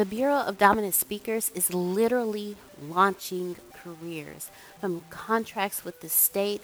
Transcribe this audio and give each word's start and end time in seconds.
The 0.00 0.06
Bureau 0.06 0.38
of 0.38 0.56
Dominant 0.56 0.94
Speakers 0.94 1.50
is 1.54 1.74
literally 1.74 2.56
launching 2.82 3.56
careers 3.84 4.48
from 4.80 5.02
contracts 5.10 5.84
with 5.84 6.00
the 6.00 6.08
state 6.08 6.62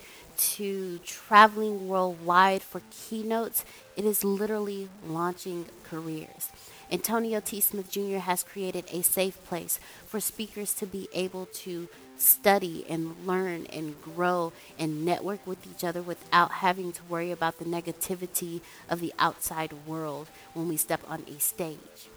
to 0.55 0.97
traveling 1.05 1.87
worldwide 1.87 2.63
for 2.63 2.81
keynotes. 2.89 3.63
It 3.95 4.05
is 4.05 4.23
literally 4.23 4.89
launching 5.05 5.67
careers. 5.83 6.49
Antonio 6.91 7.39
T. 7.39 7.61
Smith 7.61 7.91
Jr. 7.91 8.25
has 8.25 8.41
created 8.41 8.85
a 8.91 9.03
safe 9.03 9.37
place 9.45 9.79
for 10.07 10.19
speakers 10.19 10.73
to 10.73 10.87
be 10.87 11.07
able 11.13 11.45
to 11.61 11.89
study 12.17 12.87
and 12.89 13.15
learn 13.27 13.67
and 13.67 14.01
grow 14.01 14.51
and 14.79 15.05
network 15.05 15.45
with 15.45 15.63
each 15.67 15.83
other 15.83 16.01
without 16.01 16.53
having 16.53 16.91
to 16.91 17.03
worry 17.03 17.29
about 17.29 17.59
the 17.59 17.65
negativity 17.65 18.61
of 18.89 18.99
the 18.99 19.13
outside 19.19 19.73
world 19.85 20.27
when 20.55 20.67
we 20.67 20.75
step 20.75 21.01
on 21.07 21.23
a 21.27 21.39
stage. 21.39 22.09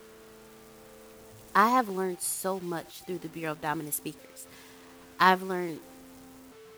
I 1.54 1.70
have 1.70 1.88
learned 1.88 2.20
so 2.20 2.60
much 2.60 3.02
through 3.02 3.18
the 3.18 3.28
Bureau 3.28 3.52
of 3.52 3.60
Dominant 3.60 3.94
Speakers. 3.94 4.46
I've 5.18 5.42
learned 5.42 5.80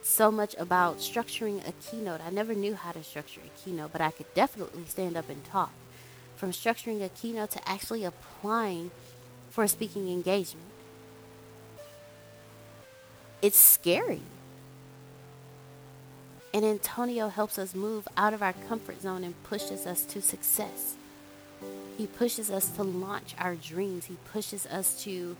so 0.03 0.31
much 0.31 0.55
about 0.59 0.99
structuring 0.99 1.67
a 1.67 1.73
keynote. 1.73 2.21
I 2.21 2.31
never 2.31 2.55
knew 2.55 2.75
how 2.75 2.93
to 2.93 3.05
structure 3.05 3.41
a 3.45 3.61
keynote, 3.63 3.93
but 3.93 4.01
I 4.01 4.11
could 4.11 4.33
definitely 4.35 4.85
stand 4.87 5.17
up 5.17 5.29
and 5.29 5.45
talk. 5.45 5.73
From 6.37 6.51
structuring 6.51 7.05
a 7.05 7.09
keynote 7.09 7.51
to 7.53 7.69
actually 7.69 8.05
applying 8.05 8.91
for 9.51 9.63
a 9.63 9.69
speaking 9.69 10.11
engagement. 10.11 10.67
It's 13.43 13.59
scary. 13.59 14.23
And 16.55 16.65
Antonio 16.65 17.29
helps 17.29 17.59
us 17.59 17.75
move 17.75 18.09
out 18.17 18.35
of 18.35 18.43
our 18.43 18.53
comfort 18.53 19.03
zone 19.03 19.25
and 19.25 19.41
pushes 19.45 19.87
us 19.87 20.05
to 20.07 20.21
success. 20.21 20.97
He 21.97 22.07
pushes 22.07 22.51
us 22.51 22.69
to 22.71 22.83
launch 22.83 23.35
our 23.39 23.55
dreams. 23.55 24.07
He 24.07 24.17
pushes 24.33 24.67
us 24.67 25.03
to 25.05 25.37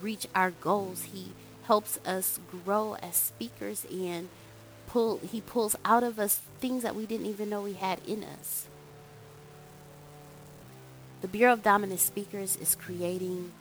reach 0.00 0.26
our 0.34 0.50
goals. 0.50 1.08
He 1.12 1.32
helps 1.66 1.98
us 2.06 2.38
grow 2.64 2.94
as 3.02 3.16
speakers 3.16 3.86
and 3.90 4.28
pull 4.86 5.18
he 5.18 5.40
pulls 5.40 5.76
out 5.84 6.02
of 6.02 6.18
us 6.18 6.40
things 6.60 6.82
that 6.82 6.94
we 6.94 7.06
didn't 7.06 7.26
even 7.26 7.48
know 7.50 7.62
we 7.62 7.72
had 7.74 7.98
in 8.06 8.22
us. 8.22 8.66
The 11.22 11.28
Bureau 11.28 11.54
of 11.54 11.62
Dominant 11.62 12.00
Speakers 12.00 12.56
is 12.56 12.74
creating 12.74 13.52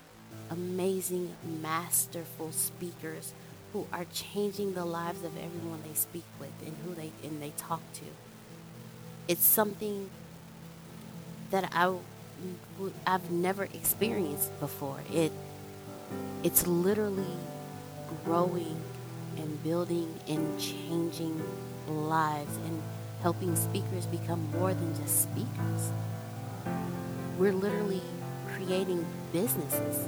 amazing, 0.49 1.33
masterful 1.61 2.51
speakers 2.51 3.33
who 3.71 3.87
are 3.91 4.05
changing 4.11 4.73
the 4.73 4.85
lives 4.85 5.23
of 5.23 5.37
everyone 5.37 5.81
they 5.87 5.95
speak 5.95 6.25
with 6.39 6.51
and 6.65 6.75
who 6.83 6.93
they 6.93 7.11
and 7.23 7.41
they 7.41 7.51
talk 7.57 7.81
to. 7.93 8.05
It's 9.27 9.45
something 9.45 10.09
that 11.53 11.69
I 11.71 11.93
I've 13.05 13.29
never 13.29 13.65
experienced 13.65 14.59
before. 14.59 14.99
It 15.13 15.31
it's 16.43 16.65
literally 16.65 17.37
growing 18.25 18.81
and 19.37 19.63
building 19.63 20.19
and 20.27 20.59
changing 20.59 21.39
lives 21.87 22.57
and 22.65 22.81
helping 23.21 23.55
speakers 23.55 24.07
become 24.07 24.49
more 24.51 24.73
than 24.73 24.95
just 24.95 25.21
speakers. 25.21 25.91
We're 27.37 27.53
literally 27.53 28.01
creating 28.55 29.05
businesses. 29.31 30.07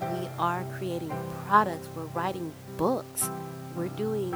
We 0.00 0.26
are 0.38 0.64
creating 0.78 1.12
products. 1.46 1.86
We're 1.94 2.12
writing 2.14 2.50
books. 2.78 3.28
We're 3.76 3.88
doing 3.88 4.34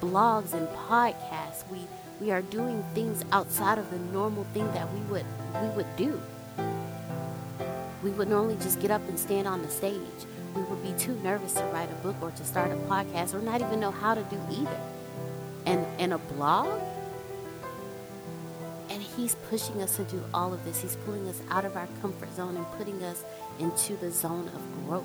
blogs 0.00 0.54
and 0.54 0.66
podcasts. 0.88 1.68
We 1.70 1.80
we 2.20 2.30
are 2.30 2.42
doing 2.42 2.84
things 2.94 3.24
outside 3.32 3.78
of 3.78 3.90
the 3.90 3.98
normal 4.12 4.44
thing 4.54 4.66
that 4.72 4.92
we 4.92 5.00
would 5.10 5.26
we 5.60 5.68
would 5.76 5.96
do. 5.96 6.20
We 8.02 8.10
would 8.10 8.28
normally 8.28 8.56
just 8.56 8.80
get 8.80 8.90
up 8.90 9.06
and 9.08 9.18
stand 9.18 9.48
on 9.48 9.62
the 9.62 9.68
stage 9.68 10.26
we 10.54 10.62
would 10.62 10.82
be 10.82 10.92
too 10.92 11.14
nervous 11.22 11.52
to 11.54 11.64
write 11.64 11.90
a 11.90 11.94
book 11.96 12.16
or 12.22 12.30
to 12.30 12.44
start 12.44 12.70
a 12.70 12.76
podcast 12.76 13.34
or 13.34 13.40
not 13.40 13.60
even 13.60 13.80
know 13.80 13.90
how 13.90 14.14
to 14.14 14.22
do 14.24 14.38
either. 14.50 14.80
And 15.66 15.84
and 15.98 16.12
a 16.12 16.18
blog? 16.18 16.80
And 18.90 19.02
he's 19.02 19.34
pushing 19.50 19.82
us 19.82 19.96
to 19.96 20.04
do 20.04 20.22
all 20.32 20.52
of 20.52 20.64
this. 20.64 20.80
He's 20.80 20.96
pulling 20.96 21.28
us 21.28 21.40
out 21.50 21.64
of 21.64 21.76
our 21.76 21.88
comfort 22.00 22.32
zone 22.36 22.56
and 22.56 22.66
putting 22.78 23.02
us 23.02 23.24
into 23.58 23.96
the 23.96 24.10
zone 24.10 24.48
of 24.54 24.86
growth. 24.86 25.04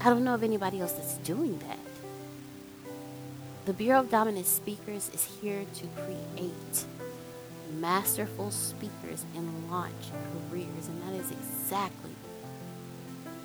I 0.00 0.04
don't 0.04 0.24
know 0.24 0.34
of 0.34 0.42
anybody 0.42 0.80
else 0.80 0.92
that's 0.92 1.16
doing 1.18 1.58
that. 1.58 1.78
The 3.70 3.74
Bureau 3.74 4.00
of 4.00 4.10
Dominant 4.10 4.48
Speakers 4.48 5.12
is 5.14 5.22
here 5.40 5.64
to 5.76 5.86
create 6.02 6.84
masterful 7.78 8.50
speakers 8.50 9.24
and 9.36 9.70
launch 9.70 9.92
careers, 10.50 10.88
and 10.88 11.00
that 11.02 11.14
is 11.14 11.30
exactly 11.30 12.10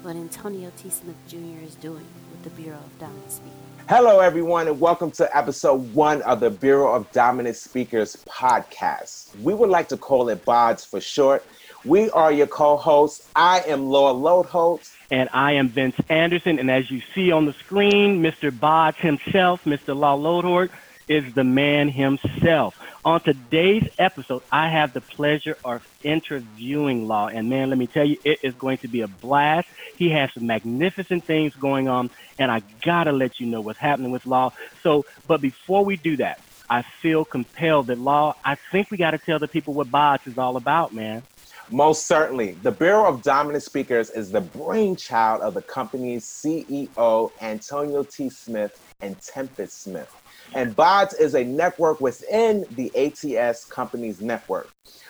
what 0.01 0.15
Antonio 0.15 0.71
T. 0.77 0.89
Smith 0.89 1.15
Jr. 1.27 1.63
is 1.63 1.75
doing 1.75 2.07
with 2.31 2.43
the 2.43 2.49
Bureau 2.59 2.79
of 2.79 2.99
Dominant 2.99 3.31
Speakers. 3.33 3.53
Hello, 3.87 4.19
everyone, 4.19 4.67
and 4.67 4.79
welcome 4.79 5.11
to 5.11 5.37
episode 5.37 5.93
one 5.93 6.23
of 6.23 6.39
the 6.39 6.49
Bureau 6.49 6.95
of 6.95 7.11
Dominant 7.11 7.55
Speakers 7.55 8.17
podcast. 8.27 9.39
We 9.41 9.53
would 9.53 9.69
like 9.69 9.87
to 9.89 9.97
call 9.97 10.29
it 10.29 10.43
BODS 10.43 10.85
for 10.85 10.99
short. 10.99 11.45
We 11.85 12.09
are 12.09 12.31
your 12.31 12.47
co 12.47 12.77
hosts. 12.77 13.29
I 13.35 13.59
am 13.67 13.89
Law 13.89 14.11
Lodeholtz. 14.11 14.94
And 15.11 15.29
I 15.33 15.53
am 15.53 15.69
Vince 15.69 15.95
Anderson. 16.09 16.59
And 16.59 16.71
as 16.71 16.89
you 16.89 17.01
see 17.13 17.31
on 17.31 17.45
the 17.45 17.53
screen, 17.53 18.21
Mr. 18.21 18.57
BODS 18.57 18.97
himself, 18.97 19.63
Mr. 19.65 19.95
Law 19.95 20.17
Lodeholtz, 20.17 20.71
is 21.07 21.33
the 21.33 21.43
man 21.43 21.89
himself. 21.89 22.79
On 23.03 23.21
today's 23.21 23.87
episode, 23.99 24.41
I 24.51 24.69
have 24.69 24.93
the 24.93 25.01
pleasure 25.01 25.57
of 25.63 25.87
interviewing 26.03 27.07
Law. 27.07 27.27
And 27.27 27.49
man, 27.49 27.69
let 27.69 27.77
me 27.77 27.85
tell 27.85 28.05
you, 28.05 28.17
it 28.23 28.39
is 28.41 28.55
going 28.55 28.79
to 28.79 28.87
be 28.87 29.01
a 29.01 29.07
blast. 29.07 29.67
He 29.95 30.09
has 30.09 30.33
some 30.33 30.47
magnificent 30.47 31.23
things 31.23 31.53
going 31.55 31.87
on, 31.87 32.09
and 32.39 32.51
I 32.51 32.63
gotta 32.81 33.11
let 33.11 33.39
you 33.39 33.45
know 33.45 33.61
what's 33.61 33.77
happening 33.77 34.09
with 34.11 34.25
Law. 34.25 34.53
So, 34.81 35.05
but 35.27 35.39
before 35.39 35.85
we 35.85 35.97
do 35.97 36.17
that, 36.17 36.39
I 36.67 36.81
feel 36.81 37.25
compelled 37.25 37.87
that 37.87 37.99
Law, 37.99 38.35
I 38.43 38.55
think 38.55 38.89
we 38.89 38.97
gotta 38.97 39.19
tell 39.19 39.37
the 39.37 39.47
people 39.47 39.75
what 39.75 39.91
BODS 39.91 40.25
is 40.25 40.37
all 40.39 40.57
about, 40.57 40.91
man. 40.91 41.21
Most 41.71 42.05
certainly. 42.05 42.51
The 42.61 42.71
Bureau 42.71 43.07
of 43.07 43.23
Dominant 43.23 43.63
Speakers 43.63 44.11
is 44.11 44.29
the 44.29 44.41
brainchild 44.41 45.41
of 45.41 45.55
the 45.55 45.63
company's 45.63 46.23
CEO, 46.23 47.31
Antonio 47.41 48.03
T. 48.03 48.29
Smith 48.29 48.79
and 49.01 49.19
Tempest 49.19 49.81
Smith. 49.81 50.15
And 50.53 50.75
BODS 50.75 51.15
is 51.15 51.33
a 51.33 51.43
network 51.43 52.01
within 52.01 52.65
the 52.75 52.91
ATS 52.95 53.65
company's 53.65 54.21
network, 54.21 54.69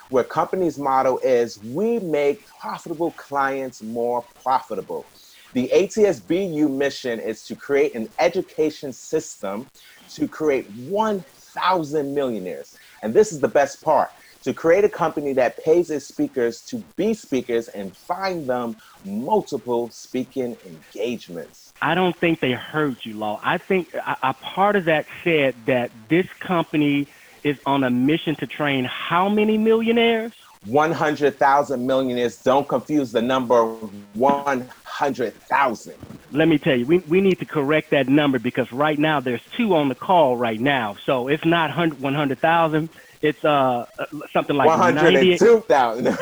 where 0.10 0.24
company's 0.24 0.80
motto 0.80 1.18
is 1.18 1.62
we 1.62 2.00
make 2.00 2.48
profitable 2.48 3.12
clients 3.12 3.84
more 3.84 4.24
profitable. 4.42 5.06
The 5.52 5.70
ATSBU 5.74 6.72
mission 6.72 7.20
is 7.20 7.46
to 7.48 7.56
create 7.56 7.96
an 7.96 8.08
education 8.18 8.94
system 8.94 9.68
to 10.14 10.26
create 10.26 10.72
1,000 10.72 12.16
millionaires. 12.16 12.78
And 13.02 13.14
this 13.14 13.34
is 13.34 13.42
the 13.42 13.50
best 13.50 13.84
part 13.84 14.10
to 14.46 14.54
create 14.54 14.86
a 14.86 14.90
company 14.90 15.34
that 15.34 15.62
pays 15.64 15.90
its 15.90 16.06
speakers 16.06 16.62
to 16.62 16.78
be 16.96 17.16
speakers 17.16 17.68
and 17.70 17.98
find 17.98 18.48
them 18.48 18.78
multiple 19.04 19.90
speaking 19.90 20.56
engagements. 20.68 21.74
I 21.82 21.96
don't 21.96 22.16
think 22.16 22.42
they 22.42 22.52
heard 22.52 22.98
you, 23.04 23.16
Law. 23.16 23.40
I 23.44 23.58
think 23.58 23.92
a, 23.96 24.18
a 24.22 24.34
part 24.34 24.76
of 24.76 24.86
that 24.86 25.08
said 25.24 25.56
that 25.66 25.90
this 26.10 26.28
company 26.40 27.08
is 27.44 27.58
on 27.66 27.84
a 27.84 27.90
mission 27.90 28.36
to 28.36 28.46
train 28.46 28.86
how 28.86 29.28
many 29.30 29.58
millionaires? 29.58 30.34
100,000 30.66 31.86
millionaires. 31.86 32.38
Don't 32.44 32.68
confuse 32.68 33.12
the 33.12 33.24
number 33.24 33.66
100,000. 34.14 35.94
Let 36.32 36.48
me 36.48 36.60
tell 36.60 36.76
you, 36.76 36.86
we, 36.86 37.00
we 37.00 37.20
need 37.20 37.40
to 37.40 37.46
correct 37.46 37.90
that 37.92 38.08
number 38.08 38.38
because 38.38 38.72
right 38.72 39.00
now 39.00 39.20
there's 39.20 39.42
two 39.58 39.76
on 39.76 39.90
the 39.90 39.96
call 39.96 40.38
right 40.38 40.60
now. 40.60 40.98
So 41.04 41.28
it's 41.30 41.46
not 41.46 41.76
100,000. 41.76 42.90
It's 43.26 43.44
uh 43.44 43.88
something 44.32 44.56
like 44.56 44.68
102,000. 44.68 46.08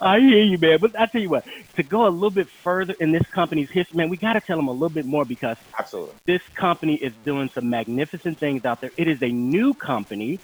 I 0.00 0.20
hear 0.20 0.42
you, 0.42 0.56
man. 0.56 0.78
But 0.80 0.98
I 0.98 1.04
tell 1.04 1.20
you 1.20 1.28
what, 1.28 1.44
to 1.76 1.82
go 1.82 2.06
a 2.06 2.08
little 2.08 2.30
bit 2.30 2.48
further 2.48 2.94
in 2.98 3.12
this 3.12 3.26
company's 3.26 3.68
history, 3.68 3.98
man, 3.98 4.08
we 4.08 4.16
got 4.16 4.32
to 4.32 4.40
tell 4.40 4.56
them 4.56 4.68
a 4.68 4.72
little 4.72 4.88
bit 4.88 5.04
more 5.04 5.26
because 5.26 5.58
absolutely 5.78 6.14
this 6.24 6.42
company 6.54 6.94
is 6.94 7.12
doing 7.26 7.50
some 7.50 7.68
magnificent 7.68 8.38
things 8.38 8.64
out 8.64 8.80
there. 8.80 8.90
It 8.96 9.06
is 9.06 9.22
a 9.22 9.28
new 9.28 9.74
company 9.74 10.40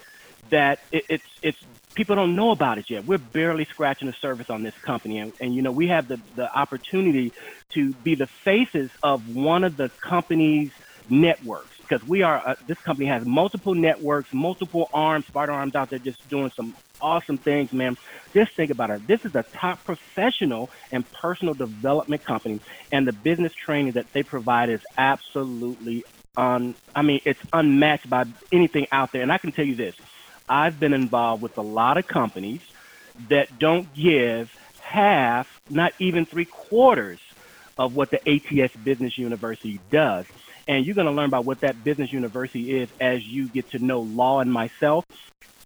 that 0.50 0.80
it, 0.92 1.04
it's 1.08 1.24
it's 1.40 1.58
people 1.94 2.14
don't 2.14 2.36
know 2.36 2.50
about 2.50 2.76
it 2.76 2.90
yet. 2.90 3.06
We're 3.06 3.16
barely 3.16 3.64
scratching 3.64 4.06
the 4.06 4.12
surface 4.12 4.50
on 4.50 4.62
this 4.62 4.76
company, 4.82 5.18
and, 5.18 5.32
and 5.40 5.54
you 5.54 5.62
know 5.62 5.72
we 5.72 5.88
have 5.88 6.08
the 6.08 6.20
the 6.36 6.54
opportunity 6.54 7.32
to 7.70 7.94
be 7.94 8.16
the 8.16 8.26
faces 8.26 8.90
of 9.02 9.34
one 9.34 9.64
of 9.64 9.78
the 9.78 9.88
company's 9.88 10.72
networks 11.08 11.71
because 11.82 12.06
we 12.06 12.22
are 12.22 12.42
uh, 12.44 12.54
this 12.66 12.78
company 12.78 13.06
has 13.06 13.24
multiple 13.24 13.74
networks, 13.74 14.32
multiple 14.32 14.88
arms, 14.92 15.26
spider 15.26 15.52
arms 15.52 15.74
out 15.74 15.90
there, 15.90 15.98
just 15.98 16.28
doing 16.28 16.50
some 16.50 16.74
awesome 17.00 17.36
things, 17.36 17.72
man. 17.72 17.96
Just 18.32 18.52
think 18.52 18.70
about 18.70 18.90
it. 18.90 19.06
This 19.06 19.24
is 19.24 19.34
a 19.34 19.42
top 19.42 19.84
professional 19.84 20.70
and 20.90 21.10
personal 21.12 21.54
development 21.54 22.24
company, 22.24 22.60
and 22.90 23.06
the 23.06 23.12
business 23.12 23.52
training 23.54 23.92
that 23.92 24.12
they 24.12 24.22
provide 24.22 24.68
is 24.70 24.80
absolutely 24.96 26.04
un. 26.36 26.74
I 26.94 27.02
mean, 27.02 27.20
it's 27.24 27.40
unmatched 27.52 28.08
by 28.08 28.24
anything 28.50 28.86
out 28.92 29.12
there. 29.12 29.22
And 29.22 29.32
I 29.32 29.38
can 29.38 29.52
tell 29.52 29.66
you 29.66 29.74
this: 29.74 29.96
I've 30.48 30.80
been 30.80 30.94
involved 30.94 31.42
with 31.42 31.58
a 31.58 31.62
lot 31.62 31.98
of 31.98 32.06
companies 32.06 32.62
that 33.28 33.58
don't 33.58 33.92
give 33.94 34.54
half, 34.80 35.60
not 35.68 35.92
even 35.98 36.24
three 36.24 36.44
quarters 36.44 37.18
of 37.78 37.96
what 37.96 38.10
the 38.10 38.20
ATS 38.28 38.74
Business 38.76 39.18
University 39.18 39.80
does. 39.90 40.26
And 40.68 40.86
you're 40.86 40.94
going 40.94 41.06
to 41.06 41.12
learn 41.12 41.26
about 41.26 41.44
what 41.44 41.60
that 41.60 41.82
business 41.82 42.12
university 42.12 42.78
is 42.78 42.88
as 43.00 43.26
you 43.26 43.48
get 43.48 43.70
to 43.70 43.78
know 43.78 44.00
Law 44.00 44.40
and 44.40 44.52
myself. 44.52 45.04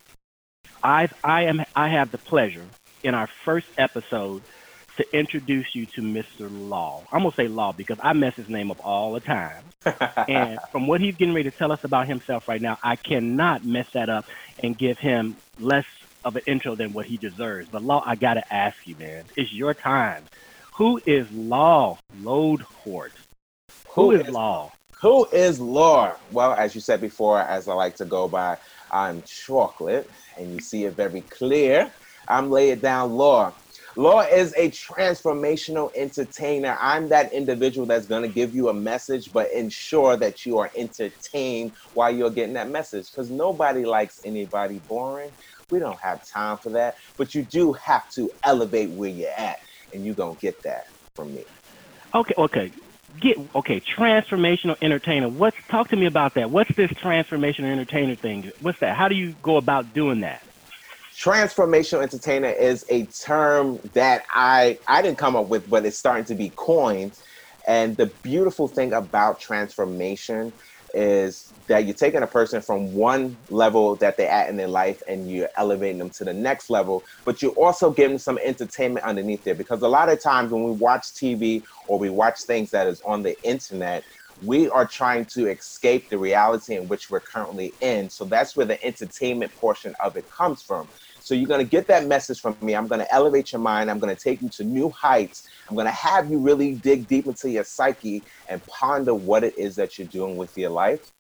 I 0.82 1.08
I 1.22 1.44
am 1.44 1.64
I 1.74 1.88
have 1.88 2.10
the 2.10 2.18
pleasure 2.18 2.64
in 3.02 3.14
our 3.14 3.26
first 3.26 3.66
episode 3.78 4.42
to 4.96 5.16
introduce 5.16 5.74
you 5.74 5.86
to 5.86 6.00
Mr. 6.00 6.48
Law. 6.50 7.02
I'm 7.12 7.20
gonna 7.20 7.34
say 7.34 7.48
Law 7.48 7.72
because 7.72 7.98
I 8.02 8.12
mess 8.12 8.34
his 8.34 8.48
name 8.48 8.70
up 8.70 8.84
all 8.84 9.12
the 9.12 9.20
time. 9.20 9.62
and 10.28 10.58
from 10.72 10.86
what 10.86 11.00
he's 11.00 11.16
getting 11.16 11.34
ready 11.34 11.50
to 11.50 11.56
tell 11.56 11.70
us 11.70 11.84
about 11.84 12.06
himself 12.06 12.48
right 12.48 12.60
now, 12.60 12.78
I 12.82 12.96
cannot 12.96 13.64
mess 13.64 13.90
that 13.92 14.08
up 14.08 14.26
and 14.62 14.76
give 14.76 14.98
him 14.98 15.36
less 15.60 15.84
of 16.24 16.36
an 16.36 16.42
intro 16.46 16.74
than 16.74 16.92
what 16.92 17.06
he 17.06 17.16
deserves. 17.16 17.68
But 17.68 17.82
Law, 17.82 18.02
I 18.04 18.16
gotta 18.16 18.52
ask 18.52 18.86
you, 18.86 18.96
man, 18.96 19.24
it's 19.36 19.52
your 19.52 19.74
time. 19.74 20.24
Who 20.74 21.00
is 21.06 21.30
Law 21.30 21.98
Loadhort? 22.22 23.12
Who, 23.88 24.02
Who 24.02 24.10
is, 24.12 24.26
is 24.26 24.28
Law? 24.32 24.72
Who 25.02 25.26
is 25.30 25.60
Law? 25.60 26.14
Well, 26.32 26.52
as 26.54 26.74
you 26.74 26.80
said 26.80 27.02
before, 27.02 27.40
as 27.40 27.68
I 27.68 27.74
like 27.74 27.96
to 27.96 28.06
go 28.06 28.28
by, 28.28 28.56
I'm 28.90 29.22
chocolate, 29.22 30.08
and 30.38 30.52
you 30.54 30.60
see 30.60 30.84
it 30.84 30.96
very 30.96 31.20
clear. 31.20 31.92
I'm 32.28 32.50
laying 32.50 32.80
down 32.80 33.12
Law. 33.12 33.54
Law 33.94 34.20
is 34.22 34.54
a 34.56 34.70
transformational 34.70 35.90
entertainer. 35.94 36.78
I'm 36.80 37.10
that 37.10 37.32
individual 37.34 37.86
that's 37.86 38.06
going 38.06 38.22
to 38.22 38.28
give 38.28 38.54
you 38.54 38.68
a 38.70 38.74
message, 38.74 39.32
but 39.34 39.52
ensure 39.52 40.16
that 40.16 40.46
you 40.46 40.58
are 40.58 40.70
entertained 40.74 41.72
while 41.92 42.14
you're 42.14 42.30
getting 42.30 42.54
that 42.54 42.70
message 42.70 43.10
because 43.10 43.30
nobody 43.30 43.84
likes 43.84 44.20
anybody 44.24 44.80
boring. 44.88 45.30
We 45.70 45.78
don't 45.78 46.00
have 46.00 46.20
time 46.26 46.56
for 46.56 46.70
that, 46.70 46.94
but 47.18 47.34
you 47.34 47.44
do 47.44 47.74
have 47.74 48.08
to 48.14 48.30
elevate 48.44 48.90
where 48.90 49.10
you're 49.10 49.28
at, 49.36 49.58
and 49.92 50.06
you're 50.06 50.14
going 50.14 50.36
to 50.36 50.40
get 50.40 50.54
that 50.64 50.84
from 51.14 51.34
me. 51.34 51.44
Okay, 52.14 52.34
okay 52.38 52.72
get 53.20 53.38
okay 53.54 53.80
transformational 53.80 54.76
entertainer. 54.82 55.28
What's 55.28 55.56
talk 55.68 55.88
to 55.88 55.96
me 55.96 56.06
about 56.06 56.34
that. 56.34 56.50
What's 56.50 56.74
this 56.76 56.90
transformational 56.92 57.70
entertainer 57.72 58.14
thing? 58.14 58.52
What's 58.60 58.80
that? 58.80 58.96
How 58.96 59.08
do 59.08 59.14
you 59.14 59.34
go 59.42 59.56
about 59.56 59.94
doing 59.94 60.20
that? 60.20 60.42
Transformational 61.16 62.02
entertainer 62.02 62.50
is 62.50 62.84
a 62.90 63.06
term 63.06 63.78
that 63.94 64.24
i 64.30 64.78
i 64.86 65.02
didn't 65.02 65.18
come 65.18 65.36
up 65.36 65.48
with 65.48 65.68
but 65.68 65.84
it's 65.86 65.98
starting 65.98 66.24
to 66.26 66.34
be 66.34 66.52
coined. 66.56 67.18
And 67.66 67.96
the 67.96 68.06
beautiful 68.22 68.68
thing 68.68 68.92
about 68.92 69.40
transformation 69.40 70.52
is 70.96 71.52
that 71.66 71.84
you're 71.84 71.94
taking 71.94 72.22
a 72.22 72.26
person 72.26 72.62
from 72.62 72.94
one 72.94 73.36
level 73.50 73.96
that 73.96 74.16
they're 74.16 74.30
at 74.30 74.48
in 74.48 74.56
their 74.56 74.66
life 74.66 75.02
and 75.06 75.30
you're 75.30 75.50
elevating 75.56 75.98
them 75.98 76.08
to 76.08 76.24
the 76.24 76.32
next 76.32 76.70
level, 76.70 77.04
but 77.26 77.42
you're 77.42 77.52
also 77.52 77.90
giving 77.90 78.16
some 78.16 78.38
entertainment 78.42 79.04
underneath 79.04 79.44
there. 79.44 79.54
Because 79.54 79.82
a 79.82 79.88
lot 79.88 80.08
of 80.08 80.22
times 80.22 80.50
when 80.50 80.64
we 80.64 80.70
watch 80.70 81.02
TV 81.02 81.62
or 81.86 81.98
we 81.98 82.08
watch 82.08 82.40
things 82.44 82.70
that 82.70 82.86
is 82.86 83.02
on 83.02 83.22
the 83.22 83.38
internet, 83.42 84.04
we 84.42 84.70
are 84.70 84.86
trying 84.86 85.26
to 85.26 85.48
escape 85.48 86.08
the 86.08 86.16
reality 86.16 86.76
in 86.76 86.88
which 86.88 87.10
we're 87.10 87.20
currently 87.20 87.74
in. 87.82 88.08
So 88.08 88.24
that's 88.24 88.56
where 88.56 88.66
the 88.66 88.82
entertainment 88.82 89.54
portion 89.56 89.94
of 90.02 90.16
it 90.16 90.30
comes 90.30 90.62
from. 90.62 90.88
So 91.26 91.34
you're 91.34 91.48
going 91.48 91.58
to 91.58 91.68
get 91.68 91.88
that 91.88 92.06
message 92.06 92.40
from 92.40 92.56
me. 92.60 92.76
I'm 92.76 92.86
going 92.86 93.00
to 93.00 93.12
elevate 93.12 93.50
your 93.50 93.60
mind. 93.60 93.90
I'm 93.90 93.98
going 93.98 94.14
to 94.14 94.22
take 94.22 94.40
you 94.42 94.48
to 94.50 94.62
new 94.62 94.90
heights. 94.90 95.48
I'm 95.68 95.74
going 95.74 95.88
to 95.88 95.90
have 95.90 96.30
you 96.30 96.38
really 96.38 96.76
dig 96.76 97.08
deep 97.08 97.26
into 97.26 97.50
your 97.50 97.64
psyche 97.64 98.22
and 98.48 98.64
ponder 98.68 99.12
what 99.12 99.42
it 99.42 99.58
is 99.58 99.74
that 99.74 99.98
you're 99.98 100.06
doing 100.06 100.36
with 100.36 100.56
your 100.56 100.70
life. 100.70 101.10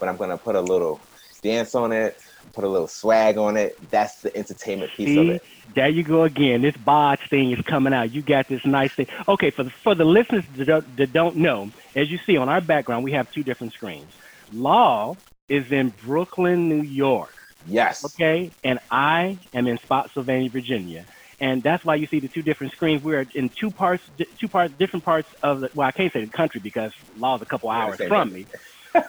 But 0.00 0.08
I'm 0.08 0.16
going 0.16 0.30
to 0.30 0.36
put 0.36 0.56
a 0.56 0.60
little 0.60 1.00
dance 1.42 1.76
on 1.76 1.92
it, 1.92 2.20
put 2.54 2.64
a 2.64 2.68
little 2.68 2.88
swag 2.88 3.38
on 3.38 3.56
it. 3.56 3.78
That's 3.88 4.22
the 4.22 4.36
entertainment 4.36 4.90
piece 4.94 5.06
See, 5.06 5.18
of 5.18 5.36
it. 5.36 5.44
There 5.76 5.88
you 5.88 6.02
go 6.02 6.24
again. 6.24 6.62
This 6.62 6.76
bodge 6.76 7.28
thing 7.28 7.52
is 7.52 7.64
coming 7.64 7.92
out. 7.92 8.10
You 8.10 8.20
got 8.20 8.48
this 8.48 8.66
nice 8.66 8.92
thing. 8.92 9.06
Okay, 9.28 9.50
for 9.50 9.62
the, 9.62 9.70
for 9.70 9.94
the 9.94 10.04
listeners 10.04 10.44
that 10.56 10.64
don't, 10.64 10.96
that 10.96 11.12
don't 11.12 11.36
know, 11.36 11.70
as 11.94 12.10
you 12.10 12.18
see 12.26 12.36
on 12.36 12.48
our 12.48 12.60
background, 12.60 13.04
we 13.04 13.12
have 13.12 13.30
two 13.30 13.44
different 13.44 13.74
screens. 13.74 14.10
Law 14.52 15.16
is 15.48 15.70
in 15.70 15.90
Brooklyn, 16.04 16.68
New 16.68 16.82
York. 16.82 17.32
Yes. 17.66 18.04
Okay. 18.04 18.50
And 18.64 18.78
I 18.90 19.38
am 19.54 19.66
in 19.66 19.78
Spotsylvania, 19.78 20.50
Virginia. 20.50 21.04
And 21.40 21.62
that's 21.62 21.84
why 21.84 21.96
you 21.96 22.06
see 22.06 22.20
the 22.20 22.28
two 22.28 22.42
different 22.42 22.72
screens. 22.72 23.02
We're 23.02 23.26
in 23.34 23.48
two 23.48 23.70
parts, 23.70 24.04
two 24.38 24.46
parts, 24.46 24.72
different 24.78 25.04
parts 25.04 25.28
of 25.42 25.60
the. 25.60 25.70
Well, 25.74 25.88
I 25.88 25.90
can't 25.90 26.12
say 26.12 26.24
the 26.24 26.30
country 26.30 26.60
because 26.60 26.92
law's 27.18 27.42
a 27.42 27.46
couple 27.46 27.68
hours 27.68 27.96
from 27.96 28.32
me. 28.32 28.46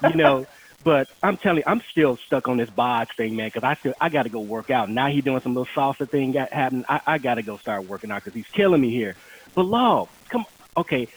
you 0.01 0.15
know, 0.15 0.48
but 0.83 1.10
I'm 1.22 1.38
telling 1.38 1.57
you, 1.57 1.63
I'm 1.67 1.83
still 1.91 2.17
stuck 2.17 2.48
on 2.48 2.57
this 2.57 2.72
bodge 2.72 3.15
thing, 3.15 3.36
man. 3.36 3.50
Because 3.50 3.63
I 3.63 3.75
still, 3.75 3.93
I 4.01 4.10
got 4.10 4.24
to 4.24 4.29
go 4.29 4.39
work 4.39 4.72
out. 4.72 4.89
Now 4.89 5.10
he's 5.10 5.24
doing 5.24 5.41
some 5.41 5.53
little 5.53 5.72
salsa 5.75 6.10
thing 6.10 6.31
got 6.31 6.51
happening. 6.51 6.86
I, 6.89 7.01
I 7.05 7.17
got 7.19 7.36
to 7.36 7.43
go 7.43 7.57
start 7.57 7.86
working 7.86 8.10
out 8.10 8.24
because 8.24 8.33
he's 8.33 8.48
killing 8.48 8.81
me 8.81 8.89
here. 8.89 9.15
But 9.53 9.67
law, 9.67 10.07
come, 10.29 10.45
okay, 10.75 11.07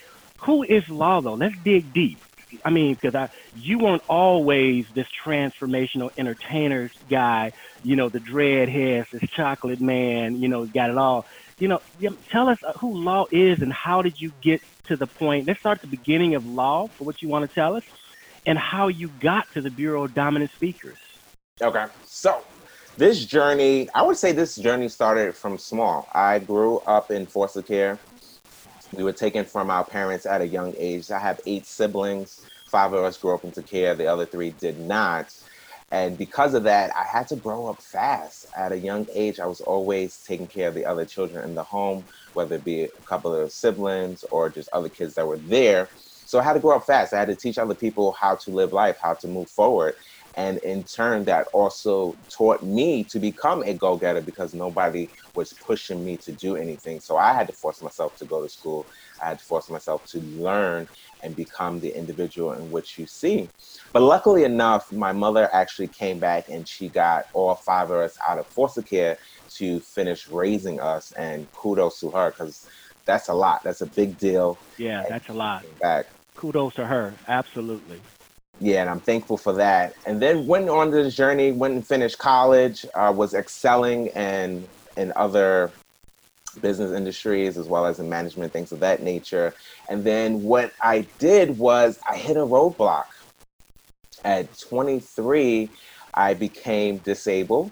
who 0.41 0.65
is 0.65 0.87
law 0.91 1.23
though? 1.23 1.35
Let's 1.35 1.57
dig 1.65 1.95
deep. 1.95 2.19
I 2.65 2.71
mean, 2.71 2.95
because 2.95 3.15
I 3.15 3.31
you 3.57 3.79
weren't 3.79 4.03
always 4.09 4.87
this 4.95 5.09
transformational 5.25 6.11
entertainer 6.17 6.91
guy, 7.09 7.53
you 7.83 7.97
know, 7.97 8.09
the 8.09 8.21
dread 8.21 8.69
heads, 8.69 9.11
this 9.11 9.29
chocolate 9.31 9.81
man, 9.81 10.41
you 10.41 10.49
know, 10.49 10.65
got 10.67 10.91
it 10.91 10.99
all. 10.99 11.27
You 11.59 11.69
know, 11.69 11.81
tell 12.31 12.49
us 12.49 12.63
uh, 12.63 12.73
who 12.75 12.95
Law 12.95 13.27
is 13.31 13.63
and 13.63 13.73
how 13.73 14.03
did 14.03 14.21
you 14.21 14.33
get 14.43 14.61
to 14.87 14.97
the 14.97 15.07
point? 15.07 15.47
Let's 15.47 15.61
start 15.61 15.79
at 15.79 15.83
the 15.83 15.97
beginning 15.97 16.35
of 16.35 16.47
Law 16.47 16.89
for 16.89 17.05
what 17.05 17.23
you 17.23 17.29
want 17.29 17.49
to 17.49 17.55
tell 17.55 17.77
us, 17.77 17.85
and 18.45 18.59
how 18.59 18.89
you 18.89 19.09
got 19.21 19.51
to 19.55 19.61
the 19.61 19.71
Bureau 19.71 20.05
of 20.05 20.15
Dominant 20.15 20.51
Speakers. 20.53 20.99
Okay, 21.61 21.87
so 22.05 22.43
this 22.97 23.25
journey, 23.25 23.89
I 23.95 24.03
would 24.03 24.19
say 24.19 24.33
this 24.33 24.57
journey 24.57 24.89
started 24.89 25.35
from 25.35 25.59
small. 25.59 26.09
I 26.13 26.39
grew 26.39 26.79
up 26.81 27.11
in 27.11 27.27
foster 27.27 27.63
care 27.63 27.99
we 28.93 29.05
were 29.05 29.13
taken 29.13 29.45
from 29.45 29.71
our 29.71 29.85
parents 29.85 30.27
at 30.27 30.41
a 30.43 30.47
young 30.49 30.75
age. 30.79 31.11
I 31.11 31.19
have 31.21 31.41
eight 31.47 31.67
siblings. 31.67 32.47
Five 32.67 32.93
of 32.93 33.05
us 33.05 33.19
grew 33.19 33.35
up 33.35 33.45
into 33.45 33.63
care. 33.63 33.95
The 33.95 34.07
other 34.07 34.27
three 34.27 34.51
did 34.51 34.79
not. 34.79 35.33
And 35.93 36.19
because 36.19 36.55
of 36.55 36.65
that, 36.65 36.91
I 36.97 37.05
had 37.05 37.29
to 37.29 37.37
grow 37.37 37.69
up 37.69 37.83
fast. 37.83 38.47
At 38.57 38.73
a 38.73 38.79
young 38.79 39.07
age, 39.15 39.41
I 39.41 39.47
was 39.47 39.61
always 39.61 40.23
taking 40.27 40.49
care 40.49 40.69
of 40.69 40.75
the 40.75 40.85
other 40.87 41.05
children 41.07 41.45
in 41.49 41.55
the 41.55 41.65
home, 41.65 42.07
whether 42.35 42.57
it 42.57 42.65
be 42.65 42.85
a 42.85 43.03
couple 43.09 43.35
of 43.35 43.53
siblings 43.53 44.25
or 44.31 44.51
just 44.51 44.69
other 44.73 44.89
kids 44.89 45.15
that 45.15 45.27
were 45.27 45.39
there. 45.39 45.91
So 46.25 46.39
I 46.41 46.43
had 46.45 46.55
to 46.55 46.61
grow 46.61 46.77
up 46.77 46.87
fast. 46.87 47.13
I 47.15 47.21
had 47.21 47.29
to 47.29 47.37
teach 47.37 47.59
other 47.59 47.75
people 47.75 48.13
how 48.21 48.37
to 48.37 48.51
live 48.51 48.73
life, 48.73 48.99
how 49.03 49.15
to 49.15 49.29
move 49.29 49.51
forward. 49.51 49.95
And 50.37 50.59
in 50.59 50.85
turn, 50.85 51.25
that 51.25 51.47
also 51.55 52.15
taught 52.29 52.63
me 52.63 53.05
to 53.05 53.19
become 53.19 53.63
a 53.63 53.73
go 53.73 53.97
getter 53.97 54.21
because 54.21 54.53
nobody 54.53 55.11
was 55.35 55.55
pushing 55.55 56.05
me 56.05 56.19
to 56.19 56.33
do 56.33 56.57
anything. 56.57 57.01
So 57.01 57.17
I 57.17 57.33
had 57.33 57.47
to 57.47 57.55
force 57.55 57.81
myself 57.81 58.17
to 58.19 58.27
go 58.27 58.43
to 58.43 58.49
school. 58.49 58.87
I 59.23 59.29
had 59.29 59.39
to 59.39 59.45
force 59.45 59.71
myself 59.71 60.05
to 60.11 60.21
learn 60.21 60.89
and 61.23 61.35
become 61.35 61.81
the 61.81 61.89
individual 61.89 62.53
in 62.53 62.71
which 62.71 62.99
you 62.99 63.07
see. 63.07 63.49
But 63.95 64.03
luckily 64.03 64.45
enough, 64.45 64.93
my 64.93 65.13
mother 65.13 65.49
actually 65.55 65.89
came 65.89 66.21
back 66.21 66.51
and 66.51 66.69
she 66.69 66.91
got 66.91 67.25
all 67.33 67.55
five 67.55 67.91
of 67.91 67.97
us 67.97 68.19
out 68.29 68.39
of 68.39 68.47
foster 68.49 68.83
care 68.83 69.17
to 69.57 69.81
finish 69.81 70.29
raising 70.29 70.81
us. 70.81 71.13
And 71.13 71.51
kudos 71.53 71.99
to 72.01 72.11
her 72.11 72.31
because 72.31 72.69
that's 73.07 73.31
a 73.31 73.35
lot. 73.35 73.63
That's 73.65 73.81
a 73.81 73.87
big 73.87 74.19
deal. 74.19 74.59
Yeah, 74.77 75.05
that's 75.09 75.31
a 75.31 75.33
lot. 75.33 75.65
Back. 75.81 76.07
Kudos 76.37 76.75
to 76.75 76.85
her. 76.85 77.15
Absolutely 77.27 77.99
yeah, 78.61 78.81
and 78.81 78.91
I'm 78.91 79.01
thankful 79.01 79.37
for 79.37 79.53
that. 79.55 79.95
And 80.07 80.21
then 80.21 80.47
went 80.47 80.69
on 80.69 80.91
this 80.91 81.15
journey, 81.15 81.53
went 81.53 81.75
and 81.75 81.87
finished 81.87 82.19
college, 82.19 82.87
uh, 82.95 83.13
was 83.15 83.35
excelling 83.35 84.09
and 84.11 84.67
in 84.97 85.13
other 85.15 85.71
business 86.63 86.93
industries 86.93 87.59
as 87.59 87.69
well 87.69 87.85
as 87.85 87.99
in 87.99 88.09
management, 88.09 88.53
things 88.53 88.73
of 88.73 88.81
that 88.81 89.03
nature. 89.03 89.55
And 89.89 90.05
then 90.05 90.43
what 90.43 90.73
I 90.81 91.07
did 91.19 91.59
was 91.59 91.99
I 92.09 92.17
hit 92.17 92.37
a 92.37 92.41
roadblock. 92.41 93.05
At 94.25 94.59
23, 94.59 95.69
I 96.15 96.35
became 96.35 96.99
disabled. 96.99 97.71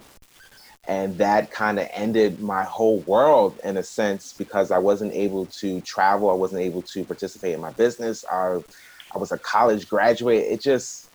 And 0.87 1.17
that 1.17 1.51
kind 1.51 1.81
of 1.81 1.89
ended 1.93 2.41
my 2.41 2.63
whole 2.63 2.99
world 3.01 3.59
in 3.65 3.79
a 3.79 3.83
sense 3.83 4.35
because 4.35 4.71
I 4.71 4.77
wasn't 4.77 5.15
able 5.15 5.47
to 5.47 5.81
travel. 5.81 6.29
I 6.29 6.35
wasn't 6.35 6.61
able 6.61 6.83
to 6.83 7.05
participate 7.05 7.55
in 7.55 7.61
my 7.63 7.71
business. 7.73 8.23
I 9.15 9.19
was 9.19 9.33
a 9.33 9.39
college 9.39 9.89
graduate. 9.89 10.45
It 10.49 10.61
just, 10.61 11.09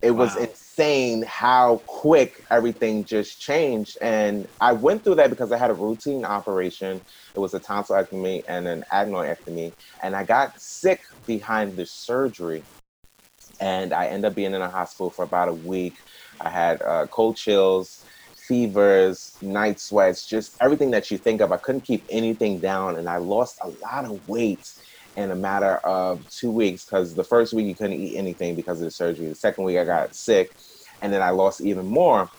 it 0.00 0.12
was 0.12 0.36
wow. 0.36 0.42
insane 0.42 1.22
how 1.22 1.82
quick 1.86 2.44
everything 2.50 3.04
just 3.04 3.40
changed. 3.40 3.98
And 4.00 4.46
I 4.60 4.72
went 4.72 5.02
through 5.02 5.16
that 5.16 5.28
because 5.28 5.50
I 5.50 5.58
had 5.58 5.70
a 5.70 5.74
routine 5.74 6.24
operation. 6.24 7.00
It 7.34 7.40
was 7.40 7.52
a 7.54 7.60
tonsillectomy 7.60 8.44
and 8.48 8.68
an 8.68 8.84
adenoidectomy. 8.92 9.72
And 10.02 10.14
I 10.14 10.24
got 10.24 10.60
sick 10.60 11.02
behind 11.26 11.76
the 11.76 11.84
surgery. 11.84 12.62
And 13.60 13.92
I 13.92 14.06
ended 14.06 14.30
up 14.30 14.36
being 14.36 14.54
in 14.54 14.62
a 14.62 14.70
hospital 14.70 15.10
for 15.10 15.24
about 15.24 15.48
a 15.48 15.54
week. 15.54 15.96
I 16.40 16.48
had 16.48 16.80
uh, 16.82 17.06
cold 17.08 17.36
chills, 17.36 18.04
fevers, 18.36 19.36
night 19.42 19.80
sweats, 19.80 20.26
just 20.26 20.56
everything 20.60 20.92
that 20.92 21.10
you 21.10 21.18
think 21.18 21.40
of. 21.40 21.50
I 21.50 21.56
couldn't 21.56 21.80
keep 21.80 22.04
anything 22.08 22.60
down. 22.60 22.96
And 22.96 23.08
I 23.08 23.16
lost 23.16 23.58
a 23.62 23.68
lot 23.82 24.04
of 24.04 24.28
weight 24.28 24.72
in 25.18 25.32
a 25.32 25.36
matter 25.36 25.78
of 25.78 26.24
two 26.30 26.50
weeks 26.50 26.84
because 26.84 27.16
the 27.16 27.24
first 27.24 27.52
week 27.52 27.66
you 27.66 27.74
couldn't 27.74 28.00
eat 28.00 28.16
anything 28.16 28.54
because 28.54 28.80
of 28.80 28.84
the 28.84 28.90
surgery. 28.90 29.26
The 29.26 29.34
second 29.34 29.64
week 29.64 29.76
I 29.76 29.84
got 29.84 30.14
sick 30.14 30.54
and 31.02 31.12
then 31.12 31.22
I 31.22 31.30
lost 31.30 31.60
even 31.60 31.86
more. 31.86 32.30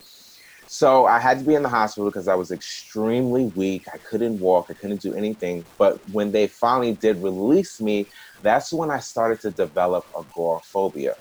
So 0.67 1.05
I 1.05 1.19
had 1.19 1.39
to 1.39 1.45
be 1.45 1.55
in 1.55 1.63
the 1.63 1.69
hospital 1.69 2.09
because 2.09 2.29
I 2.29 2.36
was 2.36 2.51
extremely 2.51 3.45
weak. 3.48 3.88
I 3.93 3.98
couldn't 3.98 4.39
walk, 4.39 4.67
I 4.69 4.74
couldn't 4.74 5.01
do 5.01 5.13
anything. 5.13 5.65
But 5.77 6.00
when 6.12 6.31
they 6.31 6.48
finally 6.48 6.93
did 6.93 7.21
release 7.21 7.81
me, 7.81 8.05
that's 8.43 8.71
when 8.71 8.89
I 8.89 9.00
started 9.00 9.41
to 9.41 9.51
develop 9.51 10.05
agoraphobia. 10.17 11.15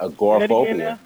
Agoraphobia. 0.00 0.98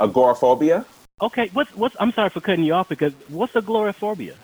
Agoraphobia. 0.00 0.86
Okay, 1.20 1.50
what's 1.52 1.76
what's 1.76 1.96
I'm 2.00 2.12
sorry 2.12 2.30
for 2.30 2.40
cutting 2.40 2.64
you 2.64 2.72
off 2.72 2.88
because 2.88 3.12
what's 3.28 3.54
agoraphobia? 3.54 4.36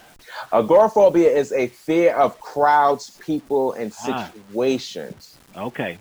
Agoraphobia 0.52 1.30
is 1.30 1.52
a 1.52 1.68
fear 1.68 2.14
of 2.14 2.40
crowds, 2.40 3.10
people, 3.20 3.72
and 3.72 3.92
situations. 3.92 5.36
Ah. 5.54 5.64
Okay. 5.64 5.98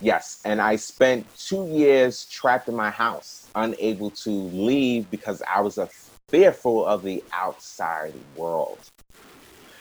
Yes, 0.00 0.40
and 0.44 0.60
I 0.60 0.76
spent 0.76 1.26
two 1.38 1.68
years 1.68 2.24
trapped 2.24 2.68
in 2.68 2.74
my 2.74 2.90
house, 2.90 3.48
unable 3.54 4.10
to 4.10 4.30
leave 4.30 5.08
because 5.10 5.42
I 5.48 5.60
was 5.60 5.78
a 5.78 5.88
fearful 6.28 6.84
of 6.84 7.04
the 7.04 7.22
outside 7.32 8.14
world. 8.34 8.78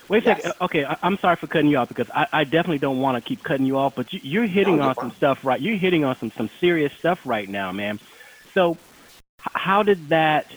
Wait 0.10 0.24
a 0.24 0.28
yes. 0.28 0.38
second. 0.44 0.54
Okay, 0.62 0.86
I, 0.86 0.98
am 1.02 1.18
sorry 1.18 1.38
for 1.38 1.48
cutting 1.48 1.72
you 1.72 1.78
off 1.78 1.88
because 1.88 2.10
I, 2.14 2.28
I 2.32 2.44
definitely 2.44 2.80
don't 2.80 3.00
want 3.00 3.16
to 3.16 3.28
keep 3.28 3.44
cutting 3.44 3.66
you 3.66 3.78
off, 3.78 3.96
but 3.96 4.14
you, 4.14 4.44
are 4.44 4.46
hitting 4.46 4.78
no, 4.78 4.90
on 4.90 4.96
some 4.96 5.12
stuff 5.12 5.44
right. 5.44 5.60
You're 5.60 5.78
hitting 5.78 6.04
on 6.04 6.16
some 6.18 6.32
some 6.32 6.50
serious 6.60 6.94
stuff 6.94 7.22
right 7.26 7.48
now, 7.48 7.72
man. 7.72 8.00
So, 8.54 8.78
how 9.40 9.82
did 9.84 10.10
that 10.10 10.48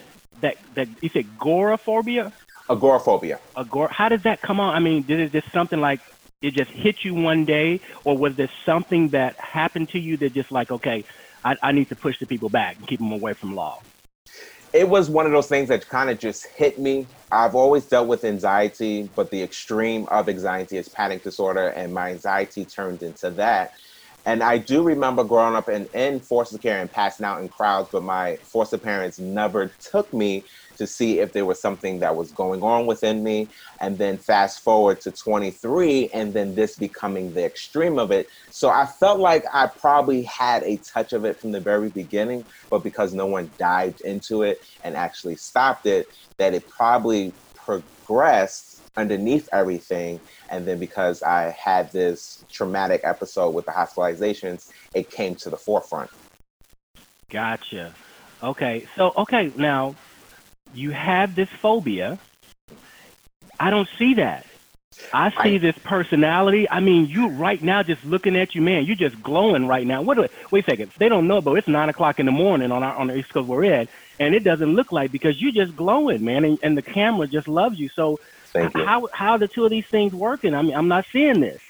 that 0.41 0.57
that 0.75 0.89
you 1.01 1.09
said 1.09 1.25
agoraphobia? 1.39 2.33
Agoraphobia. 2.69 3.39
Agor. 3.55 3.89
How 3.89 4.09
does 4.09 4.23
that 4.23 4.41
come 4.41 4.59
on? 4.59 4.75
I 4.75 4.79
mean, 4.79 5.03
did 5.03 5.19
it 5.19 5.31
just 5.31 5.51
something 5.51 5.79
like 5.79 5.99
it 6.41 6.51
just 6.51 6.71
hit 6.71 7.03
you 7.03 7.13
one 7.13 7.45
day, 7.45 7.79
or 8.03 8.17
was 8.17 8.35
there 8.35 8.49
something 8.65 9.09
that 9.09 9.35
happened 9.35 9.89
to 9.89 9.99
you 9.99 10.17
that 10.17 10.33
just 10.33 10.51
like, 10.51 10.71
okay, 10.71 11.03
I, 11.43 11.55
I 11.61 11.71
need 11.71 11.89
to 11.89 11.95
push 11.95 12.19
the 12.19 12.25
people 12.25 12.49
back 12.49 12.77
and 12.77 12.87
keep 12.87 12.99
them 12.99 13.11
away 13.11 13.33
from 13.33 13.55
law? 13.55 13.81
It 14.73 14.89
was 14.89 15.09
one 15.09 15.25
of 15.25 15.31
those 15.31 15.47
things 15.47 15.69
that 15.69 15.87
kind 15.87 16.09
of 16.09 16.19
just 16.19 16.47
hit 16.47 16.77
me. 16.77 17.07
I've 17.31 17.55
always 17.55 17.85
dealt 17.85 18.07
with 18.07 18.25
anxiety, 18.25 19.09
but 19.15 19.31
the 19.31 19.41
extreme 19.41 20.05
of 20.07 20.27
anxiety 20.27 20.77
is 20.77 20.89
panic 20.89 21.23
disorder, 21.23 21.69
and 21.69 21.93
my 21.93 22.11
anxiety 22.11 22.65
turned 22.65 23.01
into 23.01 23.29
that. 23.31 23.73
And 24.25 24.41
I 24.41 24.57
do 24.57 24.81
remember 24.81 25.23
growing 25.23 25.55
up 25.55 25.69
in, 25.69 25.87
in 25.93 26.19
foster 26.19 26.57
care 26.57 26.81
and 26.81 26.91
passing 26.91 27.25
out 27.25 27.41
in 27.41 27.47
crowds, 27.47 27.89
but 27.91 28.03
my 28.03 28.37
foster 28.37 28.77
parents 28.77 29.19
never 29.19 29.67
took 29.79 30.11
me 30.11 30.43
to 30.77 30.87
see 30.87 31.19
if 31.19 31.33
there 31.33 31.45
was 31.45 31.59
something 31.59 31.99
that 31.99 32.15
was 32.15 32.31
going 32.31 32.63
on 32.63 32.85
within 32.85 33.23
me. 33.23 33.47
And 33.79 33.97
then 33.97 34.17
fast 34.17 34.61
forward 34.61 35.01
to 35.01 35.11
23, 35.11 36.09
and 36.13 36.33
then 36.33 36.55
this 36.55 36.77
becoming 36.77 37.33
the 37.33 37.45
extreme 37.45 37.99
of 37.99 38.11
it. 38.11 38.29
So 38.49 38.69
I 38.69 38.85
felt 38.85 39.19
like 39.19 39.43
I 39.53 39.67
probably 39.67 40.23
had 40.23 40.63
a 40.63 40.77
touch 40.77 41.13
of 41.13 41.25
it 41.25 41.39
from 41.39 41.51
the 41.51 41.59
very 41.59 41.89
beginning, 41.89 42.45
but 42.69 42.83
because 42.83 43.13
no 43.13 43.25
one 43.25 43.51
dived 43.57 44.01
into 44.01 44.43
it 44.43 44.61
and 44.83 44.95
actually 44.95 45.35
stopped 45.35 45.85
it, 45.85 46.07
that 46.37 46.53
it 46.53 46.67
probably 46.69 47.33
progressed 47.55 48.81
underneath 48.97 49.49
everything. 49.51 50.19
And 50.49 50.65
then 50.65 50.79
because 50.79 51.23
I 51.23 51.51
had 51.51 51.91
this 51.91 52.45
traumatic 52.51 53.01
episode 53.03 53.51
with 53.51 53.65
the 53.65 53.71
hospitalizations, 53.71 54.71
it 54.93 55.09
came 55.09 55.35
to 55.35 55.49
the 55.49 55.57
forefront. 55.57 56.09
Gotcha. 57.29 57.93
Okay. 58.43 58.87
So, 58.95 59.13
okay, 59.17 59.51
now 59.57 59.95
you 60.75 60.91
have 60.91 61.35
this 61.35 61.49
phobia. 61.49 62.19
I 63.59 63.69
don't 63.69 63.89
see 63.97 64.15
that. 64.15 64.45
I 65.13 65.29
see 65.43 65.55
I, 65.55 65.57
this 65.57 65.77
personality. 65.79 66.69
I 66.69 66.79
mean, 66.79 67.07
you 67.07 67.27
right 67.29 67.61
now, 67.61 67.83
just 67.83 68.03
looking 68.05 68.35
at 68.35 68.55
you, 68.55 68.61
man, 68.61 68.85
you're 68.85 68.95
just 68.95 69.21
glowing 69.21 69.67
right 69.67 69.85
now. 69.85 70.01
What? 70.01 70.31
Wait 70.51 70.67
a 70.67 70.69
second. 70.69 70.91
They 70.97 71.09
don't 71.09 71.27
know, 71.27 71.41
but 71.41 71.53
it's 71.53 71.67
nine 71.67 71.89
o'clock 71.89 72.19
in 72.19 72.25
the 72.25 72.31
morning 72.31 72.71
on 72.71 72.83
our 72.83 72.95
on 72.95 73.07
the 73.07 73.17
East 73.17 73.33
Coast 73.33 73.47
we're 73.47 73.63
in, 73.65 73.87
and 74.19 74.33
it 74.33 74.43
doesn't 74.43 74.73
look 74.75 74.91
like 74.91 75.11
because 75.11 75.41
you're 75.41 75.51
just 75.51 75.75
glowing, 75.75 76.23
man, 76.23 76.45
and, 76.45 76.59
and 76.63 76.77
the 76.77 76.81
camera 76.81 77.27
just 77.27 77.47
loves 77.47 77.79
you. 77.79 77.89
So, 77.89 78.19
Thank 78.53 78.73
you. 78.73 78.85
how 78.85 79.07
how 79.11 79.37
the 79.37 79.47
two 79.47 79.65
of 79.65 79.71
these 79.71 79.85
things 79.85 80.13
working? 80.13 80.53
I 80.53 80.61
mean, 80.61 80.75
I'm 80.75 80.87
not 80.87 81.05
seeing 81.11 81.41
this. 81.41 81.61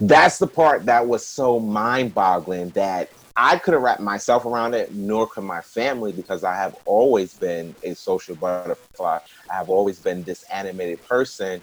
That's 0.00 0.38
the 0.38 0.46
part 0.46 0.86
that 0.86 1.06
was 1.06 1.24
so 1.24 1.60
mind-boggling 1.60 2.70
that 2.70 3.10
I 3.36 3.58
couldn't 3.58 3.80
wrap 3.82 4.00
myself 4.00 4.44
around 4.46 4.74
it, 4.74 4.90
nor 4.92 5.28
could 5.28 5.44
my 5.44 5.60
family, 5.60 6.12
because 6.12 6.42
I 6.42 6.56
have 6.56 6.74
always 6.86 7.34
been 7.34 7.76
a 7.82 7.94
social 7.94 8.34
butterfly. 8.36 9.18
I 9.50 9.54
have 9.56 9.68
always 9.68 10.00
been 10.00 10.24
this 10.24 10.42
animated 10.50 11.02
person 11.02 11.62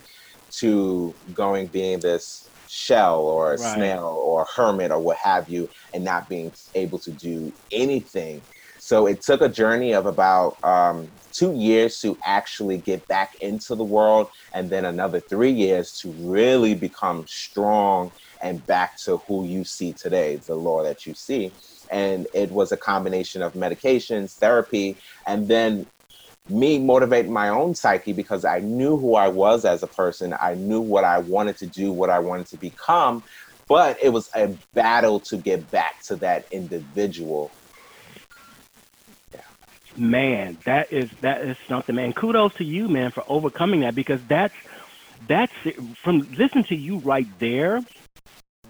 to 0.60 1.18
going 1.34 1.70
being 1.70 2.02
this 2.02 2.52
shell 2.68 3.22
or 3.22 3.54
a 3.54 3.58
right. 3.58 3.74
snail 3.74 4.06
or 4.06 4.44
a 4.44 4.46
hermit 4.56 4.92
or 4.92 5.00
what 5.00 5.18
have 5.18 5.50
you, 5.50 5.68
and 5.94 6.04
not 6.04 6.30
being 6.30 6.52
able 6.76 7.00
to 7.00 7.12
do 7.12 7.52
anything. 7.72 8.46
So 8.80 9.08
it 9.08 9.22
took 9.22 9.42
a 9.42 9.50
journey 9.50 9.94
of 9.94 10.06
about 10.06 10.58
um, 10.64 11.12
two 11.32 11.54
years 11.56 12.00
to 12.02 12.18
actually 12.24 12.78
get 12.78 13.08
back 13.08 13.32
into 13.42 13.76
the 13.76 13.84
world, 13.86 14.28
and 14.54 14.72
then 14.72 14.86
another 14.86 15.22
three 15.30 15.52
years 15.52 15.98
to 16.02 16.14
really 16.18 16.76
become 16.76 17.26
strong 17.28 18.12
and 18.44 18.66
back 18.68 18.98
to 19.06 19.18
who 19.18 19.46
you 19.46 19.64
see 19.64 19.94
today, 19.94 20.36
the 20.36 20.54
law 20.54 20.84
that 20.84 21.08
you 21.08 21.16
see. 21.16 21.52
And 21.90 22.28
it 22.34 22.52
was 22.52 22.72
a 22.72 22.78
combination 22.78 23.42
of 23.42 23.54
medications, 23.54 24.38
therapy, 24.38 24.98
and 25.26 25.48
then 25.48 25.88
me 26.50 26.78
motivating 26.78 27.32
my 27.32 27.50
own 27.50 27.74
psyche 27.74 28.12
because 28.12 28.44
I 28.44 28.60
knew 28.60 28.98
who 28.98 29.16
I 29.16 29.30
was 29.30 29.64
as 29.64 29.82
a 29.82 29.88
person. 29.88 30.36
I 30.40 30.56
knew 30.56 30.82
what 30.82 31.06
I 31.06 31.20
wanted 31.20 31.58
to 31.58 31.68
do, 31.68 31.94
what 31.94 32.10
I 32.10 32.20
wanted 32.20 32.48
to 32.48 32.58
become, 32.58 33.24
but 33.70 33.98
it 34.04 34.10
was 34.10 34.30
a 34.36 34.56
battle 34.74 35.22
to 35.22 35.38
get 35.38 35.72
back 35.72 36.04
to 36.04 36.18
that 36.18 36.46
individual. 36.52 37.50
Man, 39.96 40.58
that 40.66 40.92
is 40.92 41.10
that 41.22 41.44
is 41.44 41.56
something, 41.70 41.96
man. 41.96 42.14
Kudos 42.14 42.56
to 42.56 42.64
you, 42.64 42.90
man, 42.90 43.12
for 43.12 43.24
overcoming 43.28 43.82
that 43.82 43.94
because 43.94 44.20
that's 44.28 44.56
that's 45.28 45.54
from 46.04 46.28
listening 46.36 46.66
to 46.66 46.76
you 46.76 46.98
right 46.98 47.28
there 47.40 47.80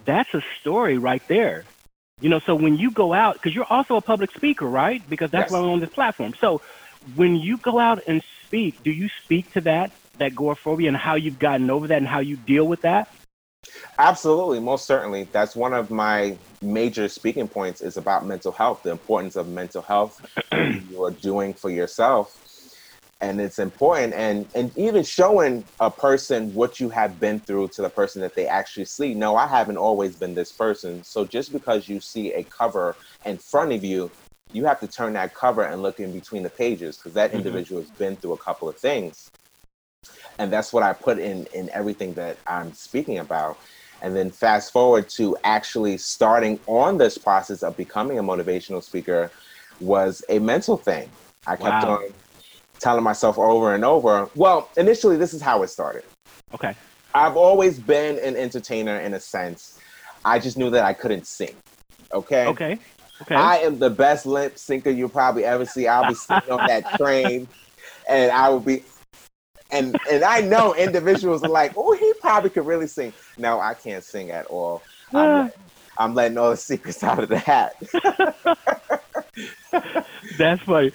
that's 0.05 0.33
a 0.33 0.41
story 0.61 0.97
right 0.97 1.21
there. 1.27 1.65
You 2.21 2.29
know, 2.29 2.39
so 2.45 2.55
when 2.55 2.77
you 2.77 2.91
go 2.91 3.13
out, 3.13 3.35
because 3.35 3.53
you're 3.53 3.65
also 3.69 3.95
a 3.95 4.01
public 4.01 4.31
speaker, 4.31 4.65
right? 4.65 5.07
Because 5.09 5.31
that's 5.31 5.43
Yes. 5.43 5.51
why 5.51 5.59
we're 5.59 5.71
on 5.71 5.79
this 5.79 5.89
platform. 5.89 6.33
So 6.39 6.61
when 7.15 7.35
you 7.35 7.57
go 7.57 7.79
out 7.79 8.03
and 8.07 8.23
speak, 8.47 8.83
do 8.83 8.91
you 8.91 9.09
speak 9.25 9.51
to 9.53 9.61
that, 9.61 9.91
that 10.19 10.31
agoraphobia 10.31 10.87
and 10.87 10.97
how 10.97 11.15
you've 11.15 11.39
gotten 11.39 11.69
over 11.69 11.87
that 11.87 11.97
and 11.97 12.07
how 12.07 12.19
you 12.19 12.37
deal 12.37 12.65
with 12.65 12.81
that? 12.83 13.09
Absolutely, 13.97 14.59
most 14.59 14.85
certainly. 14.85 15.27
That's 15.31 15.55
one 15.55 15.73
of 15.73 15.89
my 15.89 16.37
major 16.61 17.07
speaking 17.09 17.47
points 17.47 17.81
is 17.81 17.97
about 17.97 18.25
mental 18.25 18.51
health, 18.51 18.81
the 18.83 18.91
importance 18.91 19.35
of 19.35 19.47
mental 19.47 19.81
health 19.81 20.21
you 20.53 21.03
are 21.03 21.11
doing 21.11 21.53
for 21.53 21.69
yourself. 21.69 22.39
And 23.23 23.41
it's 23.41 23.59
important 23.59 24.13
and 24.15 24.49
and 24.55 24.71
even 24.77 25.03
showing 25.03 25.65
a 25.79 25.91
person 25.91 26.53
what 26.53 26.79
you 26.81 26.89
have 26.91 27.19
been 27.19 27.41
through 27.41 27.69
to 27.69 27.83
the 27.83 27.89
person 27.89 28.21
that 28.23 28.35
they 28.35 28.47
actually 28.47 28.85
see. 28.85 29.15
No, 29.15 29.37
I 29.37 29.47
haven't 29.47 29.77
always 29.77 30.17
been 30.17 30.35
this 30.35 30.53
person. 30.53 31.03
So 31.03 31.25
just 31.25 31.53
because 31.53 31.89
you 31.89 32.01
see 32.01 32.33
a 32.33 32.43
cover 32.45 32.97
in 33.25 33.39
front 33.39 33.73
of 33.73 33.83
you, 33.85 34.11
you 34.53 34.65
have 34.65 34.81
to 34.81 34.89
turn 34.89 35.13
that 35.15 35.35
cover 35.35 35.63
and 35.63 35.83
look 35.83 35.99
in 36.01 36.13
between 36.13 36.43
the 36.43 36.51
pages 36.51 36.97
because 36.97 37.15
that 37.15 37.33
Mhm. 37.33 37.33
individual 37.33 37.81
has 37.81 37.91
been 37.91 38.17
through 38.17 38.33
a 38.33 38.39
couple 38.39 38.69
of 38.69 38.79
things 38.79 39.31
and 40.39 40.53
that's 40.53 40.73
what 40.73 40.83
I 40.83 40.93
put 40.93 41.19
in 41.19 41.47
in 41.53 41.69
everything 41.73 42.15
that 42.15 42.39
I'm 42.47 42.73
speaking 42.73 43.19
about. 43.19 43.57
And 44.01 44.15
then 44.15 44.31
fast 44.31 44.73
forward 44.73 45.09
to 45.17 45.37
actually 45.45 45.97
starting 45.97 46.59
on 46.67 46.97
this 46.99 47.17
process 47.17 47.63
of 47.63 47.77
becoming 47.77 48.19
a 48.19 48.23
motivational 48.23 48.83
speaker 48.83 49.31
was 49.79 50.23
a 50.29 50.39
mental 50.39 50.77
thing. 50.77 51.11
I 51.47 51.55
kept 51.57 51.83
Wow. 51.83 51.85
on 51.85 51.99
telling 52.83 53.03
myself 53.03 53.39
over 53.39 53.73
and 53.73 53.85
over. 53.85 54.29
Well, 54.35 54.69
initially, 54.75 55.15
this 55.15 55.33
is 55.33 55.41
how 55.41 55.63
it 55.63 55.69
started. 55.69 56.03
Okay. 56.53 56.75
I've 57.15 57.37
always 57.37 57.79
been 57.79 58.19
an 58.19 58.35
entertainer 58.35 58.99
in 58.99 59.13
a 59.13 59.19
sense. 59.19 59.79
I 60.25 60.37
just 60.37 60.57
knew 60.57 60.69
that 60.71 60.83
I 60.83 60.91
couldn't 60.93 61.25
sing. 61.25 61.55
Okay. 62.13 62.45
Okay. 62.47 62.77
Okay. 63.21 63.35
I 63.35 63.57
am 63.57 63.79
the 63.79 63.89
best 63.89 64.25
lip 64.25 64.55
syncer 64.55 64.95
you'll 64.95 65.07
probably 65.09 65.45
ever 65.45 65.65
see. 65.65 65.87
I'll 65.87 66.07
be 66.09 66.15
sitting 66.15 66.51
on 66.51 66.67
that 66.67 66.93
train, 66.97 67.47
and 68.09 68.31
I 68.31 68.49
will 68.49 68.59
be, 68.59 68.83
and 69.71 69.95
and 70.11 70.23
I 70.23 70.41
know 70.41 70.73
individuals 70.75 71.43
are 71.43 71.49
like, 71.49 71.73
oh, 71.77 71.95
he 71.95 72.11
probably 72.19 72.49
could 72.49 72.65
really 72.65 72.87
sing. 72.87 73.13
No, 73.37 73.59
I 73.61 73.75
can't 73.75 74.03
sing 74.03 74.31
at 74.31 74.45
all. 74.47 74.81
I'm, 75.13 75.17
Ah. 75.17 75.35
letting- 75.43 75.51
I'm 75.99 76.15
letting 76.15 76.37
all 76.39 76.49
the 76.49 76.57
secrets 76.57 77.03
out 77.09 77.19
of 77.19 77.29
the 77.29 77.37
hat. 77.37 77.75
That's 80.37 80.61
funny. 80.63 80.91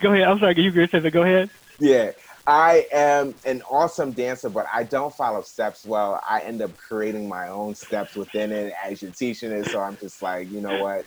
Go 0.00 0.12
ahead. 0.12 0.28
I'm 0.28 0.38
sorry. 0.38 0.58
You 0.60 0.72
were 0.72 0.86
going 0.86 1.10
Go 1.10 1.22
ahead. 1.22 1.50
yeah, 1.78 2.12
I 2.46 2.86
am 2.90 3.34
an 3.44 3.62
awesome 3.70 4.12
dancer, 4.12 4.48
but 4.48 4.66
I 4.72 4.82
don't 4.82 5.14
follow 5.14 5.42
steps 5.42 5.84
well. 5.84 6.22
I 6.26 6.40
end 6.40 6.62
up 6.62 6.74
creating 6.76 7.28
my 7.28 7.48
own 7.48 7.74
steps 7.74 8.16
within 8.16 8.50
it 8.50 8.72
as 8.82 9.02
you're 9.02 9.10
teaching 9.10 9.52
it. 9.52 9.66
So 9.66 9.80
I'm 9.80 9.98
just 9.98 10.22
like, 10.22 10.50
you 10.50 10.62
know 10.62 10.82
what? 10.82 11.04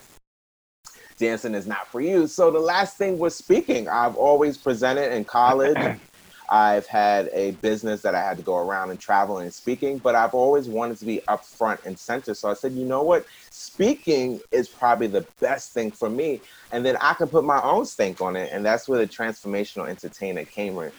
Dancing 1.18 1.56
is 1.56 1.66
not 1.66 1.88
for 1.88 2.02
you. 2.02 2.28
So 2.28 2.52
the 2.52 2.60
last 2.60 2.98
thing 2.98 3.18
was 3.18 3.36
speaking. 3.36 3.90
I've 3.90 4.16
always 4.16 4.58
presented 4.58 5.12
in 5.12 5.26
college. 5.26 5.78
I've 6.50 6.86
had 6.86 7.30
a 7.34 7.52
business 7.52 8.02
that 8.02 8.16
I 8.16 8.22
had 8.22 8.38
to 8.38 8.44
go 8.44 8.58
around 8.58 8.92
and 8.92 9.00
travel 9.00 9.40
and 9.40 9.54
speaking, 9.54 9.98
but 9.98 10.16
I've 10.16 10.34
always 10.34 10.68
wanted 10.68 10.98
to 10.98 11.06
be 11.06 11.26
up 11.28 11.46
front 11.46 11.82
and 11.86 11.98
center. 11.98 12.34
So 12.34 12.50
I 12.50 12.54
said, 12.54 12.74
you 12.74 12.86
know 12.86 13.04
what? 13.04 13.26
Speaking 13.50 14.40
is 14.52 14.68
probably 14.68 15.08
the 15.08 15.26
best 15.40 15.74
thing 15.74 15.92
for 15.92 16.10
me. 16.10 16.42
And 16.72 16.86
then 16.86 16.98
I 17.02 17.14
can 17.14 17.28
put 17.28 17.44
my 17.44 17.62
own 17.62 17.86
stink 17.86 18.22
on 18.22 18.36
it. 18.36 18.50
And 18.52 18.66
that's 18.66 18.88
where 18.88 19.00
the 19.00 19.08
transformational 19.08 19.90
entertainer 19.90 20.44
came 20.44 20.78
in. 20.80 20.92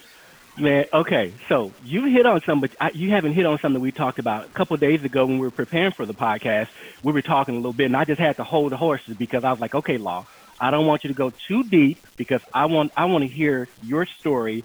Man, 0.56 0.86
okay. 0.92 1.32
So 1.48 1.72
you 1.84 2.04
hit 2.04 2.26
on 2.26 2.40
something, 2.42 2.70
but 2.78 2.94
you 2.94 3.10
haven't 3.10 3.32
hit 3.32 3.44
on 3.44 3.58
something 3.58 3.82
we 3.82 3.90
talked 3.90 4.20
about 4.20 4.46
a 4.46 4.48
couple 4.48 4.76
days 4.76 5.02
ago 5.02 5.26
when 5.26 5.38
we 5.38 5.46
were 5.46 5.50
preparing 5.50 5.90
for 5.90 6.06
the 6.06 6.14
podcast. 6.14 6.68
We 7.02 7.12
were 7.12 7.22
talking 7.22 7.54
a 7.54 7.58
little 7.58 7.72
bit, 7.72 7.86
and 7.86 7.96
I 7.96 8.04
just 8.04 8.20
had 8.20 8.36
to 8.36 8.44
hold 8.44 8.70
the 8.70 8.76
horses 8.76 9.16
because 9.16 9.42
I 9.42 9.50
was 9.50 9.60
like, 9.60 9.74
okay, 9.74 9.98
Law, 9.98 10.26
I 10.60 10.70
don't 10.70 10.86
want 10.86 11.02
you 11.02 11.08
to 11.08 11.14
go 11.14 11.30
too 11.30 11.64
deep 11.64 11.98
because 12.16 12.40
I 12.52 12.66
want 12.66 12.92
I 12.96 13.06
want 13.06 13.22
to 13.22 13.28
hear 13.28 13.68
your 13.82 14.06
story 14.06 14.62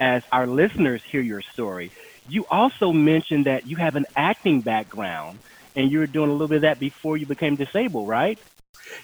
as 0.00 0.22
our 0.32 0.46
listeners 0.46 1.02
hear 1.10 1.20
your 1.22 1.42
story. 1.52 1.92
You 2.26 2.44
also 2.50 2.92
mentioned 2.92 3.46
that 3.46 3.66
you 3.66 3.76
have 3.78 3.94
an 3.96 4.06
acting 4.16 4.62
background, 4.62 5.40
and 5.76 5.90
you 5.90 5.98
were 5.98 6.06
doing 6.06 6.30
a 6.30 6.32
little 6.32 6.48
bit 6.48 6.56
of 6.56 6.62
that 6.62 6.80
before 6.80 7.16
you 7.16 7.26
became 7.26 7.56
disabled, 7.56 8.08
right? 8.08 8.38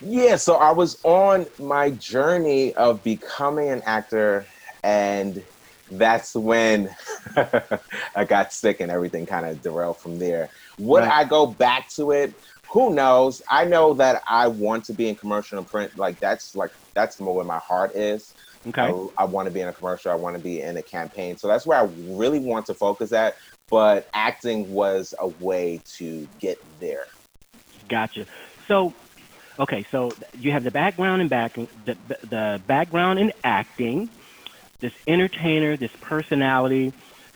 Yeah, 0.01 0.37
so 0.37 0.57
I 0.57 0.73
was 0.73 1.01
on 1.05 1.47
my 1.59 1.91
journey 1.91 2.75
of 2.75 3.03
becoming 3.03 3.69
an 3.71 3.83
actor, 3.85 4.47
and 4.83 5.45
that's 5.91 6.35
when 6.35 6.91
I 8.15 8.25
got 8.27 8.53
sick 8.53 8.81
and 8.81 8.91
everything 8.91 9.27
kind 9.27 9.47
of 9.47 9.63
derailed 9.63 10.01
from 10.01 10.19
there. 10.19 10.51
Would 10.79 11.05
Right. 11.05 11.11
I 11.11 11.25
go 11.25 11.47
back 11.47 11.89
to 11.97 12.13
it? 12.13 12.35
Who 12.73 12.95
knows? 12.95 13.43
I 13.51 13.65
know 13.65 13.95
that 13.95 14.23
I 14.29 14.49
want 14.49 14.85
to 14.85 14.95
be 14.95 15.09
in 15.09 15.17
commercial 15.17 15.59
and 15.59 15.67
print. 15.67 15.93
Like 15.97 16.21
that's 16.21 16.55
like 16.55 16.71
that's 16.95 17.21
more 17.21 17.35
where 17.35 17.45
my 17.45 17.59
heart 17.59 17.97
is. 17.97 18.35
Okay. 18.67 18.83
I, 18.83 19.23
I 19.23 19.25
want 19.25 19.47
to 19.47 19.51
be 19.53 19.61
in 19.61 19.69
a 19.69 19.73
commercial. 19.73 20.13
I 20.13 20.17
want 20.17 20.37
to 20.37 20.43
be 20.43 20.61
in 20.61 20.77
a 20.77 20.83
campaign. 20.83 21.37
So 21.37 21.49
that's 21.49 21.67
where 21.67 21.79
I 21.79 21.89
really 22.09 22.41
want 22.41 22.67
to 22.67 22.75
focus 22.75 23.13
at. 23.13 23.37
But 23.71 24.09
acting 24.13 24.73
was 24.73 25.15
a 25.19 25.29
way 25.29 25.81
to 25.97 26.29
get 26.41 26.59
there. 26.81 27.07
Gotcha. 27.89 28.27
So, 28.69 28.93
okay, 29.59 29.87
so 29.91 30.11
you 30.39 30.53
have 30.53 30.65
the 30.65 30.71
background 30.71 31.23
in 31.23 31.29
back 31.29 31.55
the 31.55 31.97
the 32.29 32.61
background 32.67 33.19
in 33.19 33.33
acting, 33.45 34.11
this 34.81 34.93
entertainer, 35.07 35.77
this 35.77 35.93
personality. 36.01 36.93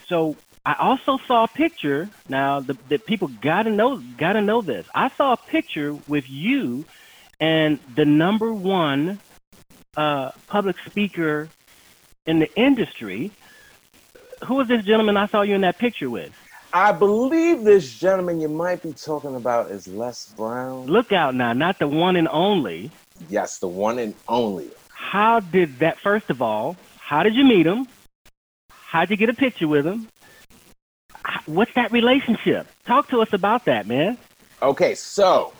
So 0.08 0.36
I 0.66 0.74
also 0.78 1.18
saw 1.26 1.44
a 1.44 1.48
picture. 1.48 2.08
Now 2.28 2.60
the, 2.60 2.76
the 2.88 2.98
people 2.98 3.28
gotta 3.28 3.70
know 3.70 4.02
gotta 4.18 4.42
know 4.42 4.60
this. 4.60 4.86
I 4.94 5.08
saw 5.10 5.32
a 5.32 5.36
picture 5.36 5.94
with 6.08 6.28
you 6.28 6.84
and 7.40 7.78
the 7.94 8.04
number 8.04 8.52
one 8.52 9.18
uh, 9.96 10.30
public 10.46 10.76
speaker 10.86 11.48
in 12.26 12.38
the 12.38 12.54
industry. 12.56 13.30
Who 14.46 14.60
is 14.60 14.68
this 14.68 14.84
gentleman 14.84 15.16
I 15.16 15.26
saw 15.26 15.42
you 15.42 15.54
in 15.54 15.62
that 15.62 15.78
picture 15.78 16.10
with? 16.10 16.32
I 16.72 16.90
believe 16.90 17.62
this 17.62 17.98
gentleman 17.98 18.40
you 18.40 18.48
might 18.48 18.82
be 18.82 18.92
talking 18.92 19.36
about 19.36 19.70
is 19.70 19.86
Les 19.86 20.34
Brown. 20.36 20.86
Look 20.86 21.12
out 21.12 21.34
now, 21.34 21.52
not 21.52 21.78
the 21.78 21.86
one 21.86 22.16
and 22.16 22.26
only. 22.28 22.90
Yes, 23.28 23.58
the 23.58 23.68
one 23.68 23.98
and 24.00 24.14
only. 24.28 24.70
How 24.92 25.38
did 25.38 25.78
that? 25.78 26.00
First 26.00 26.30
of 26.30 26.42
all, 26.42 26.76
how 26.98 27.22
did 27.22 27.36
you 27.36 27.44
meet 27.44 27.66
him? 27.66 27.86
How'd 28.70 29.10
you 29.10 29.16
get 29.16 29.28
a 29.28 29.34
picture 29.34 29.68
with 29.68 29.86
him? 29.86 30.08
What's 31.46 31.72
that 31.74 31.92
relationship? 31.92 32.66
Talk 32.86 33.08
to 33.10 33.20
us 33.20 33.32
about 33.32 33.66
that, 33.66 33.86
man. 33.86 34.18
Okay, 34.60 34.94
so 34.94 35.52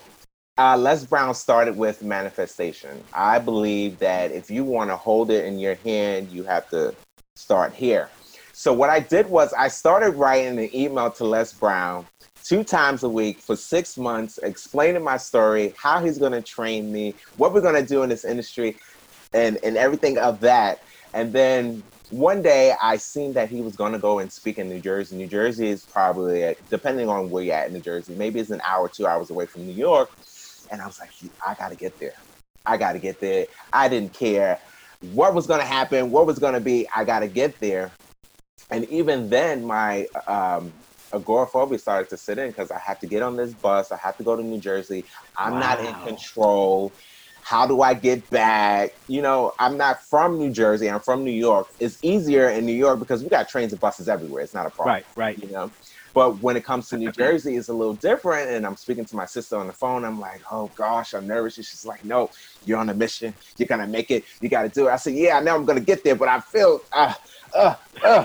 uh, 0.56 0.76
Les 0.76 1.04
Brown 1.04 1.34
started 1.34 1.76
with 1.76 2.02
manifestation. 2.02 3.02
I 3.12 3.38
believe 3.38 3.98
that 3.98 4.30
if 4.30 4.50
you 4.50 4.64
want 4.64 4.90
to 4.90 4.96
hold 4.96 5.30
it 5.30 5.44
in 5.44 5.58
your 5.58 5.74
hand, 5.76 6.30
you 6.30 6.44
have 6.44 6.68
to 6.70 6.94
start 7.34 7.74
here. 7.74 8.08
So 8.52 8.72
what 8.72 8.88
I 8.88 9.00
did 9.00 9.28
was 9.28 9.52
I 9.52 9.66
started 9.68 10.10
writing 10.12 10.58
an 10.58 10.74
email 10.74 11.10
to 11.12 11.24
Les 11.24 11.52
Brown 11.52 12.06
two 12.44 12.62
times 12.62 13.02
a 13.02 13.08
week 13.08 13.40
for 13.40 13.56
six 13.56 13.98
months, 13.98 14.38
explaining 14.38 15.02
my 15.02 15.16
story, 15.16 15.74
how 15.76 16.00
he's 16.04 16.18
going 16.18 16.32
to 16.32 16.42
train 16.42 16.92
me, 16.92 17.14
what 17.36 17.52
we're 17.52 17.60
going 17.60 17.74
to 17.74 17.86
do 17.86 18.02
in 18.02 18.08
this 18.08 18.24
industry, 18.24 18.76
and 19.32 19.58
and 19.64 19.76
everything 19.76 20.18
of 20.18 20.38
that. 20.40 20.82
And 21.14 21.32
then 21.32 21.82
one 22.10 22.42
day 22.42 22.74
I 22.80 22.96
seen 22.96 23.32
that 23.32 23.48
he 23.48 23.60
was 23.60 23.74
going 23.74 23.92
to 23.92 23.98
go 23.98 24.20
and 24.20 24.30
speak 24.30 24.58
in 24.58 24.68
New 24.68 24.80
Jersey. 24.80 25.16
New 25.16 25.26
Jersey 25.26 25.68
is 25.68 25.84
probably, 25.84 26.54
depending 26.70 27.08
on 27.08 27.30
where 27.30 27.42
you're 27.42 27.54
at 27.54 27.68
in 27.68 27.72
New 27.72 27.80
Jersey, 27.80 28.14
maybe 28.14 28.38
it's 28.38 28.50
an 28.50 28.60
hour, 28.64 28.88
two 28.88 29.06
hours 29.06 29.30
away 29.30 29.46
from 29.46 29.66
New 29.66 29.72
York. 29.72 30.10
And 30.70 30.80
I 30.80 30.86
was 30.86 31.00
like, 31.00 31.10
I 31.46 31.54
got 31.54 31.70
to 31.70 31.76
get 31.76 31.98
there. 31.98 32.14
I 32.66 32.76
got 32.76 32.92
to 32.92 32.98
get 32.98 33.20
there. 33.20 33.46
I 33.72 33.88
didn't 33.88 34.14
care 34.14 34.58
what 35.00 35.34
was 35.34 35.46
going 35.46 35.60
to 35.60 35.66
happen, 35.66 36.10
what 36.10 36.26
was 36.26 36.38
going 36.38 36.54
to 36.54 36.60
be. 36.60 36.88
I 36.94 37.04
got 37.04 37.20
to 37.20 37.28
get 37.28 37.60
there. 37.60 37.92
And 38.70 38.86
even 38.86 39.28
then, 39.28 39.64
my 39.64 40.06
um, 40.26 40.72
agoraphobia 41.12 41.78
started 41.78 42.08
to 42.10 42.16
sit 42.16 42.38
in 42.38 42.48
because 42.48 42.70
I 42.70 42.78
have 42.78 42.98
to 43.00 43.06
get 43.06 43.22
on 43.22 43.36
this 43.36 43.52
bus. 43.52 43.92
I 43.92 43.98
have 43.98 44.16
to 44.16 44.24
go 44.24 44.36
to 44.36 44.42
New 44.42 44.60
Jersey. 44.60 45.04
I'm 45.36 45.58
not 45.60 45.78
in 45.80 45.94
control. 46.06 46.92
How 47.44 47.66
do 47.66 47.82
I 47.82 47.92
get 47.92 48.30
back? 48.30 48.92
You 49.06 49.20
know, 49.20 49.52
I'm 49.58 49.76
not 49.76 50.02
from 50.02 50.38
New 50.38 50.50
Jersey. 50.50 50.88
I'm 50.90 51.00
from 51.00 51.24
New 51.24 51.30
York. 51.30 51.68
It's 51.78 51.98
easier 52.02 52.48
in 52.48 52.64
New 52.64 52.72
York 52.72 52.98
because 52.98 53.22
we 53.22 53.28
got 53.28 53.50
trains 53.50 53.72
and 53.72 53.80
buses 53.80 54.08
everywhere. 54.08 54.42
It's 54.42 54.54
not 54.54 54.64
a 54.64 54.70
problem 54.70 54.94
Right, 54.94 55.06
right. 55.14 55.38
you 55.38 55.50
know. 55.50 55.70
But 56.14 56.38
when 56.38 56.56
it 56.56 56.64
comes 56.64 56.88
to 56.88 56.96
New 56.96 57.12
Jersey, 57.20 57.56
it's 57.56 57.68
a 57.68 57.74
little 57.74 57.92
different. 57.92 58.48
And 58.48 58.64
I'm 58.66 58.76
speaking 58.76 59.04
to 59.04 59.14
my 59.16 59.26
sister 59.26 59.56
on 59.56 59.66
the 59.66 59.74
phone. 59.74 60.06
I'm 60.06 60.18
like, 60.18 60.40
oh 60.50 60.70
gosh, 60.74 61.12
I'm 61.12 61.26
nervous. 61.26 61.58
And 61.58 61.66
she's 61.66 61.84
like, 61.84 62.02
no, 62.02 62.30
you're 62.64 62.78
on 62.78 62.88
a 62.88 62.94
mission. 62.94 63.34
You're 63.58 63.68
gonna 63.68 63.86
make 63.86 64.10
it. 64.10 64.24
You 64.40 64.48
got 64.48 64.62
to 64.62 64.70
do 64.70 64.88
it. 64.88 64.92
I 64.92 64.96
said, 64.96 65.12
yeah, 65.12 65.36
I 65.36 65.42
know 65.42 65.54
I'm 65.54 65.66
gonna 65.66 65.80
get 65.80 66.02
there, 66.02 66.14
but 66.14 66.28
I 66.28 66.40
feel, 66.40 66.80
uh, 66.92 67.12
uh, 67.54 67.74
uh. 68.02 68.24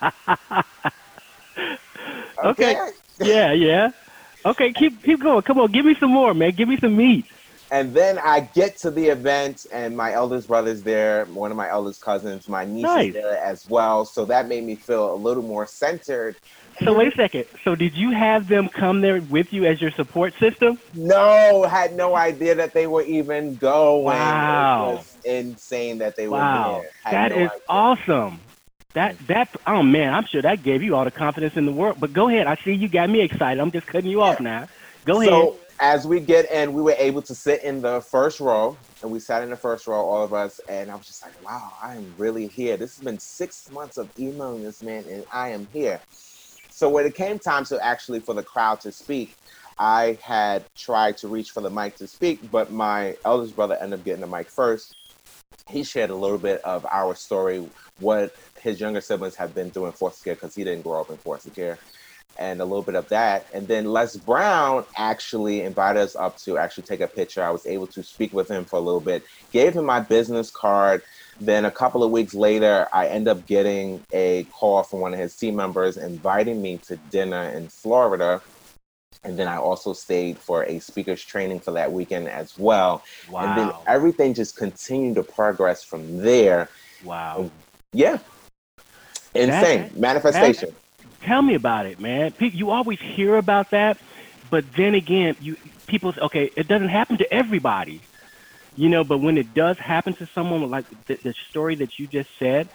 Okay. 2.44 2.76
Yeah, 3.20 3.52
yeah. 3.52 3.90
Okay, 4.44 4.72
keep 4.72 5.02
keep 5.02 5.20
going. 5.20 5.42
Come 5.42 5.58
on, 5.58 5.72
give 5.72 5.84
me 5.84 5.96
some 5.98 6.10
more, 6.12 6.34
man. 6.34 6.52
Give 6.52 6.68
me 6.68 6.76
some 6.78 6.96
meat. 6.96 7.26
And 7.70 7.94
then 7.94 8.18
I 8.18 8.40
get 8.40 8.78
to 8.78 8.90
the 8.90 9.06
event, 9.08 9.66
and 9.72 9.96
my 9.96 10.12
eldest 10.12 10.48
brother's 10.48 10.82
there, 10.82 11.26
one 11.26 11.50
of 11.50 11.56
my 11.56 11.68
eldest 11.68 12.00
cousins, 12.00 12.48
my 12.48 12.64
niece 12.64 12.84
Nice. 12.84 13.08
is 13.08 13.12
there 13.14 13.36
as 13.38 13.68
well. 13.68 14.04
So 14.06 14.24
that 14.26 14.48
made 14.48 14.64
me 14.64 14.74
feel 14.76 15.12
a 15.12 15.16
little 15.16 15.42
more 15.42 15.66
centered. 15.66 16.36
So 16.84 16.94
wait 16.94 17.12
a 17.12 17.16
second. 17.16 17.44
So 17.64 17.74
did 17.74 17.94
you 17.94 18.12
have 18.12 18.48
them 18.48 18.68
come 18.68 19.00
there 19.00 19.20
with 19.20 19.52
you 19.52 19.66
as 19.66 19.80
your 19.80 19.90
support 19.90 20.32
system? 20.40 20.78
No, 20.94 21.64
had 21.64 21.94
no 21.94 22.16
idea 22.16 22.54
that 22.54 22.72
they 22.72 22.86
were 22.86 23.02
even 23.02 23.56
going. 23.56 24.04
Wow. 24.04 24.90
It 24.90 24.94
was 24.94 25.18
insane 25.24 25.98
that 25.98 26.16
they 26.16 26.28
Wow, 26.28 26.76
were 26.76 26.82
there. 26.82 26.90
Had 27.04 27.12
that 27.12 27.30
no 27.30 27.36
is 27.36 27.50
idea. 27.50 27.60
awesome. 27.68 28.40
That 28.94 29.16
that 29.28 29.48
oh 29.66 29.82
man, 29.82 30.14
I'm 30.14 30.24
sure 30.24 30.42
that 30.42 30.62
gave 30.62 30.82
you 30.82 30.94
all 30.96 31.04
the 31.04 31.10
confidence 31.10 31.54
in 31.56 31.66
the 31.66 31.72
world. 31.72 31.98
But 32.00 32.12
go 32.12 32.28
ahead. 32.28 32.46
I 32.46 32.56
see 32.64 32.72
you 32.72 32.88
got 32.88 33.10
me 33.10 33.20
excited. 33.20 33.60
I'm 33.60 33.70
just 33.70 33.86
cutting 33.86 34.10
you 34.10 34.22
off 34.22 34.40
now. 34.40 34.68
Go 35.04 35.20
ahead. 35.20 35.50
As 35.80 36.08
we 36.08 36.18
get 36.18 36.50
in, 36.50 36.72
we 36.72 36.82
were 36.82 36.96
able 36.98 37.22
to 37.22 37.34
sit 37.36 37.62
in 37.62 37.80
the 37.82 38.00
first 38.00 38.40
row, 38.40 38.76
and 39.00 39.12
we 39.12 39.20
sat 39.20 39.44
in 39.44 39.50
the 39.50 39.56
first 39.56 39.86
row, 39.86 40.00
all 40.00 40.24
of 40.24 40.34
us, 40.34 40.60
and 40.68 40.90
I 40.90 40.96
was 40.96 41.06
just 41.06 41.22
like, 41.22 41.32
"Wow, 41.44 41.72
I 41.80 41.94
am 41.94 42.14
really 42.18 42.48
here. 42.48 42.76
This 42.76 42.96
has 42.96 43.04
been 43.04 43.20
six 43.20 43.70
months 43.70 43.96
of 43.96 44.10
emailing 44.18 44.64
this 44.64 44.82
man, 44.82 45.04
and 45.08 45.24
I 45.32 45.50
am 45.50 45.68
here." 45.72 46.00
So 46.70 46.88
when 46.88 47.06
it 47.06 47.14
came 47.14 47.38
time 47.38 47.64
to 47.66 47.84
actually 47.84 48.18
for 48.18 48.34
the 48.34 48.42
crowd 48.42 48.80
to 48.80 48.90
speak, 48.90 49.36
I 49.78 50.18
had 50.20 50.64
tried 50.74 51.16
to 51.18 51.28
reach 51.28 51.52
for 51.52 51.60
the 51.60 51.70
mic 51.70 51.94
to 51.98 52.08
speak, 52.08 52.50
but 52.50 52.72
my 52.72 53.16
eldest 53.24 53.54
brother 53.54 53.78
ended 53.80 54.00
up 54.00 54.04
getting 54.04 54.20
the 54.20 54.26
mic 54.26 54.48
first. 54.48 54.96
He 55.68 55.84
shared 55.84 56.10
a 56.10 56.16
little 56.16 56.38
bit 56.38 56.60
of 56.62 56.86
our 56.86 57.14
story, 57.14 57.68
what 58.00 58.34
his 58.60 58.80
younger 58.80 59.00
siblings 59.00 59.36
have 59.36 59.54
been 59.54 59.68
doing 59.68 59.92
foster 59.92 60.24
care 60.24 60.34
because 60.34 60.56
he 60.56 60.64
didn't 60.64 60.82
grow 60.82 61.02
up 61.02 61.10
in 61.10 61.18
foster 61.18 61.50
care 61.50 61.78
and 62.38 62.60
a 62.60 62.64
little 62.64 62.82
bit 62.82 62.94
of 62.94 63.08
that. 63.08 63.46
And 63.52 63.66
then 63.66 63.86
Les 63.86 64.16
Brown 64.16 64.84
actually 64.96 65.62
invited 65.62 66.00
us 66.00 66.16
up 66.16 66.38
to 66.38 66.56
actually 66.58 66.84
take 66.84 67.00
a 67.00 67.06
picture. 67.06 67.42
I 67.42 67.50
was 67.50 67.66
able 67.66 67.86
to 67.88 68.02
speak 68.02 68.32
with 68.32 68.48
him 68.48 68.64
for 68.64 68.76
a 68.76 68.80
little 68.80 69.00
bit, 69.00 69.24
gave 69.52 69.74
him 69.74 69.84
my 69.84 70.00
business 70.00 70.50
card. 70.50 71.02
Then 71.40 71.64
a 71.64 71.70
couple 71.70 72.02
of 72.02 72.10
weeks 72.10 72.34
later, 72.34 72.88
I 72.92 73.06
end 73.08 73.28
up 73.28 73.46
getting 73.46 74.04
a 74.12 74.44
call 74.44 74.82
from 74.82 75.00
one 75.00 75.14
of 75.14 75.20
his 75.20 75.36
team 75.36 75.56
members 75.56 75.96
inviting 75.96 76.60
me 76.60 76.78
to 76.78 76.96
dinner 77.10 77.44
in 77.50 77.68
Florida. 77.68 78.40
And 79.24 79.38
then 79.38 79.48
I 79.48 79.56
also 79.56 79.92
stayed 79.92 80.38
for 80.38 80.64
a 80.64 80.78
speaker's 80.78 81.24
training 81.24 81.60
for 81.60 81.72
that 81.72 81.92
weekend 81.92 82.28
as 82.28 82.58
well. 82.58 83.02
Wow. 83.30 83.42
And 83.44 83.58
then 83.58 83.76
everything 83.86 84.34
just 84.34 84.56
continued 84.56 85.16
to 85.16 85.22
progress 85.22 85.82
from 85.82 86.18
there. 86.18 86.68
Wow. 87.04 87.50
Yeah. 87.92 88.18
Insane. 89.34 89.82
That- 89.82 89.96
Manifestation. 89.96 90.74
Tell 91.22 91.42
me 91.42 91.54
about 91.54 91.86
it, 91.86 92.00
man. 92.00 92.32
You 92.38 92.70
always 92.70 93.00
hear 93.00 93.36
about 93.36 93.70
that, 93.70 93.98
but 94.50 94.72
then 94.72 94.94
again, 94.94 95.36
you 95.40 95.56
people 95.86 96.12
say, 96.12 96.20
okay, 96.20 96.50
it 96.56 96.68
doesn't 96.68 96.88
happen 96.88 97.18
to 97.18 97.32
everybody, 97.32 98.00
you 98.76 98.88
know. 98.88 99.04
But 99.04 99.18
when 99.18 99.36
it 99.36 99.54
does 99.54 99.78
happen 99.78 100.14
to 100.14 100.26
someone, 100.26 100.70
like 100.70 100.84
the, 101.06 101.16
the 101.16 101.34
story 101.50 101.74
that 101.76 101.98
you 101.98 102.06
just 102.06 102.30
said, 102.38 102.68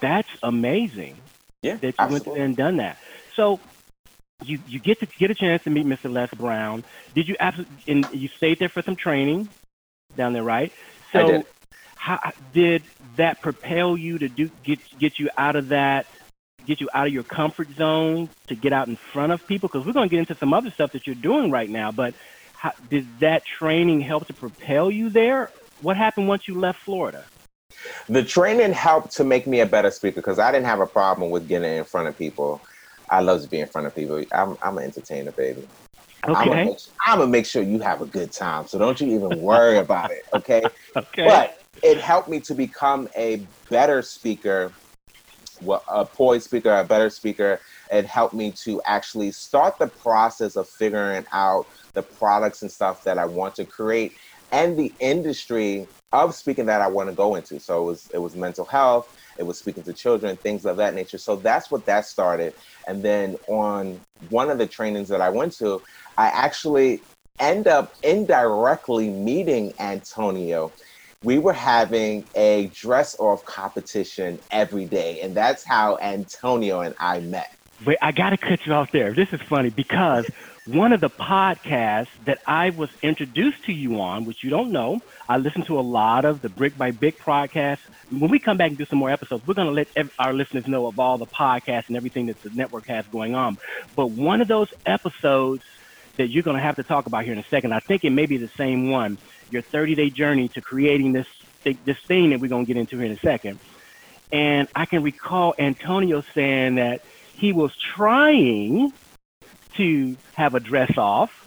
that's 0.00 0.28
amazing 0.42 1.16
yeah. 1.62 1.76
that 1.76 1.94
you 1.98 2.06
went 2.08 2.24
there 2.24 2.44
and 2.44 2.56
done 2.56 2.78
that. 2.78 2.98
So 3.36 3.60
you 4.44 4.58
you 4.66 4.78
get 4.78 5.00
to 5.00 5.06
get 5.06 5.30
a 5.30 5.34
chance 5.34 5.62
to 5.64 5.70
meet 5.70 5.86
Mr. 5.86 6.10
Les 6.10 6.30
Brown. 6.34 6.84
Did 7.14 7.28
you 7.28 7.36
absolutely? 7.38 7.74
And 7.86 8.08
you 8.12 8.28
stayed 8.28 8.58
there 8.58 8.68
for 8.68 8.82
some 8.82 8.96
training 8.96 9.48
down 10.16 10.32
there, 10.32 10.42
right? 10.42 10.72
I 11.14 11.18
So 11.18 11.26
did. 11.26 11.46
how 11.96 12.32
did 12.52 12.82
that 13.16 13.40
propel 13.42 13.96
you 13.96 14.18
to 14.18 14.28
do 14.28 14.50
get 14.64 14.80
get 14.98 15.18
you 15.18 15.30
out 15.36 15.56
of 15.56 15.68
that? 15.68 16.06
Get 16.66 16.80
you 16.80 16.88
out 16.94 17.06
of 17.06 17.12
your 17.12 17.24
comfort 17.24 17.68
zone 17.76 18.30
to 18.48 18.54
get 18.54 18.72
out 18.72 18.88
in 18.88 18.98
front 19.12 19.32
of 19.32 19.40
people 19.48 19.68
because 19.68 19.86
we're 19.86 19.92
going 19.92 20.08
to 20.08 20.14
get 20.14 20.20
into 20.20 20.36
some 20.38 20.54
other 20.54 20.70
stuff 20.74 20.90
that 20.92 21.06
you're 21.06 21.16
doing 21.16 21.50
right 21.50 21.68
now. 21.68 21.90
But 21.90 22.14
how, 22.54 22.72
did 22.90 23.04
that 23.20 23.42
training 23.58 24.00
help 24.00 24.26
to 24.28 24.34
propel 24.34 24.90
you 24.90 25.10
there? 25.10 25.50
What 25.80 25.96
happened 25.96 26.28
once 26.28 26.42
you 26.46 26.60
left 26.60 26.78
Florida? 26.84 27.24
The 28.08 28.22
training 28.22 28.72
helped 28.72 29.12
to 29.16 29.24
make 29.24 29.46
me 29.46 29.60
a 29.60 29.66
better 29.66 29.90
speaker 29.90 30.16
because 30.16 30.38
I 30.38 30.52
didn't 30.52 30.66
have 30.66 30.80
a 30.80 30.86
problem 30.86 31.30
with 31.30 31.48
getting 31.48 31.76
in 31.76 31.84
front 31.84 32.08
of 32.08 32.16
people. 32.16 32.62
I 33.10 33.20
love 33.20 33.42
to 33.42 33.48
be 33.48 33.60
in 33.60 33.68
front 33.68 33.86
of 33.86 33.94
people. 33.94 34.22
I'm, 34.32 34.56
I'm 34.62 34.78
an 34.78 34.84
entertainer, 34.84 35.32
baby. 35.32 35.62
I'm 36.34 36.48
gonna, 36.48 36.60
Okay, 36.60 36.64
make, 36.64 36.78
I'm 37.06 37.18
gonna 37.18 37.30
make 37.30 37.46
sure 37.46 37.62
you 37.62 37.80
have 37.80 38.00
a 38.00 38.06
good 38.06 38.32
time. 38.32 38.66
So 38.66 38.78
don't 38.78 39.00
you 39.00 39.08
even 39.08 39.40
worry 39.40 39.78
about 39.78 40.10
it, 40.10 40.22
okay? 40.34 40.62
okay, 40.96 41.26
But 41.26 41.56
it 41.82 41.98
helped 41.98 42.28
me 42.28 42.40
to 42.40 42.54
become 42.54 43.08
a 43.16 43.46
better 43.70 44.02
speaker, 44.02 44.72
a 45.88 46.06
poised 46.06 46.44
speaker, 46.44 46.74
a 46.76 46.84
better 46.84 47.10
speaker. 47.10 47.60
It 47.90 48.06
helped 48.06 48.34
me 48.34 48.52
to 48.64 48.82
actually 48.86 49.32
start 49.32 49.78
the 49.78 49.88
process 49.88 50.56
of 50.56 50.68
figuring 50.68 51.26
out 51.32 51.66
the 51.94 52.02
products 52.02 52.62
and 52.62 52.70
stuff 52.70 53.04
that 53.04 53.18
I 53.18 53.26
want 53.26 53.54
to 53.56 53.64
create 53.66 54.14
and 54.52 54.78
the 54.78 54.94
industry 55.00 55.88
of 56.12 56.34
speaking 56.34 56.66
that 56.66 56.80
I 56.82 56.88
want 56.88 57.08
to 57.08 57.14
go 57.14 57.34
into. 57.34 57.60
So 57.60 57.82
it 57.82 57.86
was 57.86 58.10
it 58.14 58.18
was 58.18 58.36
mental 58.36 58.64
health, 58.66 59.08
it 59.38 59.44
was 59.44 59.58
speaking 59.58 59.82
to 59.84 59.94
children, 59.94 60.36
things 60.36 60.64
of 60.66 60.76
that 60.78 60.94
nature. 60.94 61.18
So 61.18 61.36
that's 61.36 61.70
what 61.70 61.86
that 61.86 62.06
started. 62.06 62.54
And 62.86 63.04
then 63.04 63.36
on 63.48 64.04
one 64.28 64.50
of 64.50 64.58
the 64.58 64.66
trainings 64.66 65.08
that 65.08 65.20
I 65.20 65.30
went 65.30 65.54
to, 65.58 65.82
I 66.16 66.28
actually 66.28 67.04
end 67.40 67.68
up 67.68 67.94
indirectly 68.02 69.10
meeting 69.10 69.74
Antonio. 69.80 70.74
We 71.22 71.38
were 71.38 71.52
having 71.52 72.28
a 72.34 72.66
dress 72.74 73.18
off 73.18 73.44
competition 73.44 74.40
every 74.50 74.86
day, 74.86 75.20
and 75.20 75.36
that's 75.36 75.64
how 75.64 75.96
Antonio 75.98 76.80
and 76.80 76.94
I 76.98 77.20
met. 77.20 77.48
Wait, 77.86 77.98
I 78.02 78.12
got 78.12 78.30
to 78.30 78.36
cut 78.36 78.60
you 78.66 78.72
off 78.72 78.90
there. 78.92 79.14
This 79.14 79.28
is 79.32 79.40
funny 79.48 79.70
because 79.70 80.26
one 80.66 80.92
of 80.92 81.00
the 81.00 81.10
podcasts 81.10 82.08
that 82.26 82.38
I 82.46 82.70
was 82.70 82.88
introduced 83.02 83.64
to 83.66 83.72
you 83.72 84.00
on, 84.00 84.24
which 84.24 84.38
you 84.42 84.50
don't 84.50 84.70
know, 84.70 85.00
I 85.28 85.38
listen 85.38 85.64
to 85.66 85.78
a 85.78 85.80
lot 85.80 86.24
of 86.24 86.42
the 86.42 86.48
Brick 86.48 86.76
by 86.76 86.90
Brick 86.92 87.20
podcast. 87.20 87.78
When 88.10 88.30
we 88.30 88.38
come 88.38 88.56
back 88.56 88.68
and 88.68 88.78
do 88.78 88.86
some 88.86 88.98
more 88.98 89.10
episodes, 89.10 89.44
we're 89.46 89.54
going 89.54 89.68
to 89.68 89.74
let 89.74 89.88
our 90.18 90.32
listeners 90.32 90.66
know 90.66 90.86
of 90.86 90.98
all 90.98 91.18
the 91.18 91.26
podcasts 91.26 91.88
and 91.88 91.96
everything 91.96 92.26
that 92.26 92.40
the 92.42 92.50
network 92.50 92.86
has 92.86 93.06
going 93.08 93.34
on. 93.34 93.58
But 93.96 94.10
one 94.10 94.40
of 94.40 94.48
those 94.48 94.68
episodes 94.86 95.64
that 96.18 96.28
you're 96.28 96.42
going 96.42 96.56
to 96.56 96.62
have 96.62 96.76
to 96.76 96.82
talk 96.84 97.06
about 97.06 97.24
here 97.24 97.32
in 97.32 97.38
a 97.38 97.46
second, 97.50 97.72
I 97.72 97.80
think 97.80 98.04
it 98.04 98.10
may 98.10 98.26
be 98.26 98.36
the 98.36 98.50
same 98.56 98.90
one, 98.90 99.18
your 99.52 99.62
30 99.62 99.94
day 99.94 100.10
journey 100.10 100.48
to 100.48 100.60
creating 100.60 101.12
this, 101.12 101.26
this 101.62 101.98
thing 101.98 102.30
that 102.30 102.40
we're 102.40 102.48
going 102.48 102.64
to 102.64 102.72
get 102.72 102.78
into 102.78 102.96
here 102.96 103.06
in 103.06 103.12
a 103.12 103.20
second. 103.20 103.58
And 104.32 104.68
I 104.74 104.86
can 104.86 105.02
recall 105.02 105.54
Antonio 105.58 106.22
saying 106.34 106.76
that 106.76 107.02
he 107.34 107.52
was 107.52 107.76
trying 107.76 108.92
to 109.74 110.16
have 110.34 110.54
a 110.54 110.60
dress 110.60 110.96
off, 110.96 111.38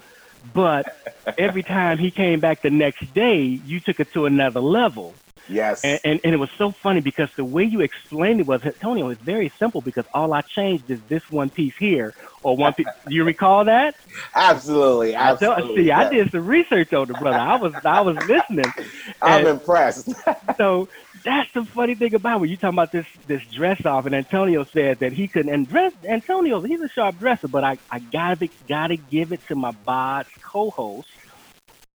but 0.53 0.95
every 1.37 1.63
time 1.63 1.97
he 1.97 2.11
came 2.11 2.39
back 2.39 2.61
the 2.61 2.69
next 2.69 3.13
day, 3.13 3.41
you 3.41 3.79
took 3.79 3.99
it 3.99 4.13
to 4.13 4.25
another 4.25 4.59
level. 4.59 5.13
Yes. 5.47 5.83
And, 5.83 5.99
and, 6.03 6.19
and 6.23 6.33
it 6.33 6.37
was 6.37 6.49
so 6.57 6.71
funny 6.71 7.01
because 7.01 7.29
the 7.35 7.45
way 7.45 7.63
you 7.63 7.81
explained 7.81 8.39
it 8.39 8.47
was, 8.47 8.61
Antonio, 8.63 9.09
it's 9.09 9.21
very 9.21 9.51
simple 9.59 9.81
because 9.81 10.05
all 10.13 10.33
I 10.33 10.41
changed 10.41 10.89
is 10.89 10.99
this 11.07 11.21
one 11.29 11.49
piece 11.49 11.73
here 11.77 12.15
or 12.43 12.57
one 12.57 12.73
piece. 12.73 12.87
Do 13.07 13.13
you 13.15 13.23
recall 13.23 13.65
that? 13.65 13.95
absolutely. 14.33 15.15
I 15.15 15.31
Absolutely. 15.31 15.83
see, 15.85 15.91
I 15.91 16.09
did 16.09 16.31
some 16.31 16.45
research 16.45 16.93
on 16.93 17.07
the 17.07 17.13
brother. 17.13 17.37
I 17.37 17.55
was, 17.55 17.73
I 17.83 18.01
was 18.01 18.15
listening. 18.27 18.73
I'm 19.21 19.39
And- 19.45 19.59
impressed. 19.59 20.09
so 20.57 20.87
that's 21.23 21.51
the 21.53 21.65
funny 21.65 21.95
thing 21.95 22.13
about 22.13 22.39
when 22.39 22.49
you 22.49 22.57
talking 22.57 22.75
about 22.77 22.91
this 22.91 23.07
this 23.27 23.41
dress 23.55 23.83
off, 23.85 24.05
and 24.05 24.13
Antonio 24.13 24.65
said 24.73 24.99
that 24.99 25.11
he 25.13 25.27
couldn't. 25.27 25.51
And 25.51 25.67
dress 25.67 25.91
Antonio, 26.07 26.61
he's 26.61 26.79
a 26.81 26.89
sharp 26.89 27.17
dresser, 27.17 27.47
but 27.47 27.63
I 27.63 27.77
I 27.89 27.99
gotta 27.99 28.47
gotta 28.67 28.95
give 28.95 29.31
it 29.31 29.41
to 29.47 29.55
my 29.55 29.71
bods 29.71 30.27
co-host. 30.43 31.07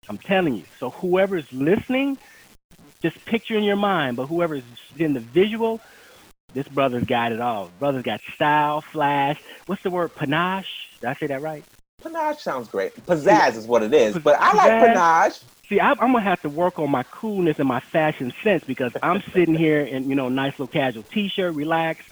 I'm 0.09 0.19
telling 0.19 0.55
you. 0.55 0.65
So 0.81 0.91
whoever's 0.91 1.51
listening, 1.53 2.17
just 3.03 3.25
picture 3.25 3.57
in 3.57 3.65
your 3.65 3.77
mind. 3.77 4.17
But 4.17 4.27
whoever's 4.27 4.63
in 4.97 5.15
the 5.15 5.21
visual, 5.21 5.81
this 6.55 6.69
brother's 6.69 7.05
got 7.05 7.33
it 7.33 7.41
all. 7.41 7.71
Brother's 7.79 8.03
got 8.03 8.21
style, 8.35 8.81
flash. 8.81 9.41
What's 9.67 9.83
the 9.83 9.91
word? 9.91 10.15
Panache. 10.15 10.89
Did 11.01 11.11
I 11.11 11.15
say 11.15 11.27
that 11.29 11.43
right? 11.43 11.65
Panache 12.03 12.41
sounds 12.41 12.69
great. 12.69 12.95
Pizzazz 13.07 13.57
is 13.57 13.67
what 13.67 13.83
it 13.83 13.93
is, 13.93 14.19
but 14.19 14.37
I 14.39 14.55
like 14.55 14.73
Pizzazz. 14.73 14.87
panache. 14.87 15.41
See, 15.69 15.81
I, 15.81 15.91
I'm 15.91 16.13
gonna 16.13 16.21
have 16.21 16.41
to 16.43 16.49
work 16.49 16.79
on 16.79 16.91
my 16.91 17.03
coolness 17.03 17.59
and 17.59 17.69
my 17.69 17.81
fashion 17.81 18.33
sense 18.43 18.65
because 18.65 18.93
I'm 19.03 19.23
sitting 19.35 19.55
here 19.55 19.81
in 19.81 20.09
you 20.09 20.15
know 20.15 20.29
nice 20.29 20.53
little 20.53 20.69
casual 20.69 21.03
t-shirt, 21.03 21.55
relax. 21.55 22.05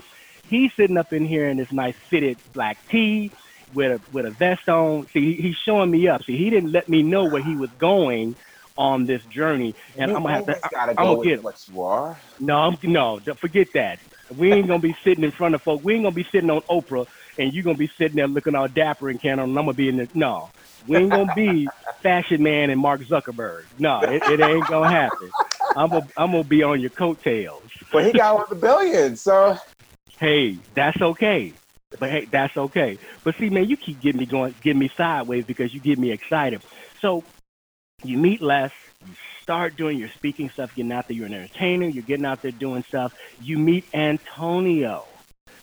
He's 0.48 0.72
sitting 0.74 0.96
up 0.96 1.12
in 1.12 1.24
here 1.24 1.48
in 1.48 1.56
this 1.56 1.72
nice 1.72 1.96
fitted 1.96 2.36
black 2.52 2.78
tee 2.88 3.30
with 3.74 3.92
a 3.92 4.12
with 4.12 4.26
a 4.26 4.30
vest 4.30 4.68
on. 4.68 5.06
See, 5.08 5.34
he's 5.34 5.56
showing 5.56 5.90
me 5.90 6.06
up. 6.06 6.24
See, 6.24 6.36
he 6.36 6.50
didn't 6.50 6.72
let 6.72 6.88
me 6.88 7.02
know 7.02 7.24
where 7.24 7.42
he 7.42 7.56
was 7.56 7.70
going 7.78 8.36
on 8.76 9.06
this 9.06 9.22
journey, 9.32 9.74
and 9.98 10.10
you 10.10 10.16
I'm 10.16 10.22
gonna 10.22 10.34
have 10.34 10.46
to. 10.46 10.56
I'm 10.76 10.94
go 10.96 11.16
gonna 11.16 11.28
get 11.28 11.42
what 11.42 11.68
you 11.68 11.82
are. 11.82 12.18
No, 12.38 12.54
I'm, 12.56 12.76
no, 12.82 13.20
forget 13.40 13.66
that. 13.74 13.98
We 14.36 14.52
ain't 14.52 14.68
gonna 14.68 14.80
be 14.80 14.94
sitting 15.04 15.24
in 15.24 15.32
front 15.32 15.54
of 15.54 15.62
folk. 15.62 15.82
We 15.82 15.94
ain't 15.94 16.04
gonna 16.04 16.14
be 16.14 16.26
sitting 16.32 16.50
on 16.50 16.62
Oprah, 16.70 17.06
and 17.38 17.52
you 17.52 17.62
gonna 17.62 17.78
be 17.78 17.90
sitting 17.98 18.16
there 18.16 18.28
looking 18.28 18.54
all 18.54 18.68
dapper 18.68 19.08
and 19.08 19.20
can. 19.20 19.38
And 19.38 19.50
I'm 19.50 19.54
gonna 19.54 19.72
be 19.72 19.88
in 19.88 19.96
the 19.96 20.08
no. 20.14 20.50
We 20.88 20.98
ain't 20.98 21.10
gonna 21.10 21.32
be 21.34 21.68
Fashion 22.02 22.42
Man 22.42 22.70
and 22.70 22.80
Mark 22.80 23.02
Zuckerberg. 23.02 23.64
No, 23.78 24.02
it, 24.02 24.22
it 24.28 24.40
ain't 24.40 24.68
gonna 24.68 24.88
happen. 24.88 25.30
I'm 25.74 25.90
gonna 25.90 26.08
I'm 26.16 26.32
gonna 26.32 26.44
be 26.44 26.62
on 26.62 26.80
your 26.80 26.90
coattails. 26.90 27.62
But 27.92 28.04
he 28.04 28.12
got 28.12 28.34
over 28.34 28.46
the 28.48 28.56
billions, 28.56 29.22
so 29.22 29.56
Hey, 30.18 30.58
that's 30.74 31.00
okay. 31.00 31.52
But 31.98 32.10
hey, 32.10 32.26
that's 32.30 32.56
okay. 32.56 32.98
But 33.24 33.34
see, 33.38 33.48
man, 33.50 33.68
you 33.68 33.76
keep 33.76 34.00
getting 34.02 34.18
me 34.18 34.26
going, 34.26 34.54
getting 34.62 34.78
me 34.78 34.90
sideways 34.96 35.44
because 35.46 35.72
you 35.72 35.80
get 35.80 35.98
me 35.98 36.10
excited. 36.12 36.62
So 37.02 37.24
you 38.04 38.18
meet 38.18 38.42
Les, 38.42 38.70
you 39.06 39.14
start 39.42 39.76
doing 39.76 39.98
your 39.98 40.08
speaking 40.08 40.50
stuff, 40.50 40.74
getting 40.74 40.92
out 40.92 41.08
there, 41.08 41.16
you're 41.16 41.26
an 41.26 41.34
entertainer, 41.34 41.86
you're 41.86 42.02
getting 42.02 42.26
out 42.26 42.42
there 42.42 42.50
doing 42.50 42.82
stuff. 42.82 43.14
You 43.40 43.58
meet 43.58 43.86
Antonio. 43.94 45.04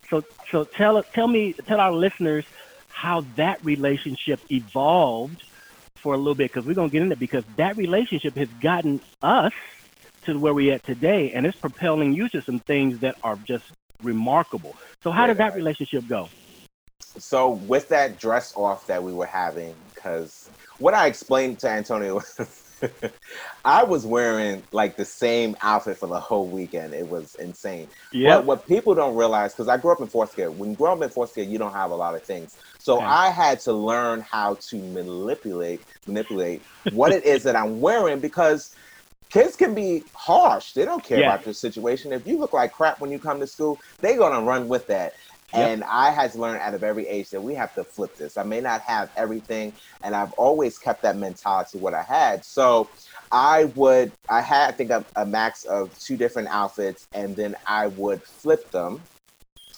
So 0.10 0.24
so 0.52 0.64
tell 0.64 1.02
tell 1.04 1.28
me 1.28 1.54
tell 1.54 1.80
our 1.80 1.92
listeners 1.92 2.46
how 2.90 3.22
that 3.36 3.64
relationship 3.64 4.40
evolved 4.52 5.44
for 5.96 6.14
a 6.14 6.18
little 6.18 6.36
bit 6.36 6.52
because 6.52 6.66
we're 6.66 6.74
gonna 6.74 6.90
get 6.90 7.02
into 7.02 7.14
it 7.14 7.20
because 7.20 7.44
that 7.56 7.78
relationship 7.78 8.36
has 8.36 8.50
gotten 8.62 9.00
us 9.22 9.54
to 10.26 10.38
where 10.38 10.54
we're 10.54 10.74
at 10.74 10.84
today 10.84 11.32
and 11.32 11.46
it's 11.46 11.58
propelling 11.58 12.14
you 12.14 12.30
to 12.30 12.42
some 12.42 12.60
things 12.60 13.00
that 13.00 13.16
are 13.24 13.36
just 13.38 13.66
remarkable. 14.02 14.76
So 15.04 15.12
how 15.12 15.28
did 15.28 15.38
that 15.38 15.56
relationship 15.56 16.08
go? 16.08 16.30
So 17.18 17.52
with 17.52 17.90
that 17.90 18.20
dress 18.20 18.54
off 18.56 18.88
that 18.88 19.04
we 19.04 19.14
were 19.14 19.26
having, 19.26 19.76
because 19.94 20.50
what 20.80 20.94
I 20.94 21.08
explained 21.08 21.60
to 21.60 21.70
Antonio 21.70 22.22
I 23.66 23.84
was 23.84 24.06
wearing 24.06 24.64
like 24.72 24.98
the 24.98 25.06
same 25.06 25.56
outfit 25.62 25.98
for 25.98 26.08
the 26.08 26.20
whole 26.20 26.48
weekend. 26.48 26.94
It 26.94 27.08
was 27.08 27.36
insane. 27.36 27.88
Yeah. 28.12 28.38
But 28.38 28.46
what 28.46 28.68
people 28.68 28.94
don't 28.94 29.16
realize, 29.16 29.54
because 29.54 29.68
I 29.68 29.78
grew 29.78 29.92
up 29.92 30.02
in 30.02 30.08
foster 30.08 30.36
care. 30.36 30.52
When 30.52 30.72
you 30.72 30.76
grow 30.76 30.94
up 30.94 31.02
in 31.02 31.10
foster 31.10 31.36
care, 31.36 31.50
you 31.50 31.58
don't 31.58 31.74
have 31.74 31.92
a 31.92 31.96
lot 31.96 32.16
of 32.16 32.24
things. 32.24 32.58
So 32.80 32.98
okay. 32.98 33.06
I 33.06 33.30
had 33.30 33.60
to 33.62 33.74
learn 33.74 34.22
how 34.22 34.56
to 34.56 34.78
manipulate 34.78 35.82
manipulate 36.06 36.62
what 36.92 37.12
it 37.14 37.24
is 37.24 37.44
that 37.44 37.56
I'm 37.56 37.80
wearing 37.80 38.20
because 38.20 38.76
kids 39.30 39.56
can 39.56 39.74
be 39.74 40.04
harsh. 40.14 40.74
They 40.74 40.86
don't 40.86 41.04
care 41.04 41.20
yeah. 41.20 41.34
about 41.34 41.46
your 41.46 41.54
situation. 41.54 42.12
If 42.12 42.28
you 42.28 42.38
look 42.38 42.54
like 42.54 42.74
crap 42.74 43.00
when 43.00 43.12
you 43.12 43.20
come 43.20 43.40
to 43.40 43.48
school, 43.48 43.80
they're 44.02 44.18
gonna 44.18 44.46
run 44.46 44.68
with 44.68 44.88
that. 44.88 45.14
And 45.54 45.84
I 45.84 46.10
had 46.10 46.32
to 46.32 46.40
learn 46.40 46.60
out 46.60 46.74
of 46.74 46.84
every 46.84 47.08
age 47.08 47.30
that 47.30 47.42
we 47.42 47.54
have 47.56 47.76
to 47.76 47.84
flip 47.84 48.16
this. 48.16 48.38
I 48.38 48.44
may 48.44 48.60
not 48.60 48.82
have 48.82 49.12
everything, 49.16 49.74
and 50.04 50.16
I've 50.16 50.34
always 50.34 50.80
kept 50.80 51.04
that 51.04 51.16
mentality 51.16 51.78
what 51.78 51.94
I 51.94 52.02
had. 52.02 52.44
So 52.44 52.90
I 53.32 53.66
would, 53.76 54.12
I 54.30 54.42
had, 54.42 54.70
I 54.70 54.72
think, 54.72 54.90
a, 54.90 55.06
a 55.16 55.26
max 55.26 55.66
of 55.66 55.98
two 56.00 56.18
different 56.18 56.48
outfits, 56.50 57.08
and 57.14 57.36
then 57.36 57.56
I 57.68 57.88
would 57.88 58.24
flip 58.24 58.72
them, 58.72 59.02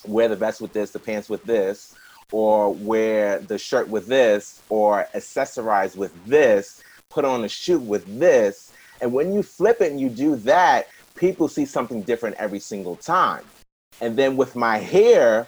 wear 0.06 0.30
the 0.30 0.36
vest 0.36 0.62
with 0.62 0.72
this, 0.72 0.92
the 0.92 1.00
pants 1.00 1.30
with 1.30 1.44
this, 1.44 1.96
or 2.32 2.74
wear 2.74 3.40
the 3.40 3.58
shirt 3.58 3.88
with 3.90 4.08
this, 4.08 4.62
or 4.70 5.08
accessorize 5.14 5.96
with 5.96 6.14
this, 6.26 6.82
put 7.10 7.26
on 7.26 7.44
a 7.44 7.50
shoe 7.50 7.80
with 7.80 8.20
this. 8.20 8.72
And 9.02 9.12
when 9.12 9.34
you 9.34 9.44
flip 9.44 9.82
it 9.82 9.92
and 9.92 10.00
you 10.00 10.10
do 10.10 10.38
that, 10.38 10.88
people 11.16 11.48
see 11.48 11.66
something 11.66 12.02
different 12.02 12.38
every 12.38 12.60
single 12.60 12.96
time. 12.96 13.44
And 14.02 14.18
then 14.18 14.36
with 14.36 14.56
my 14.56 14.78
hair, 14.78 15.48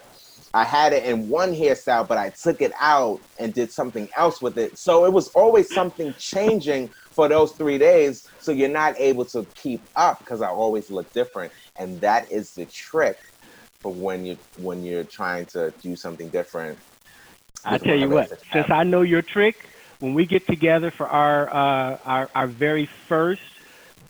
I 0.57 0.63
had 0.63 0.91
it 0.91 1.03
in 1.03 1.29
one 1.29 1.53
hairstyle, 1.53 2.07
but 2.07 2.17
I 2.17 2.31
took 2.31 2.63
it 2.63 2.71
out 2.79 3.21
and 3.37 3.53
did 3.53 3.71
something 3.71 4.09
else 4.17 4.41
with 4.41 4.57
it. 4.57 4.75
So 4.75 5.05
it 5.05 5.13
was 5.13 5.27
always 5.35 5.71
something 5.71 6.15
changing 6.17 6.87
for 6.87 7.27
those 7.27 7.51
three 7.51 7.77
days. 7.77 8.27
So 8.39 8.51
you're 8.51 8.67
not 8.67 8.95
able 8.97 9.25
to 9.25 9.45
keep 9.53 9.81
up 9.95 10.17
because 10.17 10.41
I 10.41 10.47
always 10.47 10.89
look 10.89 11.13
different. 11.13 11.53
And 11.75 12.01
that 12.01 12.31
is 12.31 12.55
the 12.55 12.65
trick 12.65 13.19
for 13.81 13.93
when 13.93 14.25
you 14.25 14.35
when 14.57 14.83
you're 14.83 15.03
trying 15.03 15.45
to 15.47 15.71
do 15.83 15.95
something 15.95 16.29
different. 16.29 16.79
I 17.63 17.77
tell 17.77 17.95
you 17.95 18.09
what, 18.09 18.41
since 18.51 18.71
I 18.71 18.81
know 18.81 19.03
your 19.03 19.21
trick, 19.21 19.57
when 19.99 20.15
we 20.15 20.25
get 20.25 20.47
together 20.47 20.89
for 20.89 21.07
our 21.07 21.53
uh, 21.53 21.97
our, 22.03 22.29
our 22.33 22.47
very 22.47 22.87
first 22.87 23.43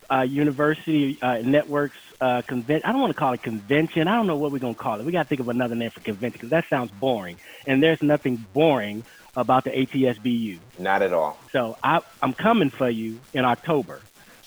uh, 0.10 0.22
university 0.22 1.22
uh, 1.22 1.40
networks 1.40 1.98
uh, 2.22 2.42
convention. 2.44 2.88
I 2.88 2.92
don't 2.92 3.02
want 3.02 3.14
to 3.14 3.20
call 3.20 3.34
it 3.34 3.44
convention. 3.44 4.08
I 4.08 4.16
don't 4.16 4.28
know 4.28 4.38
what 4.38 4.52
we're 4.52 4.60
going 4.60 4.76
to 4.76 4.80
call 4.80 5.00
it. 5.00 5.06
We 5.06 5.12
got 5.12 5.24
to 5.24 5.30
think 5.30 5.42
of 5.42 5.50
another 5.50 5.76
name 5.76 5.90
for 5.90 6.00
convention 6.00 6.38
because 6.38 6.50
that 6.50 6.66
sounds 6.70 6.92
boring. 6.92 7.38
And 7.66 7.82
there's 7.82 8.02
nothing 8.02 8.46
boring 8.54 9.04
about 9.36 9.64
the 9.64 9.72
ATSBU. 9.72 10.60
Not 10.80 11.02
at 11.02 11.14
all. 11.14 11.38
So 11.52 11.78
I, 11.84 12.02
I'm 12.22 12.34
coming 12.34 12.70
for 12.70 12.90
you 12.90 13.20
in 13.34 13.46
October. 13.46 14.02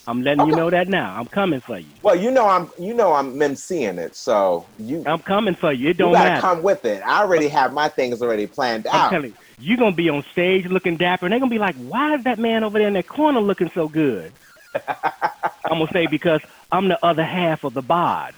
I'm 0.06 0.22
letting 0.22 0.40
okay. 0.40 0.50
you 0.50 0.56
know 0.56 0.70
that 0.70 0.88
now. 0.88 1.16
I'm 1.16 1.26
coming 1.26 1.60
for 1.60 1.78
you. 1.78 1.86
Well, 2.02 2.16
you 2.16 2.30
know 2.30 2.48
I'm 2.48 2.70
you 2.78 2.94
know 2.94 3.12
I'm 3.12 3.54
seeing 3.54 3.98
it, 3.98 4.16
so 4.16 4.66
you. 4.78 5.04
I'm 5.06 5.20
coming 5.20 5.54
for 5.54 5.72
you. 5.72 5.90
It 5.90 5.98
don't 5.98 6.10
you 6.10 6.16
gotta 6.16 6.30
matter. 6.30 6.40
come 6.40 6.62
with 6.62 6.84
it. 6.84 7.02
I 7.02 7.20
already 7.20 7.48
have 7.48 7.72
my 7.72 7.88
things 7.88 8.22
already 8.22 8.46
planned 8.46 8.86
I'm 8.86 8.94
out. 8.94 9.10
Telling 9.10 9.30
you, 9.30 9.36
you're 9.60 9.76
gonna 9.76 9.94
be 9.94 10.08
on 10.08 10.24
stage 10.32 10.66
looking 10.66 10.96
dapper, 10.96 11.26
and 11.26 11.32
they're 11.32 11.38
gonna 11.38 11.50
be 11.50 11.58
like, 11.58 11.76
"Why 11.76 12.14
is 12.14 12.24
that 12.24 12.38
man 12.38 12.64
over 12.64 12.78
there 12.78 12.88
in 12.88 12.94
that 12.94 13.06
corner 13.06 13.40
looking 13.40 13.70
so 13.72 13.88
good?" 13.88 14.32
I'm 14.88 15.78
gonna 15.78 15.92
say 15.92 16.06
because 16.06 16.40
I'm 16.72 16.88
the 16.88 17.04
other 17.04 17.24
half 17.24 17.64
of 17.64 17.74
the 17.74 17.82
bod. 17.82 18.34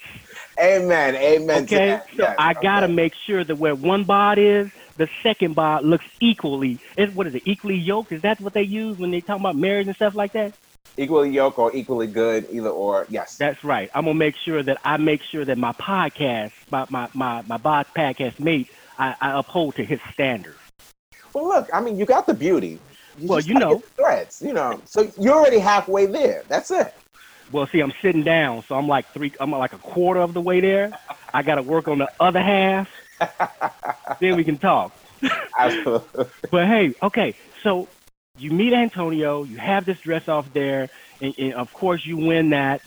Amen. 0.61 1.15
Amen. 1.17 1.65
Okay, 1.65 2.01
so 2.17 2.23
yes. 2.23 2.37
I 2.39 2.55
gotta 2.55 2.87
okay. 2.87 2.95
make 2.95 3.15
sure 3.15 3.43
that 3.43 3.57
where 3.57 3.75
one 3.75 4.05
bod 4.05 4.39
is, 4.39 4.71
the 4.97 5.09
second 5.23 5.55
bod 5.55 5.85
looks 5.85 6.05
equally. 6.21 6.79
Is 6.97 7.15
what 7.15 7.27
is 7.27 7.35
it? 7.35 7.43
Equally 7.47 7.77
yoked? 7.77 8.13
Is 8.13 8.23
that 8.23 8.41
what 8.41 8.53
they 8.53 8.63
use 8.63 8.99
when 8.99 9.11
they 9.11 9.21
talk 9.21 9.41
about 9.41 9.57
marriage 9.57 9.87
and 9.87 9.97
stuff 9.97 10.15
like 10.15 10.33
that? 10.33 10.55
Equally 10.97 11.31
yoked 11.31 11.59
or 11.59 11.75
equally 11.75 12.07
good, 12.07 12.47
either 12.51 12.69
or. 12.69 13.07
Yes. 13.09 13.37
That's 13.39 13.65
right. 13.65 13.91
I'm 13.95 14.05
gonna 14.05 14.15
make 14.15 14.37
sure 14.37 14.63
that 14.63 14.79
I 14.85 14.99
make 14.99 15.23
sure 15.23 15.45
that 15.45 15.57
my 15.57 15.73
podcast, 15.73 16.53
my 16.71 16.87
my 16.91 17.09
my, 17.15 17.43
my 17.43 17.57
bod 17.57 17.87
podcast 17.97 18.39
mate, 18.39 18.69
I, 18.99 19.15
I 19.21 19.39
uphold 19.39 19.77
to 19.77 19.85
his 19.85 20.01
standards. 20.13 20.59
Well, 21.33 21.49
look, 21.49 21.71
I 21.73 21.81
mean, 21.81 21.97
you 21.97 22.05
got 22.05 22.27
the 22.27 22.35
beauty. 22.35 22.79
You 23.19 23.29
well, 23.29 23.41
you 23.41 23.55
know, 23.55 23.79
threads, 23.97 24.43
you 24.43 24.53
know, 24.53 24.81
so 24.85 25.11
you're 25.19 25.35
already 25.35 25.59
halfway 25.59 26.07
there. 26.07 26.45
That's 26.49 26.71
it. 26.71 26.95
Well, 27.53 27.67
see, 27.67 27.81
I'm 27.81 27.93
sitting 28.01 28.23
down, 28.23 28.65
so 28.67 28.75
I'm 28.75 28.89
like 28.89 29.07
three. 29.13 29.33
I'm 29.39 29.51
like 29.51 29.75
a 29.75 29.79
quarter 29.79 30.21
of 30.21 30.33
the 30.33 30.41
way 30.41 30.61
there. 30.61 30.91
I 31.35 31.43
got 31.43 31.57
to 31.57 31.63
work 31.63 31.87
on 31.87 31.99
the 31.99 32.09
other 32.19 32.41
half. 32.41 32.89
then 34.21 34.37
we 34.37 34.45
can 34.45 34.57
talk. 34.59 34.93
But 36.51 36.67
hey, 36.67 36.95
okay. 37.03 37.35
So 37.63 37.89
you 38.39 38.51
meet 38.51 38.73
Antonio. 38.73 39.45
You 39.45 39.59
have 39.59 39.85
this 39.85 39.99
dress 40.01 40.29
off 40.29 40.53
there, 40.55 40.89
and, 41.21 41.35
and 41.39 41.55
of 41.55 41.73
course 41.75 42.05
you 42.07 42.17
win 42.17 42.51
that. 42.51 42.81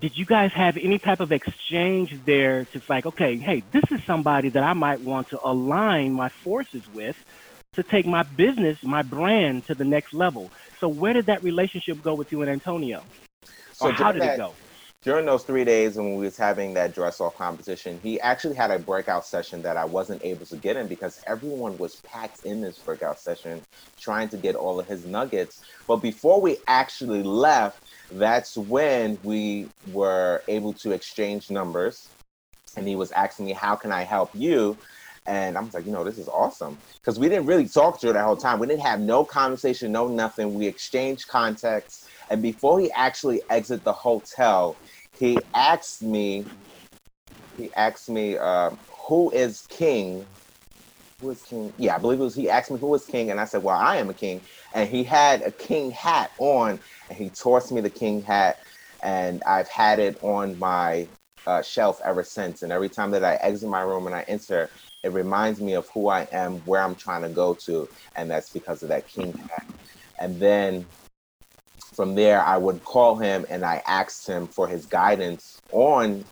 Did 0.00 0.16
you 0.16 0.24
guys 0.24 0.52
have 0.52 0.76
any 0.76 1.00
type 1.00 1.18
of 1.18 1.32
exchange 1.32 2.14
there 2.24 2.66
to 2.66 2.80
like, 2.88 3.04
okay, 3.04 3.36
hey, 3.36 3.64
this 3.72 3.82
is 3.90 4.00
somebody 4.06 4.48
that 4.50 4.62
I 4.62 4.72
might 4.74 5.00
want 5.00 5.30
to 5.30 5.40
align 5.42 6.12
my 6.12 6.28
forces 6.28 6.82
with 6.94 7.16
to 7.72 7.82
take 7.82 8.06
my 8.06 8.22
business, 8.22 8.78
my 8.84 9.02
brand 9.02 9.66
to 9.66 9.74
the 9.74 9.84
next 9.84 10.14
level. 10.14 10.52
So 10.78 10.86
where 10.86 11.12
did 11.12 11.26
that 11.26 11.42
relationship 11.42 12.00
go 12.00 12.14
with 12.14 12.30
you 12.30 12.42
and 12.42 12.50
Antonio? 12.50 13.02
So 13.78 13.90
or 13.90 13.92
how 13.92 14.10
did 14.10 14.22
that, 14.22 14.34
it 14.34 14.38
go? 14.38 14.54
During 15.04 15.24
those 15.24 15.44
three 15.44 15.64
days 15.64 15.96
when 15.96 16.16
we 16.16 16.24
was 16.24 16.36
having 16.36 16.74
that 16.74 16.92
dress 16.92 17.20
off 17.20 17.36
competition, 17.36 18.00
he 18.02 18.20
actually 18.20 18.56
had 18.56 18.72
a 18.72 18.78
breakout 18.80 19.24
session 19.24 19.62
that 19.62 19.76
I 19.76 19.84
wasn't 19.84 20.24
able 20.24 20.46
to 20.46 20.56
get 20.56 20.76
in 20.76 20.88
because 20.88 21.22
everyone 21.28 21.78
was 21.78 21.96
packed 21.96 22.44
in 22.44 22.60
this 22.60 22.76
breakout 22.78 23.20
session 23.20 23.62
trying 24.00 24.28
to 24.30 24.36
get 24.36 24.56
all 24.56 24.80
of 24.80 24.88
his 24.88 25.06
nuggets. 25.06 25.62
But 25.86 25.98
before 25.98 26.40
we 26.40 26.56
actually 26.66 27.22
left, 27.22 27.78
that's 28.10 28.56
when 28.56 29.16
we 29.22 29.68
were 29.92 30.42
able 30.48 30.72
to 30.72 30.90
exchange 30.90 31.48
numbers. 31.48 32.08
And 32.76 32.88
he 32.88 32.96
was 32.96 33.12
asking 33.12 33.46
me, 33.46 33.52
How 33.52 33.76
can 33.76 33.92
I 33.92 34.02
help 34.02 34.30
you? 34.34 34.76
And 35.28 35.58
I 35.58 35.60
was 35.60 35.74
like, 35.74 35.84
you 35.84 35.92
know, 35.92 36.02
this 36.02 36.16
is 36.18 36.26
awesome. 36.26 36.78
Because 36.94 37.18
we 37.18 37.28
didn't 37.28 37.46
really 37.46 37.68
talk 37.68 38.00
to 38.00 38.06
her 38.08 38.12
that 38.14 38.24
whole 38.24 38.36
time. 38.36 38.58
We 38.58 38.66
didn't 38.66 38.82
have 38.82 38.98
no 38.98 39.24
conversation, 39.24 39.92
no 39.92 40.08
nothing. 40.08 40.54
We 40.54 40.66
exchanged 40.66 41.28
contacts. 41.28 42.07
And 42.30 42.42
before 42.42 42.80
he 42.80 42.90
actually 42.92 43.42
exited 43.50 43.84
the 43.84 43.92
hotel, 43.92 44.80
he 45.18 45.42
asked 45.54 46.02
me, 46.02 46.50
he 47.56 47.72
asked 47.74 48.08
me, 48.10 48.36
uh, 48.38 48.70
who 49.08 49.30
is 49.32 49.62
king? 49.70 50.28
Who 51.20 51.30
is 51.30 51.42
king? 51.42 51.74
Yeah, 51.78 51.96
I 51.96 51.98
believe 51.98 52.20
it 52.20 52.24
was 52.24 52.36
he 52.36 52.50
asked 52.50 52.70
me 52.70 52.78
who 52.78 52.94
is 52.94 53.06
king, 53.06 53.30
and 53.30 53.40
I 53.40 53.46
said, 53.46 53.62
Well, 53.64 53.76
I 53.76 53.96
am 53.96 54.10
a 54.10 54.14
king. 54.14 54.46
And 54.74 54.88
he 54.88 55.04
had 55.04 55.42
a 55.42 55.50
king 55.52 55.90
hat 55.90 56.32
on, 56.38 56.80
and 57.08 57.18
he 57.18 57.30
tossed 57.30 57.72
me 57.72 57.80
the 57.80 57.90
king 57.90 58.22
hat, 58.22 58.58
and 59.02 59.42
I've 59.46 59.68
had 59.68 59.98
it 59.98 60.18
on 60.22 60.58
my 60.58 61.08
uh, 61.46 61.62
shelf 61.62 62.00
ever 62.04 62.22
since. 62.22 62.62
And 62.62 62.72
every 62.72 62.90
time 62.90 63.10
that 63.12 63.24
I 63.24 63.36
exit 63.36 63.68
my 63.70 63.80
room 63.80 64.06
and 64.06 64.14
I 64.14 64.24
enter, 64.28 64.70
it 65.02 65.12
reminds 65.12 65.60
me 65.60 65.74
of 65.74 65.88
who 65.94 66.08
I 66.08 66.28
am, 66.32 66.64
where 66.66 66.82
I'm 66.84 66.96
trying 66.96 67.22
to 67.22 67.30
go 67.30 67.54
to, 67.66 67.88
and 68.16 68.30
that's 68.30 68.50
because 68.50 68.82
of 68.84 68.90
that 68.90 69.08
king 69.08 69.34
hat. 69.34 69.62
And 70.20 70.40
then 70.40 70.86
from 71.98 72.14
there, 72.14 72.40
I 72.40 72.56
would 72.56 72.84
call 72.84 73.16
him 73.16 73.44
and 73.50 73.64
I 73.64 73.82
asked 73.84 74.28
him 74.28 74.46
for 74.46 74.68
his 74.68 74.86
guidance 74.86 75.60
on 75.72 76.24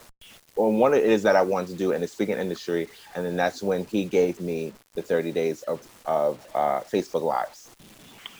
on 0.54 0.78
what 0.78 0.94
it 0.94 1.02
is 1.02 1.24
that 1.24 1.34
I 1.34 1.42
wanted 1.42 1.70
to 1.70 1.74
do 1.74 1.90
in 1.90 2.00
the 2.00 2.06
speaking 2.06 2.38
industry, 2.38 2.86
and 3.16 3.26
then 3.26 3.34
that's 3.34 3.64
when 3.64 3.84
he 3.84 4.04
gave 4.04 4.40
me 4.40 4.72
the 4.94 5.02
30 5.02 5.32
days 5.32 5.62
of 5.62 5.84
of 6.06 6.46
uh, 6.54 6.82
Facebook 6.82 7.22
Lives. 7.22 7.68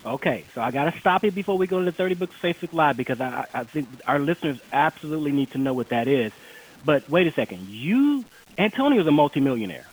Okay, 0.05 0.45
so 0.55 0.61
I 0.61 0.71
got 0.71 0.85
to 0.85 1.01
stop 1.01 1.25
you 1.25 1.33
before 1.33 1.59
we 1.59 1.67
go 1.67 1.81
to 1.81 1.85
the 1.85 1.91
30 1.91 2.15
books 2.15 2.37
Facebook 2.41 2.73
Live 2.73 2.97
because 2.97 3.21
I, 3.21 3.45
I 3.53 3.65
think 3.65 3.89
our 4.07 4.21
listeners 4.21 4.61
absolutely 4.73 5.33
need 5.33 5.51
to 5.51 5.59
know 5.59 5.75
what 5.75 5.89
that 5.89 6.07
is. 6.07 6.31
But 6.85 7.11
wait 7.11 7.27
a 7.27 7.33
second, 7.33 7.69
you 7.69 8.25
Antonio's 8.57 9.09
a 9.09 9.11
multimillionaire. 9.11 9.89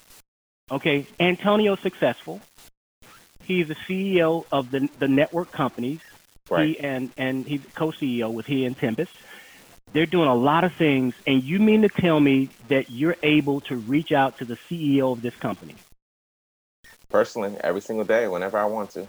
Okay, 0.70 1.08
Antonio's 1.20 1.80
successful. 1.80 2.42
He's 3.44 3.70
the 3.70 3.76
CEO 3.88 4.46
of 4.52 4.70
the 4.70 4.88
the 5.00 5.08
network 5.08 5.52
companies. 5.52 6.02
Right. 6.50 6.68
He 6.68 6.80
and 6.80 7.12
and 7.18 7.46
he's 7.46 7.62
co-CEO 7.76 8.32
with 8.32 8.46
he 8.46 8.66
and 8.66 8.78
Tempest. 8.78 9.12
They're 9.94 10.06
doing 10.06 10.28
a 10.28 10.36
lot 10.36 10.64
of 10.64 10.74
things, 10.74 11.14
and 11.28 11.44
you 11.44 11.60
mean 11.60 11.84
to 11.84 11.90
tell 11.90 12.20
me 12.20 12.50
that 12.68 12.90
you're 12.90 13.16
able 13.22 13.62
to 13.62 13.76
reach 13.76 14.12
out 14.12 14.40
to 14.40 14.46
the 14.46 14.56
CEO 14.56 15.12
of 15.12 15.22
this 15.22 15.36
company? 15.36 15.76
Personally, 17.10 17.56
every 17.62 17.82
single 17.82 18.04
day, 18.04 18.28
whenever 18.28 18.58
I 18.58 18.66
want 18.66 18.90
to. 18.92 19.08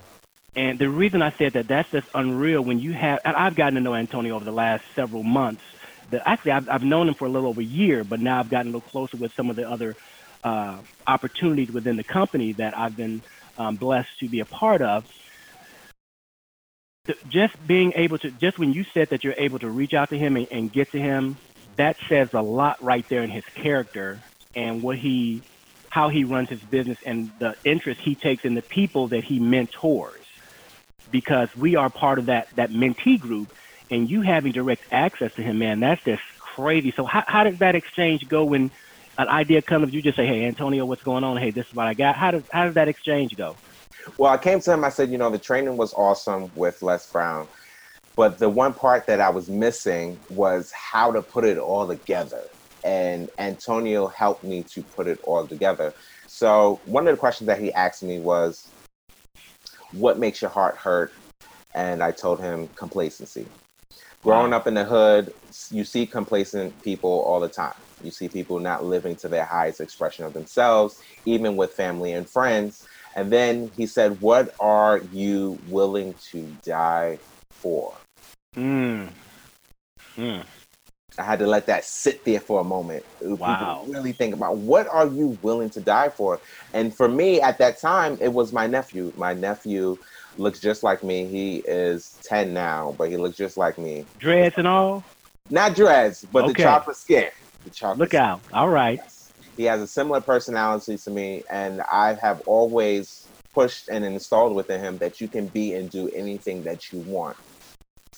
And 0.55 0.79
the 0.79 0.91
reason 0.91 1.23
I 1.23 1.31
said 1.31 1.55
that, 1.55 1.69
that's 1.69 1.91
just 1.91 2.07
unreal 2.15 2.63
when 2.63 2.79
you 2.79 2.93
have, 2.93 3.21
and 3.25 3.35
I've 3.35 3.57
gotten 3.57 3.75
to 3.75 3.81
know 3.81 3.95
Antonio 3.95 4.37
over 4.37 4.45
the 4.45 4.53
last 4.53 4.85
several 4.95 5.23
months. 5.23 5.63
That 6.11 6.23
actually, 6.27 6.53
I've, 6.53 6.69
I've 6.69 6.85
known 6.85 7.09
him 7.09 7.15
for 7.15 7.25
a 7.25 7.31
little 7.31 7.49
over 7.49 7.63
a 7.63 7.65
year, 7.65 8.05
but 8.05 8.21
now 8.21 8.39
I've 8.39 8.51
gotten 8.51 8.73
a 8.73 8.77
little 8.77 8.89
closer 8.91 9.17
with 9.17 9.33
some 9.33 9.49
of 9.49 9.57
the 9.57 9.69
other 9.69 9.97
uh, 10.45 10.77
opportunities 11.07 11.73
within 11.73 11.97
the 11.97 12.05
company 12.05 12.53
that 12.53 12.77
I've 12.77 12.95
been 12.95 13.23
um, 13.57 13.77
blessed 13.77 14.21
to 14.21 14.29
be 14.29 14.41
a 14.41 14.45
part 14.45 14.83
of. 14.83 15.11
Just 17.31 17.55
being 17.67 17.93
able 17.97 18.19
to, 18.19 18.31
just 18.41 18.59
when 18.59 18.73
you 18.73 18.85
said 18.95 19.09
that 19.11 19.25
you're 19.25 19.35
able 19.39 19.59
to 19.59 19.71
reach 19.71 19.93
out 19.93 20.11
to 20.11 20.19
him 20.19 20.37
and, 20.37 20.47
and 20.51 20.73
get 20.73 20.91
to 20.93 20.99
him, 20.99 21.37
that 21.77 21.97
says 22.09 22.29
a 22.33 22.43
lot 22.43 22.83
right 22.83 23.05
there 23.11 23.23
in 23.23 23.31
his 23.31 23.45
character 23.63 24.23
and 24.57 24.83
what 24.83 24.97
he, 24.97 25.43
how 25.91 26.09
he 26.09 26.25
runs 26.25 26.49
his 26.49 26.61
business 26.71 26.99
and 27.05 27.31
the 27.41 27.55
interest 27.65 28.01
he 28.05 28.15
takes 28.15 28.45
in 28.45 28.55
the 28.55 28.63
people 28.63 29.09
that 29.09 29.23
he 29.25 29.39
mentors 29.39 30.25
because 31.11 31.49
we 31.57 31.77
are 31.77 31.91
part 31.91 32.19
of 32.19 32.27
that 32.27 32.49
that 32.57 32.71
mentee 32.71 33.19
group, 33.19 33.49
and 33.91 34.11
you 34.11 34.23
having 34.23 34.53
direct 34.53 34.83
access 34.91 35.31
to 35.37 35.43
him, 35.43 35.59
man, 35.59 35.81
that's 35.81 36.03
just 36.05 36.23
crazy. 36.57 36.93
So 36.97 37.05
how 37.05 37.23
how 37.27 37.45
does 37.45 37.59
that 37.61 37.75
exchange 37.75 38.23
go 38.29 38.45
when 38.45 38.71
an 39.19 39.29
idea 39.29 39.63
comes? 39.63 39.93
You 39.93 40.03
just 40.03 40.17
say, 40.17 40.27
"Hey, 40.27 40.45
Antonio, 40.45 40.85
what's 40.85 41.03
going 41.03 41.25
on? 41.25 41.37
Hey, 41.37 41.51
this 41.51 41.67
is 41.67 41.75
what 41.75 41.87
I 41.87 41.95
got." 41.95 42.17
How 42.17 42.33
does 42.33 42.43
how 42.51 42.65
does 42.65 42.75
that 42.75 42.89
exchange 42.89 43.37
go? 43.37 43.57
Well, 44.19 44.33
I 44.33 44.39
came 44.39 44.61
to 44.61 44.73
him. 44.73 44.85
I 44.85 44.89
said, 44.91 45.11
you 45.11 45.19
know, 45.19 45.31
the 45.31 45.39
training 45.39 45.77
was 45.77 45.93
awesome 45.95 46.51
with 46.55 46.83
Les 46.83 47.11
Brown, 47.11 47.49
but 48.17 48.39
the 48.39 48.49
one 48.49 48.73
part 48.75 49.07
that 49.07 49.21
I 49.21 49.31
was 49.31 49.49
missing 49.49 50.19
was 50.31 50.71
how 50.73 51.11
to 51.13 51.23
put 51.23 51.45
it 51.45 51.59
all 51.59 51.87
together. 51.87 52.43
And 52.85 53.31
Antonio 53.39 54.07
helped 54.09 54.45
me 54.45 54.63
to 54.65 54.83
put 54.83 55.07
it 55.07 55.19
all 55.25 55.47
together. 55.47 55.95
So 56.27 56.81
one 56.85 57.09
of 57.09 57.15
the 57.15 57.19
questions 57.19 57.47
that 57.47 57.59
he 57.59 57.73
asked 57.73 58.03
me 58.03 58.21
was, 58.21 58.69
what 59.93 60.19
makes 60.19 60.43
your 60.43 60.51
heart 60.51 60.77
hurt? 60.77 61.13
And 61.75 62.03
I 62.03 62.11
told 62.11 62.41
him 62.41 62.69
complacency. 62.77 63.47
Growing 64.23 64.53
up 64.53 64.67
in 64.67 64.75
the 64.75 64.85
hood, 64.85 65.35
you 65.71 65.85
see 65.85 66.07
complacent 66.07 66.81
people 66.83 67.11
all 67.27 67.41
the 67.41 67.49
time. 67.49 67.75
You 68.03 68.11
see 68.11 68.29
people 68.29 68.59
not 68.59 68.85
living 68.85 69.17
to 69.17 69.29
their 69.29 69.45
highest 69.45 69.81
expression 69.81 70.25
of 70.25 70.33
themselves, 70.33 71.03
even 71.25 71.57
with 71.57 71.73
family 71.73 72.13
and 72.13 72.29
friends. 72.29 72.87
And 73.15 73.31
then 73.31 73.71
he 73.77 73.87
said, 73.87 74.21
What 74.21 74.55
are 74.61 74.99
you 75.13 75.59
willing 75.69 76.15
to 76.31 76.43
die 76.65 77.19
for? 77.51 77.95
Mm. 78.57 79.09
Mm. 80.17 80.45
I 81.17 81.23
had 81.23 81.39
to 81.39 81.47
let 81.47 81.67
that 81.67 81.85
sit 81.85 82.25
there 82.25 82.41
for 82.41 82.61
a 82.61 82.65
moment. 82.65 83.05
Wow. 83.21 83.85
Really 83.87 84.13
think 84.13 84.35
about 84.35 84.57
what 84.57 84.89
are 84.89 85.07
you 85.07 85.39
willing 85.43 85.71
to 85.71 85.81
die 85.81 86.09
for? 86.09 86.41
And 86.73 86.95
for 86.95 87.09
me 87.09 87.41
at 87.41 87.59
that 87.59 87.79
time, 87.79 88.19
it 88.21 88.33
was 88.33 88.53
my 88.53 88.67
nephew. 88.67 89.13
My 89.17 89.33
nephew 89.33 89.97
looks 90.39 90.59
just 90.59 90.83
like 90.83 91.05
me. 91.05 91.27
He 91.27 91.59
is 91.59 92.19
10 92.25 92.53
now, 92.53 92.97
but 92.99 93.11
he 93.11 93.17
looks 93.17 93.37
just 93.37 93.57
like 93.57 93.79
me. 93.79 94.05
Dreads 94.19 94.57
and 94.59 94.67
all? 94.67 95.05
Not 95.51 95.77
dreads, 95.77 96.27
but 96.33 96.45
okay. 96.45 96.53
the 96.53 96.63
chocolate 96.63 96.97
skin. 96.97 97.31
The 97.63 97.71
chocolate 97.71 97.99
Look 97.99 98.09
skin. 98.11 98.21
out. 98.21 98.41
All 98.53 98.69
right. 98.69 99.01
He 99.57 99.65
has 99.65 99.81
a 99.81 99.87
similar 99.87 100.21
personality 100.21 100.97
to 100.99 101.11
me, 101.11 101.45
and 101.51 101.83
I 101.93 102.15
have 102.15 102.41
always 102.47 103.29
pushed 103.55 103.89
and 103.89 104.05
installed 104.05 104.55
within 104.55 104.81
him 104.81 104.99
that 104.99 105.21
you 105.21 105.29
can 105.29 105.47
be 105.47 105.75
and 105.75 105.91
do 105.91 106.09
anything 106.11 106.65
that 106.65 106.93
you 106.93 106.99
want 107.01 107.37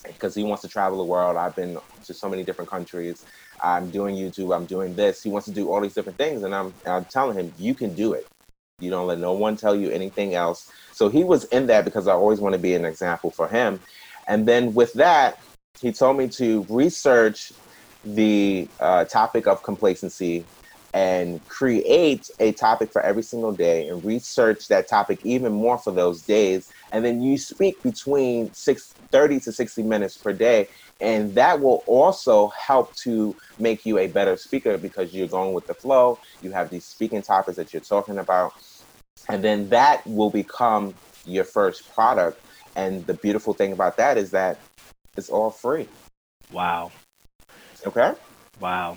because 0.07 0.35
he 0.35 0.45
wants 0.45 0.63
to 0.63 0.69
travel 0.69 0.99
the 0.99 1.05
world. 1.05 1.37
I've 1.37 1.57
been 1.57 1.79
to 2.05 2.15
so 2.15 2.29
many 2.29 2.43
different 2.43 2.71
countries. 2.71 3.25
I'm 3.63 3.91
doing 3.91 4.17
YouTube. 4.17 4.55
I'm 4.55 4.67
doing 4.67 4.95
this. 4.95 5.23
He 5.23 5.31
wants 5.31 5.47
to 5.47 5.53
do 5.53 5.71
all 5.71 5.81
these 5.81 5.95
different 5.95 6.19
things, 6.19 6.43
and 6.43 6.55
I'm 6.55 6.75
I'm 6.87 7.05
telling 7.07 7.39
him 7.39 7.53
you 7.59 7.75
can 7.75 7.95
do 7.95 8.13
it. 8.13 8.27
You 8.81 8.91
don't 8.91 9.07
let 9.07 9.19
no 9.19 9.33
one 9.33 9.57
tell 9.57 9.75
you 9.75 9.91
anything 9.91 10.35
else. 10.35 10.71
So 10.93 11.09
he 11.09 11.25
was 11.25 11.45
in 11.45 11.67
that 11.69 11.85
because 11.85 12.09
I 12.09 12.13
always 12.13 12.41
want 12.41 12.55
to 12.55 12.59
be 12.59 12.75
an 12.75 12.85
example 12.85 13.31
for 13.31 13.49
him. 13.49 13.81
And 14.29 14.47
then 14.47 14.75
with 14.75 14.93
that, 14.95 15.39
he 15.81 15.93
told 15.93 16.19
me 16.19 16.29
to 16.29 16.67
research 16.69 17.53
the 18.05 18.69
uh, 18.79 19.05
topic 19.07 19.47
of 19.47 19.63
complacency 19.63 20.45
and 20.97 21.47
create 21.47 22.31
a 22.41 22.53
topic 22.53 22.91
for 22.91 23.03
every 23.03 23.23
single 23.23 23.53
day 23.53 23.87
and 23.87 24.03
research 24.03 24.67
that 24.69 24.89
topic 24.89 25.19
even 25.25 25.53
more 25.53 25.77
for 25.77 25.93
those 25.93 26.23
days. 26.23 26.73
And 26.91 27.05
then 27.05 27.21
you 27.21 27.37
speak 27.37 27.83
between 27.83 28.51
six, 28.55 28.95
30 29.11 29.41
to 29.41 29.53
60 29.53 29.83
minutes 29.83 30.17
per 30.17 30.33
day. 30.33 30.69
And 30.99 31.35
that 31.35 31.61
will 31.61 31.85
also 31.87 32.49
help 32.49 32.97
to 33.05 33.37
make 33.59 33.85
you 33.85 33.99
a 33.99 34.07
better 34.07 34.39
speaker 34.39 34.79
because 34.79 35.13
you're 35.13 35.29
going 35.29 35.53
with 35.53 35.67
the 35.67 35.75
flow. 35.75 36.19
You 36.41 36.53
have 36.53 36.71
these 36.71 36.87
speaking 36.87 37.21
topics 37.21 37.59
that 37.59 37.75
you're 37.75 37.83
talking 37.83 38.17
about. 38.17 38.55
And 39.29 39.45
then 39.45 39.69
that 39.69 40.07
will 40.07 40.31
become 40.31 40.95
your 41.27 41.45
first 41.45 41.93
product. 41.93 42.41
And 42.75 43.07
the 43.07 43.13
beautiful 43.13 43.53
thing 43.53 43.73
about 43.73 43.99
that 43.99 44.17
is 44.17 44.31
that 44.31 44.59
it's 45.15 45.29
all 45.29 45.51
free. 45.51 45.89
Wow. 46.51 46.91
Okay. 47.87 48.15
Wow. 48.61 48.97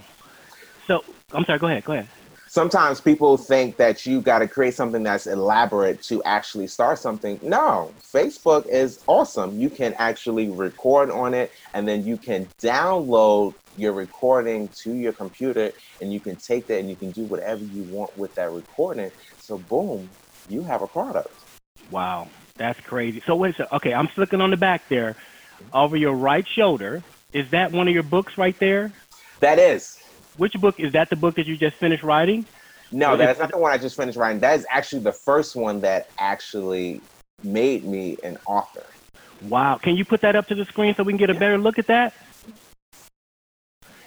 So 0.89 1.03
I'm 1.33 1.45
sorry. 1.45 1.59
Go 1.59 1.67
ahead. 1.67 1.85
Go 1.85 1.93
ahead. 1.93 2.07
Sometimes 2.47 2.99
people 2.99 3.37
think 3.37 3.77
that 3.77 4.07
you 4.07 4.21
got 4.21 4.39
to 4.39 4.47
create 4.47 4.73
something 4.73 5.03
that's 5.03 5.27
elaborate 5.27 6.01
to 6.03 6.23
actually 6.23 6.65
start 6.65 6.97
something. 6.97 7.39
No, 7.43 7.93
Facebook 8.01 8.65
is 8.65 9.03
awesome. 9.05 9.59
You 9.59 9.69
can 9.69 9.93
actually 9.99 10.49
record 10.49 11.11
on 11.11 11.35
it, 11.35 11.51
and 11.75 11.87
then 11.87 12.03
you 12.03 12.17
can 12.17 12.47
download 12.59 13.53
your 13.77 13.93
recording 13.93 14.67
to 14.69 14.93
your 14.93 15.13
computer, 15.13 15.71
and 16.01 16.11
you 16.11 16.19
can 16.19 16.37
take 16.37 16.65
that 16.67 16.79
and 16.79 16.89
you 16.89 16.95
can 16.95 17.11
do 17.11 17.23
whatever 17.25 17.63
you 17.63 17.83
want 17.83 18.17
with 18.17 18.33
that 18.33 18.51
recording. 18.51 19.11
So, 19.37 19.59
boom, 19.59 20.09
you 20.49 20.63
have 20.63 20.81
a 20.81 20.87
product. 20.87 21.31
Wow, 21.91 22.29
that's 22.55 22.79
crazy. 22.79 23.21
So 23.27 23.35
wait, 23.35 23.57
so 23.57 23.67
okay, 23.73 23.93
I'm 23.93 24.09
looking 24.17 24.41
on 24.41 24.49
the 24.49 24.57
back 24.57 24.89
there, 24.89 25.15
over 25.71 25.95
your 25.95 26.15
right 26.15 26.47
shoulder. 26.47 27.03
Is 27.31 27.51
that 27.51 27.71
one 27.71 27.87
of 27.87 27.93
your 27.93 28.01
books 28.01 28.39
right 28.39 28.57
there? 28.57 28.91
That 29.39 29.59
is. 29.59 30.01
Which 30.39 30.53
book 30.53 30.79
is 30.79 30.93
that? 30.93 31.09
The 31.09 31.17
book 31.17 31.35
that 31.35 31.47
you 31.47 31.57
just 31.57 31.75
finished 31.75 32.01
writing? 32.01 32.45
No, 32.93 33.17
that's 33.17 33.39
not 33.39 33.51
the 33.51 33.57
one 33.57 33.73
I 33.73 33.77
just 33.77 33.97
finished 33.97 34.17
writing. 34.17 34.39
That 34.39 34.57
is 34.57 34.65
actually 34.69 35.01
the 35.03 35.11
first 35.11 35.53
one 35.53 35.81
that 35.81 36.09
actually 36.17 37.01
made 37.43 37.83
me 37.83 38.17
an 38.23 38.37
author. 38.45 38.85
Wow! 39.49 39.77
Can 39.77 39.97
you 39.97 40.05
put 40.05 40.21
that 40.21 40.37
up 40.37 40.47
to 40.47 40.55
the 40.55 40.63
screen 40.63 40.95
so 40.95 41.03
we 41.03 41.11
can 41.11 41.17
get 41.17 41.29
a 41.29 41.33
better 41.33 41.57
look 41.57 41.77
at 41.77 41.87
that? 41.87 42.13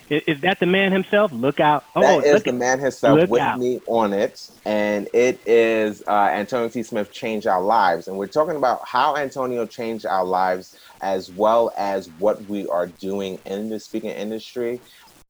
Is, 0.08 0.22
is 0.26 0.40
that 0.40 0.58
the 0.58 0.66
man 0.66 0.90
himself? 0.90 1.32
Look 1.32 1.60
out! 1.60 1.84
Oh, 1.94 2.00
that 2.00 2.26
is 2.26 2.42
the 2.42 2.52
man 2.52 2.78
himself 2.78 3.28
with 3.28 3.40
out. 3.40 3.58
me 3.58 3.80
on 3.86 4.14
it, 4.14 4.50
and 4.64 5.08
it 5.12 5.38
is 5.46 6.02
uh, 6.08 6.12
Antonio 6.12 6.68
T. 6.68 6.82
Smith 6.82 7.12
changed 7.12 7.46
our 7.46 7.62
lives, 7.62 8.08
and 8.08 8.16
we're 8.16 8.26
talking 8.26 8.56
about 8.56 8.86
how 8.86 9.16
Antonio 9.16 9.66
changed 9.66 10.06
our 10.06 10.24
lives, 10.24 10.78
as 11.02 11.30
well 11.30 11.72
as 11.76 12.08
what 12.18 12.42
we 12.46 12.66
are 12.68 12.86
doing 12.86 13.38
in 13.44 13.68
the 13.68 13.78
speaking 13.78 14.10
industry 14.10 14.80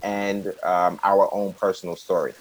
and 0.03 0.49
um, 0.63 1.01
our 1.03 1.33
own 1.33 1.53
personal 1.55 1.97
story. 1.97 2.35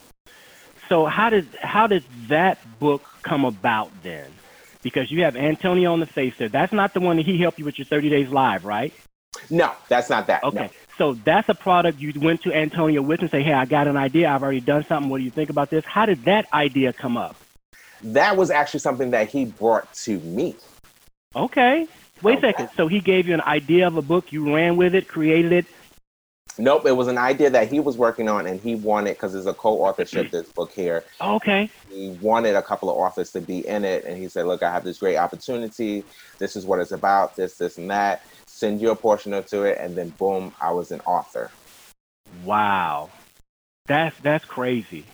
So 0.89 1.06
how 1.06 1.30
did 1.30 1.47
how 1.62 1.88
did 1.88 2.04
that 2.28 2.58
book 2.80 3.04
come 3.24 3.45
about 3.45 3.91
then? 4.04 4.30
Because 4.82 5.12
you 5.12 5.24
have 5.24 5.36
Antonio 5.36 5.93
on 5.93 6.00
the 6.00 6.06
face 6.06 6.34
there. 6.38 6.50
That's 6.50 6.74
not 6.74 6.93
the 6.93 7.00
one 7.00 7.17
that 7.17 7.26
he 7.26 7.39
helped 7.39 7.60
you 7.60 7.65
with 7.65 7.78
your 7.78 7.86
30 7.86 8.10
days 8.10 8.30
live, 8.30 8.65
right? 8.65 8.93
No, 9.50 9.71
that's 9.88 10.10
not 10.10 10.28
that. 10.28 10.43
Okay. 10.43 10.58
No. 10.58 10.69
So 10.97 11.13
that's 11.13 11.47
a 11.50 11.54
product 11.54 12.00
you 12.00 12.12
went 12.19 12.41
to 12.43 12.54
Antonio 12.54 13.02
with 13.02 13.21
and 13.21 13.30
say, 13.30 13.41
hey, 13.41 13.54
I 13.54 13.65
got 13.65 13.88
an 13.88 13.95
idea. 13.95 14.30
I've 14.30 14.43
already 14.43 14.60
done 14.60 14.86
something. 14.86 15.10
What 15.10 15.19
do 15.19 15.24
you 15.24 15.32
think 15.32 15.50
about 15.50 15.69
this? 15.69 15.86
How 15.86 16.06
did 16.06 16.26
that 16.26 16.52
idea 16.52 16.93
come 16.93 17.15
up? 17.15 17.36
That 18.04 18.36
was 18.36 18.50
actually 18.50 18.82
something 18.82 19.12
that 19.12 19.30
he 19.30 19.45
brought 19.45 19.91
to 19.93 20.19
me. 20.19 20.56
Okay. 21.36 21.88
Wait 22.21 22.38
okay. 22.38 22.50
a 22.50 22.52
second. 22.52 22.69
So 22.76 22.88
he 22.88 23.00
gave 23.00 23.28
you 23.28 23.34
an 23.34 23.41
idea 23.41 23.88
of 23.88 23.97
a 23.97 24.02
book. 24.02 24.32
You 24.32 24.54
ran 24.54 24.78
with 24.78 24.95
it, 24.95 25.08
created 25.08 25.54
it, 25.54 25.65
Nope, 26.58 26.86
it 26.86 26.92
was 26.92 27.08
an 27.08 27.18
idea 27.18 27.50
that 27.50 27.70
he 27.70 27.80
was 27.80 27.98
working 27.98 28.28
on, 28.28 28.46
and 28.46 28.60
he 28.60 28.76
wanted 28.76 29.12
because 29.12 29.34
there's 29.34 29.48
a 29.48 29.54
co-authorship 29.54 30.32
this 30.32 30.48
book 30.50 30.72
here. 30.72 31.04
Oh, 31.20 31.36
okay. 31.36 31.70
He 31.90 32.10
wanted 32.22 32.56
a 32.56 32.62
couple 32.62 32.90
of 32.90 32.98
authors 32.98 33.32
to 33.32 33.42
be 33.42 33.66
in 33.68 33.86
it, 33.86 34.04
and 34.06 34.18
he 34.18 34.28
said, 34.28 34.46
"Look, 34.46 34.64
I 34.64 34.72
have 34.72 34.84
this 34.84 35.00
great 35.00 35.18
opportunity. 35.18 36.04
This 36.40 36.56
is 36.56 36.66
what 36.66 36.80
it's 36.80 36.92
about. 36.92 37.36
This, 37.36 37.58
this, 37.58 37.78
and 37.78 37.90
that. 37.90 38.26
Send 38.48 38.82
you 38.82 38.92
a 38.92 38.96
portion 38.96 39.34
of 39.34 39.46
to 39.48 39.64
it, 39.64 39.78
and 39.80 39.96
then 39.96 40.10
boom, 40.10 40.54
I 40.62 40.72
was 40.72 40.92
an 40.92 41.00
author." 41.02 41.52
Wow, 42.44 43.10
that's 43.86 44.18
that's 44.20 44.46
crazy. 44.46 45.06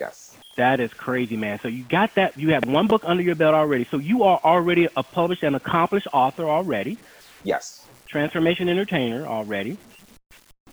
Yes. 0.00 0.36
That 0.56 0.80
is 0.80 0.92
crazy, 0.92 1.36
man. 1.36 1.60
So 1.60 1.68
you 1.68 1.84
got 1.84 2.14
that. 2.16 2.36
You 2.36 2.52
have 2.52 2.64
one 2.66 2.86
book 2.86 3.02
under 3.04 3.22
your 3.22 3.34
belt 3.34 3.54
already. 3.54 3.84
So 3.84 3.98
you 3.98 4.24
are 4.24 4.40
already 4.42 4.88
a 4.96 5.02
published 5.02 5.42
and 5.42 5.56
accomplished 5.56 6.08
author 6.12 6.44
already. 6.44 6.98
Yes. 7.44 7.86
Transformation 8.06 8.68
entertainer 8.68 9.26
already 9.26 9.78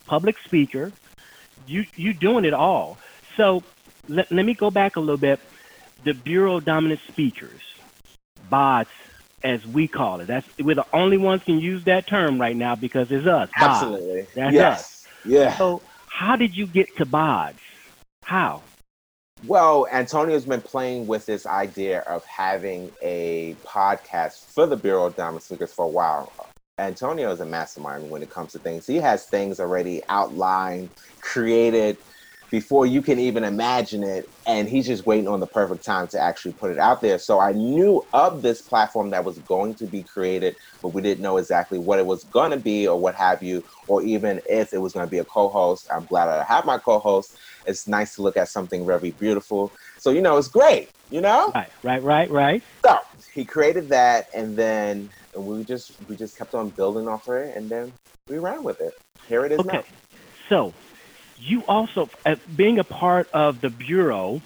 public 0.10 0.38
speaker. 0.44 0.92
You 1.68 1.86
you 1.96 2.14
doing 2.14 2.44
it 2.44 2.54
all. 2.54 2.98
So 3.38 3.64
let, 4.08 4.32
let 4.32 4.44
me 4.44 4.56
go 4.56 4.72
back 4.72 4.96
a 4.96 5.00
little 5.00 5.18
bit. 5.18 5.40
The 6.04 6.14
Bureau 6.14 6.58
of 6.58 6.66
Dominant 6.66 7.00
Speakers, 7.08 7.62
BODS, 8.50 8.90
as 9.44 9.66
we 9.68 9.88
call 9.88 10.20
it. 10.22 10.26
That's 10.26 10.48
we're 10.58 10.76
the 10.76 10.86
only 10.94 11.18
ones 11.18 11.44
can 11.44 11.60
use 11.60 11.84
that 11.84 12.08
term 12.08 12.42
right 12.42 12.56
now 12.56 12.76
because 12.76 13.12
it's 13.12 13.28
us. 13.28 13.50
BODS. 13.60 13.70
Absolutely. 13.70 14.28
That's 14.34 14.54
yes. 14.54 14.80
us. 14.80 15.08
Yeah. 15.26 15.56
So 15.58 15.82
how 16.08 16.36
did 16.36 16.58
you 16.58 16.66
get 16.66 16.98
to 16.98 17.06
BODS? 17.06 17.60
How? 18.24 18.64
Well, 19.46 19.88
Antonio's 19.92 20.46
been 20.46 20.62
playing 20.62 21.08
with 21.08 21.26
this 21.26 21.46
idea 21.46 22.00
of 22.02 22.26
having 22.26 22.92
a 23.02 23.56
podcast 23.64 24.46
for 24.46 24.66
the 24.66 24.76
Bureau 24.76 25.06
of 25.06 25.16
Dominant 25.16 25.44
Speakers 25.44 25.72
for 25.72 25.86
a 25.86 25.90
while. 25.90 26.32
Antonio 26.80 27.32
is 27.32 27.40
a 27.40 27.46
mastermind 27.46 28.10
when 28.10 28.24
it 28.24 28.30
comes 28.30 28.54
to 28.54 28.60
things. 28.60 28.88
He 28.88 28.98
has 28.98 29.28
things 29.28 29.60
already 29.60 30.02
outlined, 30.10 30.92
created 31.22 31.98
before 32.52 32.86
you 32.86 33.02
can 33.02 33.20
even 33.20 33.44
imagine 33.44 34.04
it. 34.04 34.26
And 34.48 34.68
he's 34.68 34.88
just 34.88 35.06
waiting 35.06 35.28
on 35.28 35.40
the 35.40 35.48
perfect 35.48 35.86
time 35.86 36.08
to 36.10 36.20
actually 36.20 36.54
put 36.54 36.72
it 36.72 36.80
out 36.80 37.02
there. 37.02 37.20
So 37.20 37.40
I 37.40 37.52
knew 37.52 38.04
of 38.14 38.42
this 38.42 38.64
platform 38.64 39.12
that 39.12 39.24
was 39.24 39.40
going 39.40 39.76
to 39.76 39.86
be 39.86 40.04
created, 40.04 40.56
but 40.82 40.90
we 40.90 41.02
didn't 41.04 41.22
know 41.22 41.38
exactly 41.38 41.78
what 41.78 42.00
it 42.00 42.08
was 42.08 42.24
going 42.24 42.52
to 42.52 42.58
be 42.58 42.88
or 42.88 43.00
what 43.00 43.14
have 43.16 43.44
you, 43.44 43.64
or 43.88 44.02
even 44.02 44.42
if 44.48 44.74
it 44.74 44.80
was 44.80 44.94
going 44.94 45.06
to 45.06 45.10
be 45.10 45.20
a 45.20 45.26
co 45.26 45.50
host. 45.50 45.88
I'm 45.94 46.06
glad 46.06 46.30
I 46.30 46.44
have 46.46 46.66
my 46.66 46.80
co 46.80 47.00
host. 47.00 47.38
It's 47.66 47.88
nice 47.88 48.16
to 48.16 48.24
look 48.24 48.38
at 48.38 48.48
something 48.48 48.88
very 48.88 49.12
beautiful. 49.12 49.72
So, 49.98 50.10
you 50.10 50.22
know, 50.22 50.38
it's 50.38 50.48
great, 50.48 50.90
you 51.10 51.22
know? 51.22 51.52
Right, 51.54 51.70
right, 51.84 52.02
right, 52.02 52.32
right. 52.32 52.64
So 52.86 52.98
he 53.40 53.46
created 53.46 53.88
that 53.88 54.28
and 54.34 54.58
then 54.58 55.10
we 55.34 55.64
just 55.64 55.94
we 56.10 56.16
just 56.18 56.38
kept 56.38 56.54
on 56.54 56.68
building 56.70 57.08
off 57.08 57.26
of 57.30 57.36
it 57.36 57.56
and 57.56 57.70
then 57.70 57.94
we 58.28 58.38
ran 58.38 58.64
with 58.64 58.82
it. 58.82 58.94
Here 59.30 59.46
it 59.46 59.54
is 59.54 59.60
okay. 59.60 59.78
now. 59.78 59.84
So 60.50 60.74
you 61.40 61.64
also, 61.66 62.10
as 62.26 62.38
being 62.54 62.80
a 62.80 62.84
part 62.84 63.30
of 63.34 63.62
the 63.62 63.70
bureau, 63.70 64.42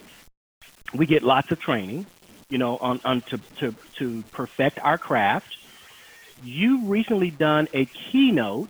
we 0.94 1.08
get 1.08 1.24
lots 1.24 1.50
of 1.50 1.60
training, 1.60 2.06
you 2.50 2.60
know, 2.60 2.78
on, 2.78 3.02
on 3.04 3.22
to, 3.22 3.40
to, 3.60 3.76
to 3.98 4.24
perfect 4.32 4.78
our 4.78 5.00
craft. 5.00 5.58
You 6.44 6.86
recently 6.86 7.32
done 7.32 7.68
a 7.74 7.86
keynote 7.86 8.70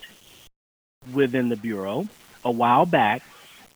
within 1.11 1.49
the 1.49 1.57
bureau 1.57 2.07
a 2.45 2.51
while 2.51 2.85
back, 2.85 3.23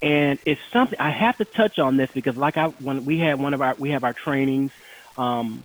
and 0.01 0.39
it's 0.45 0.61
something 0.71 0.97
I 0.97 1.09
have 1.09 1.35
to 1.39 1.45
touch 1.45 1.77
on 1.77 1.97
this 1.97 2.09
because, 2.13 2.37
like 2.37 2.55
I 2.55 2.67
when 2.67 3.03
we 3.03 3.19
had 3.19 3.37
one 3.37 3.53
of 3.53 3.61
our 3.61 3.75
we 3.77 3.89
have 3.89 4.03
our 4.03 4.13
trainings, 4.13 4.71
um, 5.17 5.63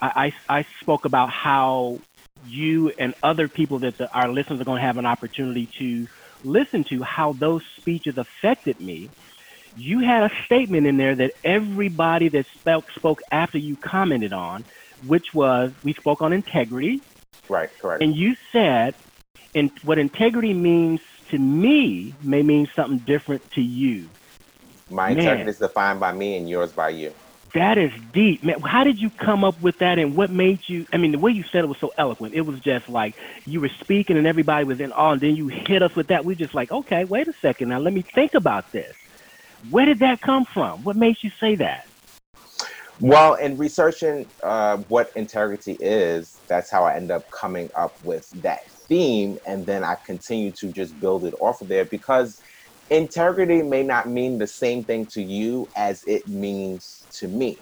I, 0.00 0.32
I 0.48 0.58
I 0.58 0.66
spoke 0.80 1.04
about 1.04 1.30
how 1.30 1.98
you 2.46 2.92
and 2.98 3.14
other 3.22 3.48
people 3.48 3.80
that 3.80 3.98
the, 3.98 4.10
our 4.12 4.28
listeners 4.28 4.60
are 4.60 4.64
going 4.64 4.80
to 4.80 4.86
have 4.86 4.96
an 4.96 5.06
opportunity 5.06 5.68
to 5.78 6.06
listen 6.44 6.84
to 6.84 7.02
how 7.02 7.32
those 7.32 7.62
speeches 7.78 8.16
affected 8.16 8.80
me, 8.80 9.10
you 9.76 10.00
had 10.00 10.24
a 10.24 10.30
statement 10.46 10.86
in 10.86 10.96
there 10.96 11.14
that 11.16 11.32
everybody 11.44 12.28
that 12.30 12.46
spoke, 12.58 12.84
spoke 12.96 13.20
after 13.30 13.58
you 13.58 13.76
commented 13.76 14.32
on, 14.32 14.64
which 15.06 15.26
was 15.34 15.72
we 15.84 15.94
spoke 15.94 16.22
on 16.22 16.32
integrity. 16.32 17.00
Right, 17.48 17.70
correct. 17.78 18.02
And 18.02 18.14
you 18.14 18.34
said, 18.52 18.94
and 19.54 19.70
what 19.84 19.98
integrity 19.98 20.54
means 20.54 21.00
to 21.30 21.38
me 21.38 22.14
may 22.22 22.42
mean 22.42 22.68
something 22.74 22.98
different 22.98 23.50
to 23.52 23.60
you. 23.60 24.08
My 24.90 25.10
Man. 25.10 25.18
integrity 25.18 25.50
is 25.50 25.58
defined 25.58 26.00
by 26.00 26.12
me 26.12 26.36
and 26.36 26.48
yours 26.48 26.72
by 26.72 26.90
you. 26.90 27.12
That 27.54 27.78
is 27.78 27.90
deep, 28.12 28.44
man. 28.44 28.60
How 28.60 28.84
did 28.84 28.98
you 28.98 29.10
come 29.10 29.42
up 29.42 29.60
with 29.62 29.78
that, 29.78 29.98
and 29.98 30.14
what 30.14 30.30
made 30.30 30.60
you? 30.66 30.86
I 30.92 30.98
mean, 30.98 31.12
the 31.12 31.18
way 31.18 31.30
you 31.30 31.44
said 31.44 31.64
it 31.64 31.66
was 31.68 31.78
so 31.78 31.92
eloquent. 31.96 32.34
It 32.34 32.42
was 32.42 32.60
just 32.60 32.88
like 32.88 33.14
you 33.46 33.60
were 33.60 33.70
speaking, 33.80 34.18
and 34.18 34.26
everybody 34.26 34.64
was 34.64 34.80
in 34.80 34.92
awe, 34.92 35.12
and 35.12 35.20
then 35.20 35.34
you 35.34 35.48
hit 35.48 35.82
us 35.82 35.94
with 35.96 36.08
that. 36.08 36.24
We're 36.24 36.36
just 36.36 36.54
like, 36.54 36.70
okay, 36.70 37.04
wait 37.04 37.26
a 37.26 37.32
second, 37.40 37.68
now 37.70 37.78
let 37.78 37.94
me 37.94 38.02
think 38.02 38.34
about 38.34 38.70
this. 38.72 38.94
Where 39.70 39.86
did 39.86 40.00
that 40.00 40.20
come 40.20 40.44
from? 40.44 40.84
What 40.84 40.96
made 40.96 41.16
you 41.22 41.30
say 41.40 41.54
that? 41.56 41.86
Well, 43.00 43.34
in 43.34 43.56
researching 43.56 44.26
uh, 44.42 44.78
what 44.88 45.12
integrity 45.14 45.76
is, 45.80 46.40
that's 46.48 46.70
how 46.70 46.84
I 46.84 46.96
end 46.96 47.10
up 47.10 47.30
coming 47.30 47.70
up 47.76 47.96
with 48.04 48.28
that 48.42 48.68
theme, 48.68 49.38
and 49.46 49.64
then 49.64 49.84
I 49.84 49.94
continue 49.94 50.50
to 50.52 50.72
just 50.72 50.98
build 51.00 51.24
it 51.24 51.34
off 51.40 51.62
of 51.62 51.68
there 51.68 51.84
because 51.84 52.42
integrity 52.90 53.62
may 53.62 53.84
not 53.84 54.08
mean 54.08 54.38
the 54.38 54.46
same 54.46 54.82
thing 54.82 55.06
to 55.06 55.22
you 55.22 55.68
as 55.76 56.04
it 56.04 56.26
means 56.26 56.97
to 57.18 57.28
me. 57.28 57.58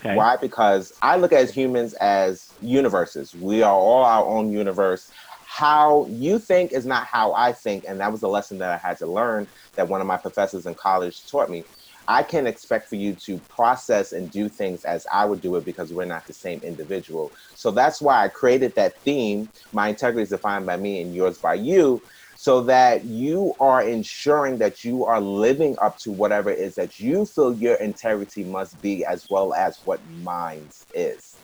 Okay. 0.00 0.14
Why? 0.14 0.36
Because 0.36 0.92
I 1.02 1.16
look 1.16 1.32
at 1.32 1.50
humans 1.50 1.94
as 1.94 2.52
universes. 2.62 3.34
We 3.34 3.62
are 3.62 3.74
all 3.74 4.04
our 4.04 4.24
own 4.24 4.52
universe. 4.52 5.10
How 5.44 6.06
you 6.08 6.38
think 6.38 6.72
is 6.72 6.86
not 6.86 7.04
how 7.06 7.32
I 7.32 7.52
think. 7.52 7.84
And 7.88 7.98
that 8.00 8.12
was 8.12 8.22
a 8.22 8.28
lesson 8.28 8.58
that 8.58 8.70
I 8.70 8.76
had 8.76 8.98
to 8.98 9.06
learn 9.06 9.48
that 9.74 9.88
one 9.88 10.00
of 10.00 10.06
my 10.06 10.16
professors 10.16 10.66
in 10.66 10.74
college 10.74 11.26
taught 11.26 11.50
me. 11.50 11.64
I 12.06 12.22
can't 12.22 12.46
expect 12.46 12.88
for 12.88 12.96
you 12.96 13.14
to 13.26 13.38
process 13.48 14.12
and 14.12 14.30
do 14.30 14.48
things 14.48 14.84
as 14.84 15.06
I 15.12 15.26
would 15.26 15.42
do 15.42 15.56
it 15.56 15.64
because 15.66 15.92
we're 15.92 16.06
not 16.06 16.26
the 16.26 16.32
same 16.32 16.60
individual. 16.60 17.30
So 17.54 17.70
that's 17.70 18.00
why 18.00 18.24
I 18.24 18.28
created 18.28 18.74
that 18.76 18.98
theme. 19.00 19.50
My 19.72 19.88
integrity 19.88 20.22
is 20.22 20.30
defined 20.30 20.64
by 20.64 20.78
me 20.78 21.02
and 21.02 21.14
yours 21.14 21.36
by 21.36 21.54
you 21.54 22.00
so 22.40 22.60
that 22.60 23.04
you 23.04 23.52
are 23.58 23.82
ensuring 23.82 24.58
that 24.58 24.84
you 24.84 25.04
are 25.04 25.20
living 25.20 25.76
up 25.82 25.98
to 25.98 26.12
whatever 26.12 26.48
it 26.48 26.60
is 26.60 26.76
that 26.76 27.00
you 27.00 27.26
feel 27.26 27.52
your 27.52 27.74
integrity 27.74 28.44
must 28.44 28.80
be, 28.80 29.04
as 29.04 29.28
well 29.28 29.52
as 29.52 29.76
what 29.84 29.98
mine 30.22 30.64
is. 30.94 31.36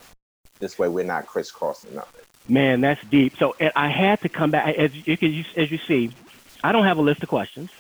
This 0.61 0.79
way, 0.79 0.87
we're 0.87 1.05
not 1.05 1.27
crisscrossing 1.27 1.97
nothing. 1.97 2.21
Man, 2.49 2.81
that's 2.81 3.05
deep. 3.07 3.37
So 3.39 3.57
I 3.75 3.89
had 3.89 4.21
to 4.21 4.29
come 4.29 4.53
back. 4.53 4.77
As 4.77 4.95
you, 4.95 5.45
as 5.57 5.73
you 5.73 5.79
see, 5.79 6.13
I 6.63 6.71
don't 6.71 6.85
have 6.85 6.99
a 6.99 7.03
list 7.03 7.25
of 7.25 7.29
questions 7.29 7.73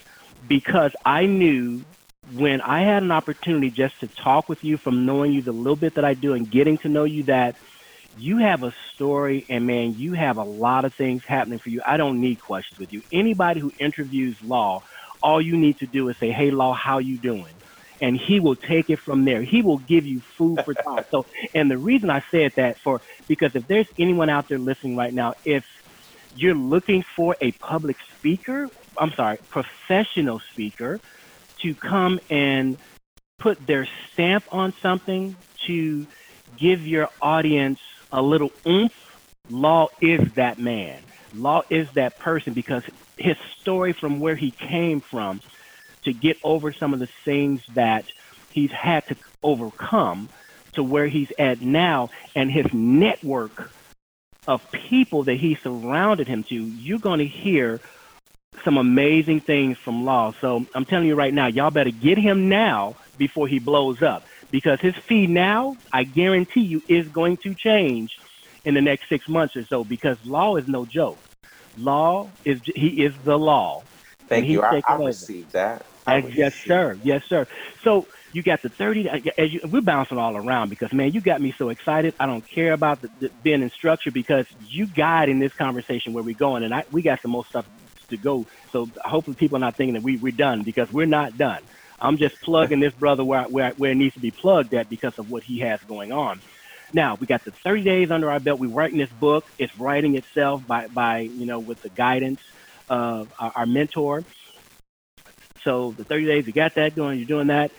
because 0.48 0.90
I 1.04 1.26
knew 1.26 1.84
when 2.32 2.60
I 2.62 2.80
had 2.80 3.04
an 3.04 3.12
opportunity 3.12 3.70
just 3.70 4.00
to 4.00 4.08
talk 4.08 4.48
with 4.48 4.64
you 4.64 4.76
from 4.76 5.06
knowing 5.06 5.32
you 5.32 5.40
the 5.40 5.52
little 5.52 5.76
bit 5.76 5.94
that 5.94 6.04
I 6.04 6.14
do 6.14 6.32
and 6.32 6.50
getting 6.50 6.78
to 6.78 6.88
know 6.88 7.04
you 7.04 7.22
that– 7.22 7.54
you 8.16 8.38
have 8.38 8.62
a 8.62 8.72
story 8.94 9.46
and 9.48 9.66
man, 9.66 9.94
you 9.96 10.12
have 10.12 10.36
a 10.36 10.44
lot 10.44 10.84
of 10.84 10.92
things 10.96 11.22
happening 11.26 11.58
for 11.62 11.70
you. 11.70 11.82
I 11.86 11.96
don't 11.96 12.20
need 12.20 12.40
questions 12.40 12.78
with 12.78 12.92
you. 12.92 13.02
Anybody 13.12 13.60
who 13.60 13.72
interviews 13.80 14.36
Law, 14.42 14.82
all 15.22 15.40
you 15.40 15.56
need 15.56 15.78
to 15.78 15.86
do 15.86 16.08
is 16.08 16.16
say, 16.20 16.30
"Hey, 16.30 16.50
Law, 16.50 16.74
how 16.74 16.98
you 16.98 17.18
doing?" 17.18 17.54
And 18.00 18.18
he 18.28 18.40
will 18.40 18.56
take 18.56 18.90
it 18.90 18.98
from 19.04 19.24
there. 19.24 19.42
He 19.42 19.62
will 19.62 19.78
give 19.78 20.04
you 20.04 20.20
food 20.36 20.60
for 20.64 20.74
thought. 20.74 21.06
so, 21.10 21.24
and 21.54 21.70
the 21.70 21.78
reason 21.78 22.10
I 22.10 22.22
said 22.30 22.52
that 22.56 22.76
for 22.84 23.00
because 23.28 23.50
if 23.54 23.66
there's 23.68 23.86
anyone 23.98 24.30
out 24.30 24.48
there 24.48 24.58
listening 24.58 24.96
right 24.96 25.12
now, 25.12 25.34
if 25.44 25.64
you're 26.36 26.54
looking 26.54 27.04
for 27.16 27.36
a 27.40 27.52
public 27.52 27.96
speaker, 28.18 28.68
I'm 28.98 29.12
sorry, 29.16 29.38
professional 29.50 30.40
speaker 30.52 31.00
to 31.62 31.74
come 31.74 32.20
and 32.30 32.76
put 33.38 33.66
their 33.66 33.88
stamp 34.12 34.44
on 34.50 34.74
something 34.82 35.36
to 35.66 36.06
give 36.58 36.80
your 36.80 37.08
audience 37.20 37.78
a 38.14 38.22
little 38.22 38.52
oomph, 38.66 38.94
Law 39.50 39.88
is 40.00 40.32
that 40.34 40.58
man. 40.58 40.98
Law 41.34 41.62
is 41.68 41.90
that 41.92 42.18
person 42.18 42.54
because 42.54 42.82
his 43.18 43.36
story 43.60 43.92
from 43.92 44.20
where 44.20 44.36
he 44.36 44.50
came 44.50 45.00
from 45.00 45.40
to 46.04 46.12
get 46.14 46.38
over 46.42 46.72
some 46.72 46.94
of 46.94 47.00
the 47.00 47.06
things 47.06 47.60
that 47.74 48.06
he's 48.52 48.70
had 48.70 49.06
to 49.08 49.16
overcome 49.42 50.28
to 50.72 50.82
where 50.82 51.08
he's 51.08 51.30
at 51.38 51.60
now 51.60 52.08
and 52.34 52.50
his 52.50 52.72
network 52.72 53.70
of 54.46 54.70
people 54.70 55.24
that 55.24 55.34
he 55.34 55.56
surrounded 55.56 56.28
him 56.28 56.44
to, 56.44 56.54
you're 56.54 56.98
going 56.98 57.18
to 57.18 57.26
hear 57.26 57.80
some 58.64 58.78
amazing 58.78 59.40
things 59.40 59.76
from 59.76 60.04
Law. 60.04 60.32
So 60.40 60.64
I'm 60.74 60.84
telling 60.84 61.08
you 61.08 61.16
right 61.16 61.34
now, 61.34 61.48
y'all 61.48 61.70
better 61.70 61.90
get 61.90 62.16
him 62.16 62.48
now 62.48 62.94
before 63.18 63.48
he 63.48 63.58
blows 63.58 64.02
up 64.02 64.24
because 64.54 64.78
his 64.80 64.94
fee 65.08 65.26
now, 65.26 65.76
I 65.92 66.04
guarantee 66.04 66.60
you, 66.60 66.80
is 66.88 67.08
going 67.12 67.38
to 67.42 67.56
change 67.56 68.08
in 68.64 68.74
the 68.74 68.80
next 68.80 69.08
six 69.08 69.24
months 69.28 69.56
or 69.56 69.64
so 69.68 69.82
because 69.82 70.16
law 70.24 70.54
is 70.54 70.64
no 70.68 70.86
joke. 70.86 71.18
Law 71.76 72.30
is 72.44 72.58
he 72.76 73.02
is 73.04 73.12
the 73.24 73.34
law. 73.34 73.82
Thank 74.28 74.46
you. 74.46 74.62
I, 74.62 74.80
I 74.88 74.94
received 74.94 75.54
that. 75.54 75.84
I 76.06 76.18
yes, 76.36 76.52
sir. 76.68 76.96
Yes, 77.02 77.22
sir. 77.28 77.48
So 77.82 78.06
you 78.32 78.44
got 78.44 78.62
the 78.62 78.68
30 78.68 79.08
uh, 79.08 79.16
as 79.36 79.52
you, 79.52 79.60
we're 79.64 79.80
bouncing 79.80 80.18
all 80.18 80.36
around 80.36 80.68
because 80.68 80.92
man 80.92 81.12
you 81.12 81.20
got 81.20 81.40
me 81.40 81.54
so 81.56 81.68
excited 81.68 82.12
i 82.18 82.26
don't 82.26 82.44
care 82.52 82.72
about 82.72 83.00
the, 83.00 83.08
the 83.20 83.30
being 83.44 83.62
in 83.62 83.70
structure 83.78 84.10
because 84.10 84.44
you 84.58 84.88
guide 84.88 85.28
in 85.28 85.38
this 85.38 85.52
conversation 85.56 86.12
where 86.12 86.24
we're 86.24 86.36
going 86.36 86.64
and 86.64 86.74
I, 86.74 86.82
we 86.90 87.00
got 87.00 87.22
some 87.22 87.30
more 87.30 87.44
stuff 87.48 87.64
to 88.10 88.16
go 88.16 88.44
so 88.72 88.88
hopefully 89.04 89.36
people 89.38 89.56
are 89.56 89.60
not 89.60 89.76
thinking 89.76 89.94
that 89.94 90.02
we, 90.02 90.16
we're 90.16 90.32
done 90.32 90.62
because 90.64 90.88
we're 90.92 91.06
not 91.06 91.38
done 91.38 91.60
I'm 92.00 92.16
just 92.16 92.40
plugging 92.40 92.80
this 92.80 92.92
brother 92.92 93.24
where, 93.24 93.44
where, 93.44 93.70
where 93.72 93.92
it 93.92 93.96
needs 93.96 94.14
to 94.14 94.20
be 94.20 94.30
plugged 94.30 94.74
at 94.74 94.88
because 94.88 95.18
of 95.18 95.30
what 95.30 95.42
he 95.42 95.60
has 95.60 95.80
going 95.82 96.12
on. 96.12 96.40
Now 96.92 97.16
we 97.16 97.26
got 97.26 97.44
the 97.44 97.50
30 97.50 97.82
days 97.82 98.10
under 98.10 98.30
our 98.30 98.40
belt. 98.40 98.60
We're 98.60 98.70
writing 98.70 98.98
this 98.98 99.10
book. 99.10 99.44
It's 99.58 99.76
writing 99.78 100.16
itself 100.16 100.66
by, 100.66 100.86
by 100.88 101.20
you 101.20 101.46
know, 101.46 101.58
with 101.58 101.82
the 101.82 101.88
guidance 101.88 102.40
of 102.88 103.32
our, 103.38 103.52
our 103.56 103.66
mentor. 103.66 104.24
So 105.62 105.92
the 105.92 106.04
30 106.04 106.26
days, 106.26 106.46
you 106.46 106.52
got 106.52 106.74
that 106.74 106.94
going. 106.94 107.18
You're 107.18 107.26
doing 107.26 107.48
that. 107.48 107.72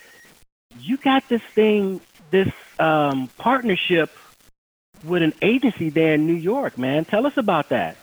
You 0.80 0.98
got 0.98 1.28
this 1.30 1.42
thing, 1.54 2.02
this 2.32 2.52
um, 2.80 3.30
partnership 3.38 4.12
with 5.04 5.22
an 5.22 5.34
agency 5.42 5.90
there 5.90 6.16
in 6.16 6.26
New 6.26 6.34
York, 6.34 6.78
man. 6.78 7.06
Tell 7.06 7.26
us 7.26 7.38
about 7.38 7.70
that. 7.70 7.96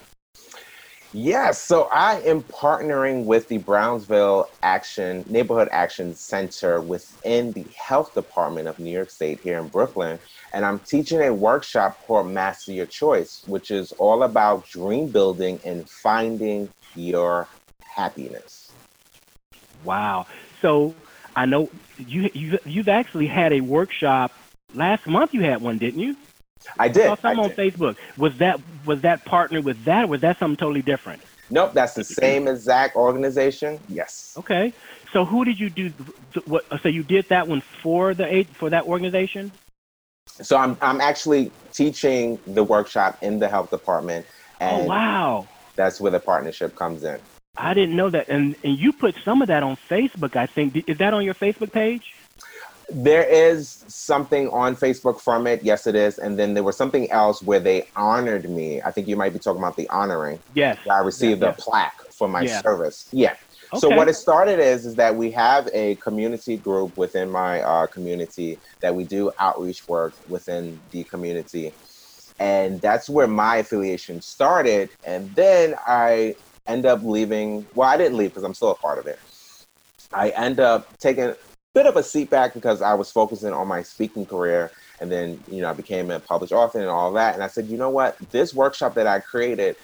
Yes, 1.15 1.61
so 1.61 1.83
I 1.91 2.21
am 2.21 2.41
partnering 2.41 3.25
with 3.25 3.47
the 3.47 3.59
Brownsville 3.59 4.49
Action 4.63 5.23
Neighborhood 5.29 5.69
Action 5.71 6.15
Center 6.15 6.81
within 6.81 7.51
the 7.51 7.67
Health 7.77 8.15
Department 8.15 8.67
of 8.67 8.79
New 8.79 8.89
York 8.89 9.11
State 9.11 9.39
here 9.41 9.59
in 9.59 9.67
Brooklyn. 9.67 10.17
And 10.53 10.65
I'm 10.65 10.79
teaching 10.79 11.21
a 11.21 11.31
workshop 11.31 11.99
called 12.07 12.29
Master 12.29 12.71
Your 12.71 12.87
Choice, 12.87 13.43
which 13.45 13.69
is 13.69 13.91
all 13.93 14.23
about 14.23 14.67
dream 14.67 15.07
building 15.07 15.59
and 15.63 15.87
finding 15.87 16.67
your 16.95 17.47
happiness. 17.83 18.71
Wow. 19.83 20.25
So 20.63 20.95
I 21.35 21.45
know 21.45 21.69
you 21.99 22.31
you 22.33 22.57
you've 22.65 22.89
actually 22.89 23.27
had 23.27 23.53
a 23.53 23.61
workshop 23.61 24.31
last 24.73 25.05
month. 25.05 25.35
You 25.35 25.43
had 25.43 25.61
one, 25.61 25.77
didn't 25.77 25.99
you? 25.99 26.15
I 26.79 26.87
did. 26.87 27.05
I 27.05 27.15
saw 27.15 27.21
some 27.21 27.39
I 27.39 27.43
on 27.43 27.49
did. 27.49 27.57
Facebook. 27.57 27.97
Was 28.17 28.37
that 28.37 28.59
was 28.85 29.01
that 29.01 29.25
partnered 29.25 29.63
with 29.65 29.83
that, 29.85 30.05
or 30.05 30.07
was 30.07 30.21
that 30.21 30.39
something 30.39 30.57
totally 30.57 30.81
different? 30.81 31.21
Nope, 31.49 31.73
that's 31.73 31.93
the 31.93 32.03
same 32.03 32.47
exact 32.47 32.95
organization. 32.95 33.79
Yes. 33.89 34.33
Okay. 34.37 34.73
So 35.11 35.25
who 35.25 35.45
did 35.45 35.59
you 35.59 35.69
do? 35.69 35.89
What? 36.45 36.65
So 36.81 36.89
you 36.89 37.03
did 37.03 37.29
that 37.29 37.47
one 37.47 37.61
for 37.61 38.13
the 38.13 38.25
eight 38.25 38.47
for 38.47 38.69
that 38.71 38.85
organization? 38.85 39.51
So 40.27 40.57
I'm 40.57 40.77
I'm 40.81 40.99
actually 41.01 41.51
teaching 41.71 42.39
the 42.47 42.63
workshop 42.63 43.19
in 43.21 43.39
the 43.39 43.47
health 43.47 43.69
department, 43.69 44.25
And 44.59 44.71
Oh 44.71 44.79
and 44.79 44.87
wow! 44.89 45.47
that's 45.75 45.99
where 46.01 46.11
the 46.11 46.19
partnership 46.19 46.75
comes 46.75 47.03
in. 47.03 47.19
I 47.55 47.75
didn't 47.75 47.95
know 47.95 48.09
that. 48.09 48.29
And 48.29 48.55
and 48.63 48.77
you 48.77 48.91
put 48.93 49.15
some 49.23 49.41
of 49.43 49.47
that 49.49 49.61
on 49.61 49.75
Facebook. 49.75 50.35
I 50.35 50.47
think 50.47 50.89
is 50.89 50.97
that 50.97 51.13
on 51.13 51.23
your 51.23 51.35
Facebook 51.35 51.71
page? 51.71 52.15
There 52.89 53.23
is 53.23 53.83
something 53.87 54.49
on 54.49 54.75
Facebook 54.75 55.19
from 55.21 55.47
it. 55.47 55.63
Yes, 55.63 55.87
it 55.87 55.95
is. 55.95 56.17
And 56.19 56.37
then 56.37 56.53
there 56.53 56.63
was 56.63 56.77
something 56.77 57.09
else 57.11 57.41
where 57.41 57.59
they 57.59 57.87
honored 57.95 58.49
me. 58.49 58.81
I 58.81 58.91
think 58.91 59.07
you 59.07 59.15
might 59.15 59.33
be 59.33 59.39
talking 59.39 59.61
about 59.61 59.77
the 59.77 59.89
honoring. 59.89 60.39
Yes. 60.53 60.77
I 60.89 60.99
received 60.99 61.41
Yeah, 61.41 61.49
a 61.49 61.53
plaque 61.53 61.99
for 62.11 62.27
my 62.27 62.43
Yeah. 62.43 62.61
service. 62.61 63.07
Yeah. 63.11 63.35
So 63.75 63.89
what 63.89 64.07
it 64.07 64.15
started 64.15 64.59
is 64.59 64.85
is 64.85 64.95
that 64.95 65.15
we 65.15 65.31
have 65.31 65.67
a 65.73 65.95
community 65.95 66.57
group 66.57 66.95
within 66.95 67.31
my 67.31 67.61
uh, 67.61 67.87
community 67.87 68.59
that 68.81 68.93
we 68.95 69.03
do 69.03 69.31
outreach 69.39 69.87
work 69.87 70.13
within 70.27 70.79
the 70.91 71.03
community, 71.05 71.73
and 72.39 72.79
that's 72.81 73.09
where 73.09 73.27
my 73.27 73.57
affiliation 73.57 74.21
started. 74.21 74.89
And 75.03 75.33
then 75.35 75.75
I 75.87 76.35
end 76.67 76.85
up 76.85 77.01
leaving. 77.03 77.65
Well, 77.73 77.89
I 77.89 77.97
didn't 77.97 78.17
leave 78.17 78.29
because 78.29 78.43
I'm 78.43 78.53
still 78.53 78.71
a 78.71 78.75
part 78.75 78.99
of 78.99 79.07
it. 79.07 79.19
I 80.13 80.29
end 80.29 80.59
up 80.59 80.97
taking 80.99 81.33
bit 81.73 81.85
of 81.87 81.95
a 81.95 82.03
seat 82.03 82.29
back 82.29 82.53
because 82.53 82.81
I 82.81 82.93
was 82.93 83.11
focusing 83.11 83.51
on 83.51 83.67
my 83.67 83.81
speaking 83.81 84.25
career, 84.25 84.71
and 84.99 85.11
then 85.11 85.43
you 85.49 85.61
know 85.61 85.69
I 85.69 85.73
became 85.73 86.11
a 86.11 86.19
published 86.19 86.53
author 86.53 86.79
and 86.79 86.89
all 86.89 87.11
that. 87.13 87.33
And 87.33 87.43
I 87.43 87.47
said, 87.47 87.65
you 87.67 87.77
know 87.77 87.89
what, 87.89 88.17
this 88.31 88.53
workshop 88.53 88.93
that 88.95 89.07
I 89.07 89.19
created. 89.19 89.75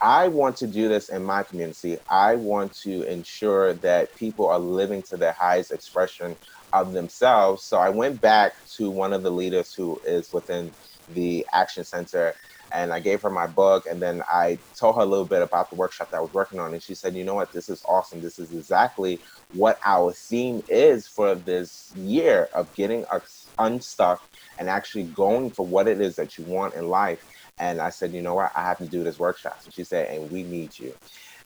I 0.00 0.28
want 0.28 0.56
to 0.58 0.68
do 0.68 0.88
this 0.88 1.08
in 1.08 1.24
my 1.24 1.42
community. 1.42 1.98
I 2.08 2.36
want 2.36 2.72
to 2.82 3.02
ensure 3.02 3.72
that 3.74 4.14
people 4.14 4.46
are 4.46 4.58
living 4.58 5.02
to 5.04 5.16
their 5.16 5.32
highest 5.32 5.72
expression 5.72 6.36
of 6.72 6.92
themselves. 6.92 7.64
So 7.64 7.78
I 7.78 7.88
went 7.88 8.20
back 8.20 8.54
to 8.76 8.90
one 8.90 9.12
of 9.12 9.24
the 9.24 9.30
leaders 9.32 9.74
who 9.74 10.00
is 10.06 10.32
within 10.32 10.70
the 11.14 11.44
Action 11.52 11.82
Center 11.82 12.34
and 12.72 12.92
I 12.92 13.00
gave 13.00 13.22
her 13.22 13.30
my 13.30 13.46
book. 13.46 13.86
And 13.86 14.00
then 14.00 14.22
I 14.28 14.58
told 14.76 14.96
her 14.96 15.02
a 15.02 15.06
little 15.06 15.24
bit 15.24 15.42
about 15.42 15.70
the 15.70 15.76
workshop 15.76 16.10
that 16.10 16.18
I 16.18 16.20
was 16.20 16.32
working 16.32 16.60
on. 16.60 16.74
And 16.74 16.82
she 16.82 16.94
said, 16.94 17.14
you 17.14 17.24
know 17.24 17.34
what, 17.34 17.52
this 17.52 17.68
is 17.68 17.82
awesome. 17.86 18.20
This 18.20 18.38
is 18.38 18.52
exactly 18.52 19.20
what 19.54 19.78
our 19.84 20.12
theme 20.12 20.62
is 20.68 21.06
for 21.06 21.34
this 21.34 21.92
year 21.96 22.48
of 22.54 22.72
getting 22.74 23.04
us 23.06 23.46
unstuck 23.58 24.22
and 24.58 24.68
actually 24.68 25.04
going 25.04 25.50
for 25.50 25.64
what 25.66 25.88
it 25.88 26.00
is 26.00 26.16
that 26.16 26.36
you 26.36 26.44
want 26.44 26.74
in 26.74 26.88
life. 26.88 27.24
And 27.58 27.80
I 27.80 27.90
said, 27.90 28.12
you 28.12 28.22
know 28.22 28.34
what? 28.34 28.52
I 28.54 28.62
have 28.62 28.78
to 28.78 28.86
do 28.86 29.02
this 29.02 29.18
workshop. 29.18 29.60
And 29.64 29.72
she 29.72 29.84
said, 29.84 30.08
and 30.14 30.30
we 30.30 30.42
need 30.42 30.78
you. 30.78 30.94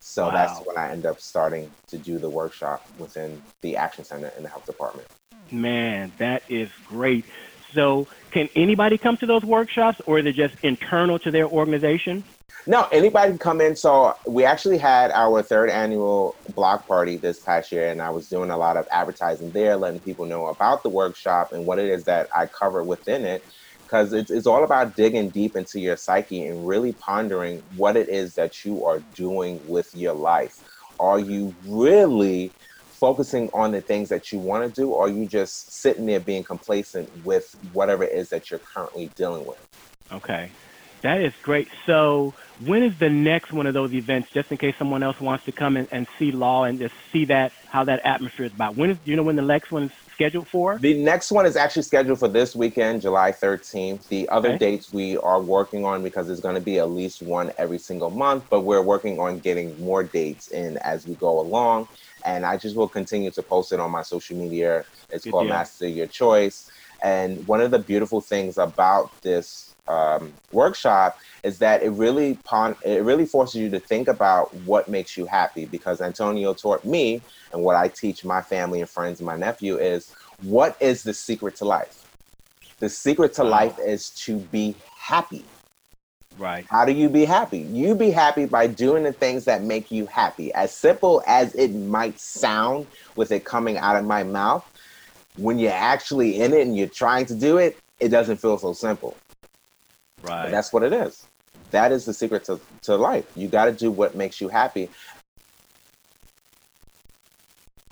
So 0.01 0.31
that's 0.33 0.59
when 0.67 0.77
I 0.77 0.91
end 0.91 1.07
up 1.07 1.21
starting 1.21 1.71
to 1.87 1.97
do 1.97 2.19
the 2.19 2.29
workshop 2.29 2.85
within 2.99 3.41
the 3.61 3.77
Action 3.77 4.05
Center 4.05 4.33
in 4.37 4.43
the 4.43 4.49
health 4.49 4.67
department. 4.67 5.07
Man, 5.53 6.11
that 6.19 6.43
is 6.49 6.71
great. 6.89 7.25
So, 7.73 8.09
can 8.33 8.49
anybody 8.57 8.99
come 8.99 9.17
to 9.19 9.27
those 9.27 9.45
workshops, 9.45 10.01
or 10.07 10.19
is 10.19 10.27
it 10.27 10.35
just 10.35 10.55
internal 10.63 11.19
to 11.21 11.31
their 11.31 11.47
organization? 11.47 12.25
No, 12.67 12.87
anybody 12.93 13.31
can 13.33 13.39
come 13.39 13.61
in. 13.61 13.75
So 13.75 14.15
we 14.29 14.45
actually 14.45 14.79
had 14.79 15.11
our 15.11 15.43
third 15.43 15.69
annual 15.69 16.37
block 16.55 16.87
party 16.87 17.17
this 17.17 17.41
past 17.41 17.73
year, 17.73 17.91
and 17.91 18.01
I 18.01 18.11
was 18.11 18.29
doing 18.29 18.51
a 18.51 18.57
lot 18.57 18.77
of 18.77 18.87
advertising 18.93 19.51
there, 19.53 19.77
letting 19.77 20.01
people 20.01 20.27
know 20.27 20.47
about 20.47 20.83
the 20.83 20.91
workshop 20.91 21.49
and 21.53 21.67
what 21.67 21.79
it 21.79 21.89
is 21.89 22.05
that 22.05 22.29
I 22.37 22.47
cover 22.47 22.85
within 22.85 23.25
it. 23.25 23.43
Because 23.87 24.13
it's, 24.13 24.31
it's 24.31 24.47
all 24.47 24.65
about 24.65 24.97
digging 24.97 25.31
deep 25.31 25.57
into 25.57 25.79
your 25.79 25.97
psyche 25.97 26.47
and 26.47 26.67
really 26.67 26.95
pondering 26.95 27.63
what 27.77 27.97
it 27.97 28.09
is 28.09 28.35
that 28.37 28.65
you 28.65 28.85
are 28.87 29.01
doing 29.15 29.61
with 29.67 29.91
your 29.93 30.15
life. 30.15 30.63
Are 30.99 31.19
you 31.19 31.55
really 31.67 32.55
focusing 32.89 33.51
on 33.53 33.73
the 33.73 33.81
things 33.81 34.09
that 34.09 34.31
you 34.31 34.39
want 34.39 34.63
to 34.63 34.81
do, 34.81 34.91
or 34.91 35.07
are 35.07 35.11
you 35.11 35.27
just 35.27 35.73
sitting 35.73 36.07
there 36.07 36.21
being 36.21 36.45
complacent 36.45 37.11
with 37.25 37.55
whatever 37.73 38.05
it 38.05 38.13
is 38.13 38.29
that 38.29 38.51
you're 38.51 38.61
currently 38.61 39.13
dealing 39.17 39.45
with? 39.45 39.59
Okay, 40.13 40.53
that 41.03 41.21
is 41.21 41.33
great. 41.43 41.69
So, 41.87 42.33
when 42.67 42.83
is 42.83 42.93
the 43.01 43.11
next 43.11 43.53
one 43.53 43.67
of 43.67 43.75
those 43.75 43.93
events? 43.93 44.29
Just 44.35 44.51
in 44.51 44.59
case 44.59 44.75
someone 44.79 45.03
else 45.03 45.17
wants 45.21 45.45
to 45.47 45.53
come 45.53 45.77
and, 45.77 45.89
and 45.93 46.07
see 46.19 46.33
law 46.33 46.65
and 46.65 46.79
just 46.79 46.95
see 47.13 47.25
that 47.27 47.53
how 47.71 47.85
that 47.85 48.01
atmosphere 48.05 48.47
is 48.47 48.53
about. 48.55 48.77
When 48.77 48.91
is 48.91 48.99
do 49.05 49.11
you 49.11 49.17
know 49.17 49.23
when 49.25 49.37
the 49.37 49.43
next 49.43 49.73
one 49.73 49.85
is 49.85 49.91
scheduled 50.15 50.49
for? 50.53 50.81
The 50.81 51.03
next 51.03 51.31
one 51.31 51.47
is 51.47 51.57
actually 51.57 51.83
scheduled 51.83 52.19
for 52.19 52.29
this 52.29 52.57
weekend, 52.57 53.03
July 53.03 53.33
13th. 53.33 54.09
The 54.09 54.29
other 54.31 54.53
Okay. 54.53 54.59
dates 54.59 54.93
we 54.93 55.17
are 55.19 55.43
working 55.43 55.85
on 55.85 56.03
because 56.03 56.27
there's 56.27 56.41
going 56.41 56.57
to 56.57 56.61
be 56.63 56.79
at 56.79 56.91
least 56.91 57.23
one 57.23 57.53
every 57.59 57.79
single 57.79 58.11
month, 58.11 58.47
but 58.51 58.63
we're 58.63 58.83
working 58.83 59.21
on 59.21 59.41
getting 59.41 59.79
more 59.81 60.03
dates 60.03 60.49
in 60.49 60.79
as 60.79 61.07
we 61.07 61.15
go 61.17 61.41
along. 61.41 61.87
And 62.25 62.45
I 62.47 62.57
just 62.57 62.77
will 62.77 62.89
continue 62.89 63.31
to 63.33 63.43
post 63.43 63.73
it 63.73 63.81
on 63.81 63.91
my 63.93 64.03
social 64.03 64.37
media. 64.37 64.85
It's 65.11 65.25
Good 65.25 65.27
called 65.27 65.49
deal. 65.49 65.51
Master 65.51 65.87
Your 65.89 66.09
Choice. 66.09 66.69
And 67.03 67.47
one 67.47 67.61
of 67.61 67.71
the 67.71 67.79
beautiful 67.81 68.21
things 68.21 68.59
about 68.59 69.11
this 69.23 69.72
um, 69.89 70.33
workshop 70.53 71.19
is 71.43 71.59
that 71.59 71.83
it 71.83 71.91
really 71.91 72.35
pon- 72.45 72.77
it 72.85 73.03
really 73.03 73.27
forces 73.27 73.61
you 73.61 73.71
to 73.71 73.81
think 73.81 74.09
about 74.09 74.55
what 74.59 74.89
makes 74.89 75.17
you 75.17 75.27
happy 75.27 75.67
because 75.67 76.01
Antonio 76.01 76.55
taught 76.55 76.85
me 76.85 77.21
and 77.53 77.63
what 77.63 77.77
I 77.77 77.89
teach 77.89 78.25
my 78.25 78.41
family 78.41 78.81
and 78.81 78.89
friends 78.89 79.21
and 79.21 79.27
my 79.27 79.37
nephew 79.37 79.77
is 79.77 80.15
what 80.43 80.77
is 80.81 81.03
the 81.03 81.15
secret 81.15 81.57
to 81.57 81.65
life? 81.65 82.07
The 82.79 82.89
secret 82.89 83.35
to 83.35 83.45
life 83.45 83.79
is 83.79 84.11
to 84.25 84.39
be 84.39 84.75
happy. 84.97 85.45
Right. 86.39 86.65
How 86.69 86.85
do 86.85 86.93
you 86.93 87.09
be 87.09 87.25
happy? 87.25 87.59
You 87.59 87.95
be 87.95 88.11
happy 88.11 88.47
by 88.47 88.67
doing 88.67 89.05
the 89.05 89.13
things 89.13 89.45
that 89.45 89.63
make 89.63 89.91
you 89.91 90.07
happy. 90.07 90.53
As 90.55 90.75
simple 90.75 91.23
as 91.27 91.55
it 91.55 91.69
might 91.69 92.19
sound 92.19 92.87
with 93.15 93.31
it 93.31 93.45
coming 93.45 93.77
out 93.79 93.97
of 93.97 94.05
my 94.05 94.23
mouth, 94.23 94.65
when 95.37 95.59
you're 95.59 95.73
actually 95.73 96.41
in 96.41 96.53
it 96.53 96.63
and 96.63 96.77
you're 96.77 96.89
trying 96.89 97.27
to 97.27 97.35
do 97.35 97.59
it, 97.59 97.79
it 98.01 98.09
doesn't 98.09 98.39
feel 98.39 98.59
so 98.59 98.73
simple. 98.73 99.17
Right. 100.23 100.51
that's 100.51 100.73
what 100.73 100.83
it 100.83 100.93
is. 100.93 101.27
That 101.71 101.91
is 101.91 102.05
the 102.05 102.15
secret 102.15 102.45
to, 102.45 102.61
to 102.83 102.97
life. 102.97 103.25
You 103.35 103.49
got 103.49 103.65
to 103.65 103.73
do 103.73 103.91
what 103.91 104.15
makes 104.15 104.41
you 104.41 104.49
happy. 104.49 104.91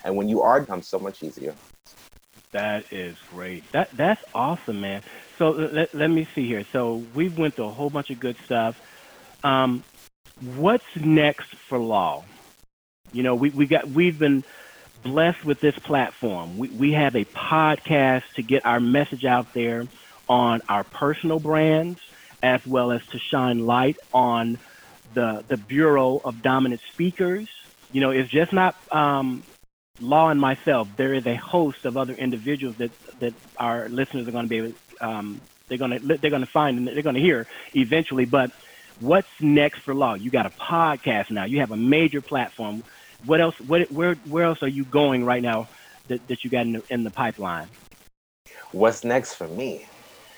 And 0.05 0.17
when 0.17 0.29
you 0.29 0.43
are, 0.43 0.59
it 0.59 0.63
becomes 0.63 0.87
so 0.87 0.99
much 0.99 1.23
easier. 1.23 1.55
That 2.53 2.93
is 2.93 3.17
great. 3.31 3.71
That 3.73 3.91
that's 3.93 4.23
awesome, 4.35 4.81
man. 4.81 5.03
So 5.39 5.51
let, 5.51 5.95
let 5.95 6.09
me 6.11 6.27
see 6.35 6.47
here. 6.47 6.65
So 6.73 7.05
we 7.15 7.29
went 7.29 7.55
through 7.55 7.67
a 7.67 7.71
whole 7.71 7.91
bunch 7.91 8.11
of 8.11 8.19
good 8.19 8.37
stuff. 8.45 8.81
Um, 9.45 9.85
what's 10.57 10.85
next 10.97 11.55
for 11.55 11.79
law? 11.79 12.25
You 13.13 13.23
know, 13.23 13.35
we, 13.35 13.51
we 13.51 13.67
got 13.67 13.89
we've 13.89 14.19
been 14.19 14.43
blessed 15.03 15.45
with 15.45 15.61
this 15.61 15.79
platform. 15.79 16.59
We 16.59 16.69
we 16.69 16.93
have 16.93 17.15
a 17.15 17.25
podcast 17.25 18.25
to 18.35 18.43
get 18.43 18.67
our 18.67 18.81
message 18.81 19.25
out 19.25 19.53
there 19.55 19.87
on 20.29 20.61
our 20.69 20.85
personal 20.85 21.39
brands 21.39 22.01
as 22.43 22.67
well 22.67 22.93
as 22.93 23.05
to 23.09 23.19
shine 23.19 23.67
light 23.67 23.97
on 24.13 24.59
the 25.15 25.45
the 25.49 25.57
Bureau 25.57 26.21
of 26.25 26.43
Dominant 26.43 26.81
Speakers. 26.93 27.49
You 27.93 28.01
know, 28.01 28.11
it's 28.11 28.31
just 28.31 28.53
not 28.53 28.77
um, 28.93 29.43
Law 30.01 30.31
and 30.31 30.41
myself, 30.41 30.89
there 30.97 31.13
is 31.13 31.27
a 31.27 31.35
host 31.35 31.85
of 31.85 31.97
other 31.97 32.15
individuals 32.15 32.77
that 32.77 32.91
that 33.21 33.35
our 33.59 33.89
listeners 33.89 34.27
are 34.27 34.31
going 34.31 34.47
to 34.47 34.49
be 34.49 34.57
able, 34.57 34.73
um, 35.01 35.41
they're 35.69 35.79
going 35.79 35.91
to 35.91 36.17
they're 36.17 36.31
going 36.31 36.45
to 36.45 36.51
find 36.51 36.79
and 36.79 36.89
they're 36.89 37.03
going 37.03 37.17
to 37.17 37.21
hear 37.21 37.47
eventually. 37.75 38.25
But 38.25 38.51
what's 39.01 39.29
next 39.41 39.81
for 39.81 39.95
Law? 39.95 40.15
You 40.15 40.31
got 40.31 40.47
a 40.47 40.51
podcast 40.51 41.31
now. 41.31 41.45
You 41.45 41.61
have 41.61 41.71
a 41.71 41.77
major 41.77 42.23
platform. 42.23 42.83
What 43.27 43.43
else? 43.43 43.61
What 43.61 43.93
where 43.93 44.15
where 44.27 44.45
else 44.45 44.63
are 44.63 44.69
you 44.69 44.85
going 44.85 45.25
right 45.25 45.43
now 45.43 45.69
that, 46.09 46.27
that 46.29 46.45
you 46.45 46.51
got 46.51 46.63
in 46.63 46.73
the, 46.73 46.83
in 46.89 47.05
the 47.05 47.11
pipeline? 47.11 47.69
What's 48.73 49.05
next 49.05 49.35
for 49.35 49.49
me? 49.49 49.87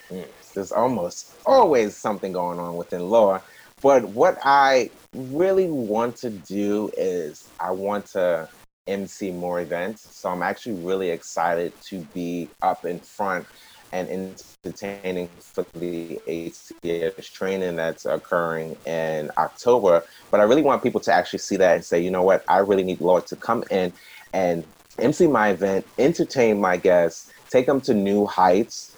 Hmm, 0.08 0.22
There's 0.54 0.72
almost 0.72 1.34
always 1.46 1.96
something 1.96 2.32
going 2.32 2.58
on 2.58 2.76
within 2.76 3.08
law. 3.08 3.40
But 3.82 4.04
what 4.10 4.38
I 4.44 4.90
really 5.14 5.68
want 5.68 6.16
to 6.16 6.30
do 6.30 6.90
is 6.96 7.48
I 7.58 7.72
want 7.72 8.06
to 8.06 8.48
MC 8.86 9.30
more 9.30 9.60
events. 9.60 10.14
So 10.14 10.28
I'm 10.28 10.42
actually 10.42 10.80
really 10.82 11.10
excited 11.10 11.72
to 11.82 12.00
be 12.14 12.48
up 12.62 12.84
in 12.84 12.98
front 13.00 13.46
and 13.92 14.08
entertaining 14.08 15.28
for 15.38 15.66
the 15.74 16.18
ACS 16.26 17.30
training 17.30 17.76
that's 17.76 18.06
occurring 18.06 18.76
in 18.86 19.30
October. 19.36 20.02
But 20.30 20.40
I 20.40 20.44
really 20.44 20.62
want 20.62 20.82
people 20.82 21.00
to 21.02 21.12
actually 21.12 21.40
see 21.40 21.56
that 21.56 21.74
and 21.74 21.84
say, 21.84 22.00
you 22.00 22.10
know 22.10 22.22
what, 22.22 22.42
I 22.48 22.58
really 22.58 22.84
need 22.84 23.00
Law 23.00 23.20
to 23.20 23.36
come 23.36 23.64
in 23.70 23.92
and 24.32 24.64
MC 24.98 25.26
my 25.26 25.50
event, 25.50 25.86
entertain 25.98 26.60
my 26.60 26.76
guests, 26.76 27.30
take 27.50 27.66
them 27.66 27.80
to 27.82 27.94
new 27.94 28.26
heights, 28.26 28.91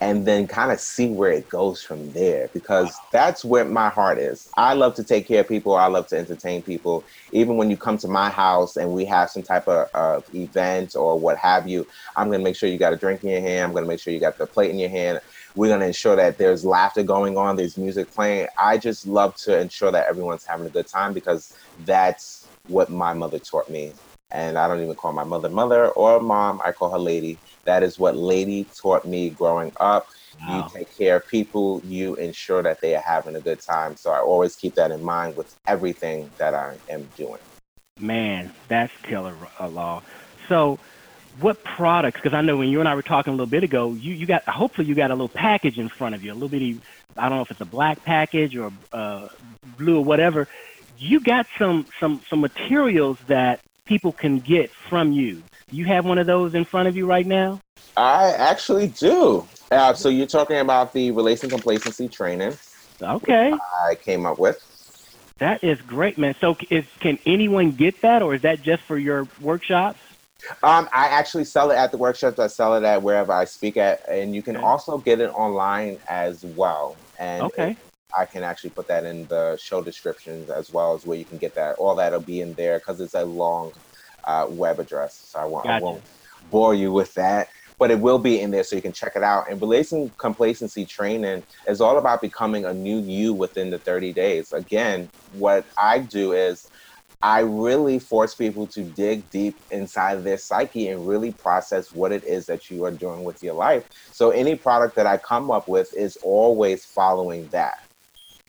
and 0.00 0.26
then 0.26 0.46
kind 0.46 0.72
of 0.72 0.80
see 0.80 1.08
where 1.08 1.30
it 1.30 1.48
goes 1.48 1.82
from 1.82 2.12
there 2.12 2.50
because 2.54 2.94
that's 3.12 3.44
where 3.44 3.66
my 3.66 3.90
heart 3.90 4.18
is. 4.18 4.48
I 4.56 4.72
love 4.74 4.94
to 4.94 5.04
take 5.04 5.28
care 5.28 5.40
of 5.42 5.48
people. 5.48 5.74
I 5.74 5.86
love 5.86 6.06
to 6.08 6.18
entertain 6.18 6.62
people. 6.62 7.04
Even 7.32 7.56
when 7.58 7.70
you 7.70 7.76
come 7.76 7.98
to 7.98 8.08
my 8.08 8.30
house 8.30 8.76
and 8.76 8.92
we 8.92 9.04
have 9.04 9.30
some 9.30 9.42
type 9.42 9.68
of, 9.68 9.88
of 9.94 10.24
event 10.32 10.94
or 10.96 11.20
what 11.20 11.36
have 11.38 11.68
you, 11.68 11.86
I'm 12.16 12.28
going 12.28 12.40
to 12.40 12.44
make 12.44 12.56
sure 12.56 12.68
you 12.68 12.78
got 12.78 12.94
a 12.94 12.96
drink 12.96 13.22
in 13.24 13.30
your 13.30 13.40
hand. 13.42 13.64
I'm 13.66 13.72
going 13.72 13.84
to 13.84 13.88
make 13.88 14.00
sure 14.00 14.12
you 14.12 14.20
got 14.20 14.38
the 14.38 14.46
plate 14.46 14.70
in 14.70 14.78
your 14.78 14.88
hand. 14.90 15.20
We're 15.54 15.68
going 15.68 15.80
to 15.80 15.86
ensure 15.86 16.16
that 16.16 16.38
there's 16.38 16.64
laughter 16.64 17.02
going 17.02 17.36
on, 17.36 17.56
there's 17.56 17.76
music 17.76 18.10
playing. 18.12 18.46
I 18.58 18.78
just 18.78 19.06
love 19.06 19.34
to 19.44 19.58
ensure 19.60 19.92
that 19.92 20.08
everyone's 20.08 20.46
having 20.46 20.66
a 20.66 20.70
good 20.70 20.86
time 20.86 21.12
because 21.12 21.52
that's 21.76 22.50
what 22.66 22.90
my 22.90 23.12
mother 23.12 23.38
taught 23.38 23.68
me. 23.68 23.94
And 24.30 24.56
I 24.56 24.68
don't 24.68 24.80
even 24.82 24.94
call 24.94 25.12
my 25.12 25.24
mother 25.24 25.50
mother 25.50 25.88
or 25.90 26.20
mom, 26.20 26.60
I 26.64 26.70
call 26.72 26.92
her 26.92 26.98
lady 26.98 27.40
that 27.64 27.82
is 27.82 27.98
what 27.98 28.16
Lady 28.16 28.64
taught 28.74 29.04
me 29.04 29.30
growing 29.30 29.72
up. 29.78 30.08
Wow. 30.40 30.70
You 30.72 30.78
take 30.80 30.96
care 30.96 31.16
of 31.16 31.28
people, 31.28 31.82
you 31.84 32.14
ensure 32.16 32.62
that 32.62 32.80
they 32.80 32.94
are 32.94 33.02
having 33.02 33.36
a 33.36 33.40
good 33.40 33.60
time. 33.60 33.96
So 33.96 34.10
I 34.10 34.18
always 34.18 34.56
keep 34.56 34.74
that 34.76 34.90
in 34.90 35.02
mind 35.02 35.36
with 35.36 35.54
everything 35.66 36.30
that 36.38 36.54
I 36.54 36.76
am 36.88 37.08
doing. 37.16 37.40
Man, 37.98 38.52
that's 38.68 38.92
killer 39.02 39.34
law. 39.60 40.02
So, 40.48 40.78
what 41.38 41.62
products? 41.62 42.20
Because 42.20 42.34
I 42.34 42.40
know 42.40 42.56
when 42.56 42.68
you 42.68 42.80
and 42.80 42.88
I 42.88 42.94
were 42.94 43.02
talking 43.02 43.32
a 43.32 43.36
little 43.36 43.46
bit 43.46 43.62
ago, 43.62 43.92
you, 43.92 44.14
you 44.14 44.26
got 44.26 44.42
hopefully 44.48 44.88
you 44.88 44.94
got 44.94 45.10
a 45.10 45.14
little 45.14 45.28
package 45.28 45.78
in 45.78 45.88
front 45.88 46.14
of 46.14 46.24
you, 46.24 46.32
a 46.32 46.34
little 46.34 46.48
bitty. 46.48 46.80
I 47.16 47.28
don't 47.28 47.38
know 47.38 47.42
if 47.42 47.50
it's 47.50 47.60
a 47.60 47.66
black 47.66 48.02
package 48.04 48.56
or 48.56 48.72
uh, 48.92 49.28
blue 49.78 49.98
or 49.98 50.04
whatever. 50.04 50.48
You 50.98 51.20
got 51.20 51.46
some 51.58 51.86
some 52.00 52.22
some 52.28 52.40
materials 52.40 53.18
that 53.26 53.60
people 53.84 54.12
can 54.12 54.38
get 54.38 54.70
from 54.70 55.12
you 55.12 55.42
you 55.72 55.84
have 55.86 56.04
one 56.04 56.18
of 56.18 56.26
those 56.26 56.54
in 56.54 56.64
front 56.64 56.88
of 56.88 56.96
you 56.96 57.06
right 57.06 57.26
now? 57.26 57.60
I 57.96 58.30
actually 58.32 58.88
do. 58.88 59.46
Uh, 59.70 59.94
so 59.94 60.08
you're 60.08 60.26
talking 60.26 60.58
about 60.58 60.92
the 60.92 61.10
relation 61.10 61.48
complacency 61.48 62.08
training. 62.08 62.56
Okay. 63.00 63.52
I 63.88 63.94
came 63.94 64.26
up 64.26 64.38
with. 64.38 64.66
That 65.38 65.64
is 65.64 65.80
great, 65.80 66.18
man. 66.18 66.34
So 66.40 66.56
is, 66.68 66.84
can 67.00 67.18
anyone 67.24 67.70
get 67.72 68.02
that, 68.02 68.22
or 68.22 68.34
is 68.34 68.42
that 68.42 68.62
just 68.62 68.82
for 68.82 68.98
your 68.98 69.26
workshops? 69.40 69.98
Um, 70.62 70.88
I 70.92 71.06
actually 71.08 71.44
sell 71.44 71.70
it 71.70 71.76
at 71.76 71.92
the 71.92 71.98
workshops. 71.98 72.38
I 72.38 72.46
sell 72.46 72.74
it 72.76 72.84
at 72.84 73.02
wherever 73.02 73.32
I 73.32 73.44
speak 73.44 73.76
at, 73.76 74.06
and 74.08 74.34
you 74.34 74.42
can 74.42 74.56
okay. 74.56 74.64
also 74.64 74.98
get 74.98 75.20
it 75.20 75.30
online 75.30 75.98
as 76.08 76.44
well. 76.44 76.96
And 77.18 77.42
okay. 77.44 77.76
I 78.16 78.26
can 78.26 78.42
actually 78.42 78.70
put 78.70 78.88
that 78.88 79.04
in 79.04 79.26
the 79.26 79.56
show 79.56 79.82
descriptions 79.82 80.50
as 80.50 80.72
well 80.72 80.94
as 80.94 81.06
where 81.06 81.16
you 81.16 81.24
can 81.24 81.38
get 81.38 81.54
that. 81.54 81.76
All 81.76 81.94
that'll 81.94 82.20
be 82.20 82.40
in 82.40 82.54
there 82.54 82.78
because 82.78 83.00
it's 83.00 83.14
a 83.14 83.24
long 83.24 83.72
uh, 84.24 84.46
web 84.48 84.78
address. 84.78 85.14
So 85.14 85.40
I 85.40 85.44
won't, 85.44 85.64
gotcha. 85.64 85.76
I 85.76 85.80
won't 85.80 86.02
bore 86.50 86.74
you 86.74 86.92
with 86.92 87.14
that, 87.14 87.48
but 87.78 87.90
it 87.90 88.00
will 88.00 88.18
be 88.18 88.40
in 88.40 88.50
there 88.50 88.64
so 88.64 88.76
you 88.76 88.82
can 88.82 88.92
check 88.92 89.12
it 89.16 89.22
out. 89.22 89.50
And 89.50 89.60
relation 89.60 90.10
complacency 90.18 90.84
training 90.84 91.42
is 91.66 91.80
all 91.80 91.98
about 91.98 92.20
becoming 92.20 92.64
a 92.64 92.74
new 92.74 93.00
you 93.00 93.32
within 93.32 93.70
the 93.70 93.78
30 93.78 94.12
days. 94.12 94.52
Again, 94.52 95.08
what 95.34 95.64
I 95.76 96.00
do 96.00 96.32
is 96.32 96.70
I 97.22 97.40
really 97.40 97.98
force 97.98 98.34
people 98.34 98.66
to 98.68 98.82
dig 98.82 99.28
deep 99.30 99.54
inside 99.70 100.24
their 100.24 100.38
psyche 100.38 100.88
and 100.88 101.06
really 101.06 101.32
process 101.32 101.92
what 101.92 102.12
it 102.12 102.24
is 102.24 102.46
that 102.46 102.70
you 102.70 102.84
are 102.84 102.90
doing 102.90 103.24
with 103.24 103.42
your 103.42 103.54
life. 103.54 103.84
So 104.10 104.30
any 104.30 104.54
product 104.56 104.96
that 104.96 105.06
I 105.06 105.18
come 105.18 105.50
up 105.50 105.68
with 105.68 105.94
is 105.94 106.16
always 106.22 106.84
following 106.84 107.46
that. 107.48 107.84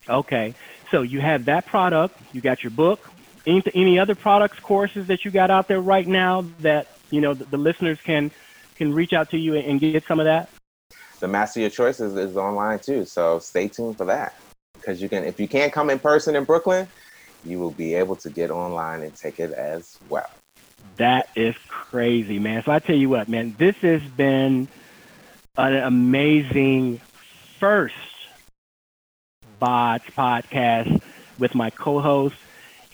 Okay. 0.07 0.55
So 0.89 1.01
you 1.01 1.19
have 1.19 1.45
that 1.45 1.65
product, 1.65 2.17
you 2.32 2.39
got 2.39 2.63
your 2.63 2.72
book, 2.72 3.11
any, 3.46 3.64
any 3.74 4.00
other 4.00 4.16
products, 4.16 4.60
courses 4.60 5.08
that 5.08 5.26
you 5.26 5.32
got 5.32 5.52
out 5.52 5.68
there 5.68 5.82
right 5.82 6.08
now 6.08 6.46
that 6.60 6.88
you 7.10 7.22
know 7.22 7.34
the, 7.34 7.46
the 7.46 7.58
listeners 7.58 8.00
can 8.04 8.32
can 8.76 8.94
reach 8.94 9.14
out 9.14 9.30
to 9.30 9.38
you 9.38 9.56
and 9.56 9.80
get 9.80 10.04
some 10.06 10.20
of 10.20 10.26
that? 10.26 10.50
The 11.20 11.28
Master 11.28 11.60
Your 11.60 11.70
Choices 11.70 12.16
is 12.16 12.36
online 12.36 12.80
too, 12.80 13.06
so 13.06 13.39
stay 13.39 13.68
tuned 13.68 13.98
for 13.98 14.06
that. 14.06 14.34
Because 14.74 15.02
you 15.02 15.10
can, 15.10 15.24
if 15.24 15.39
you 15.39 15.48
can't 15.48 15.72
come 15.72 15.92
in 15.92 16.00
person 16.00 16.36
in 16.36 16.44
Brooklyn, 16.44 16.88
you 17.46 17.60
will 17.60 17.72
be 17.72 17.94
able 17.94 18.16
to 18.16 18.30
get 18.32 18.50
online 18.50 19.04
and 19.04 19.16
take 19.16 19.39
it 19.39 19.52
as 19.52 20.00
well. 20.10 20.30
That 20.98 21.30
is 21.36 21.56
crazy, 21.68 22.39
man. 22.39 22.64
So 22.64 22.72
I 22.72 22.80
tell 22.80 22.96
you 22.96 23.10
what, 23.10 23.30
man, 23.30 23.56
this 23.60 23.76
has 23.78 24.02
been 24.02 24.68
an 25.58 25.76
amazing 25.76 27.00
first 27.60 27.96
BODS 29.60 30.06
podcast 30.18 31.02
with 31.38 31.54
my 31.54 31.70
co-host 31.70 32.36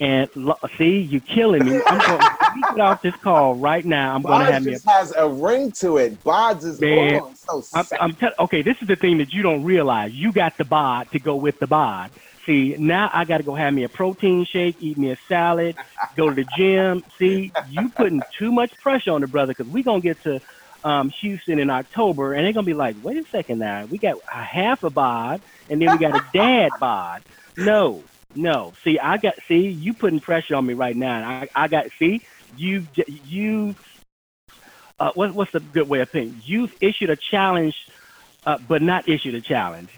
and 0.00 0.28
see, 0.76 1.00
you 1.00 1.20
killing 1.20 1.64
me. 1.64 1.80
I'm 1.86 1.98
going 1.98 2.20
to 2.20 2.60
get 2.70 2.80
off 2.80 3.02
this 3.02 3.16
call 3.16 3.56
right 3.56 3.84
now. 3.84 4.14
I'm 4.14 4.22
going 4.22 4.46
to 4.46 4.52
have 4.52 4.64
me. 4.64 4.74
A, 4.74 4.90
has 4.90 5.12
a 5.16 5.28
ring 5.28 5.72
to 5.72 5.96
it. 5.96 6.22
Bods 6.22 6.64
is 6.64 6.80
man, 6.80 7.34
so 7.34 7.64
I'm, 7.74 7.86
I'm 8.00 8.16
okay. 8.38 8.62
This 8.62 8.80
is 8.80 8.88
the 8.88 8.96
thing 8.96 9.18
that 9.18 9.32
you 9.32 9.42
don't 9.42 9.64
realize. 9.64 10.12
You 10.12 10.32
got 10.32 10.56
the 10.56 10.64
bod 10.64 11.10
to 11.12 11.18
go 11.18 11.34
with 11.36 11.58
the 11.58 11.66
bod. 11.66 12.10
See, 12.46 12.76
now 12.78 13.10
I 13.12 13.24
got 13.24 13.38
to 13.38 13.42
go 13.42 13.54
have 13.54 13.74
me 13.74 13.84
a 13.84 13.90
protein 13.90 14.46
shake, 14.46 14.76
eat 14.80 14.96
me 14.96 15.10
a 15.10 15.18
salad, 15.28 15.76
go 16.16 16.30
to 16.30 16.34
the 16.34 16.48
gym. 16.56 17.04
See, 17.18 17.52
you 17.68 17.90
putting 17.90 18.22
too 18.38 18.52
much 18.52 18.74
pressure 18.78 19.12
on 19.12 19.20
the 19.20 19.26
brother 19.26 19.52
because 19.52 19.70
we 19.70 19.82
gonna 19.82 20.00
get 20.00 20.22
to 20.22 20.40
um, 20.82 21.10
Houston 21.10 21.58
in 21.58 21.68
October, 21.68 22.32
and 22.32 22.46
they're 22.46 22.54
gonna 22.54 22.64
be 22.64 22.72
like, 22.72 22.96
"Wait 23.02 23.18
a 23.18 23.28
second, 23.28 23.58
now 23.58 23.84
we 23.84 23.98
got 23.98 24.16
a 24.32 24.42
half 24.42 24.82
a 24.82 24.90
bod, 24.90 25.42
and 25.68 25.82
then 25.82 25.90
we 25.90 25.98
got 25.98 26.16
a 26.16 26.24
dad 26.32 26.70
bod." 26.80 27.22
No, 27.58 28.02
no, 28.34 28.74
see, 28.84 28.98
I 28.98 29.16
got 29.16 29.34
see 29.46 29.68
you 29.68 29.94
putting 29.94 30.20
pressure 30.20 30.54
on 30.54 30.66
me 30.66 30.74
right 30.74 30.96
now. 30.96 31.28
I 31.28 31.48
I 31.54 31.68
got 31.68 31.86
see 31.98 32.22
you 32.56 32.86
you. 32.96 33.74
Uh, 35.00 35.12
what, 35.14 35.32
what's 35.32 35.52
the 35.52 35.60
good 35.60 35.88
way 35.88 36.00
of 36.00 36.10
saying? 36.10 36.40
You've 36.44 36.74
issued 36.80 37.10
a 37.10 37.16
challenge, 37.16 37.74
uh, 38.44 38.58
but 38.66 38.82
not 38.82 39.08
issued 39.08 39.36
a 39.36 39.40
challenge. 39.40 39.90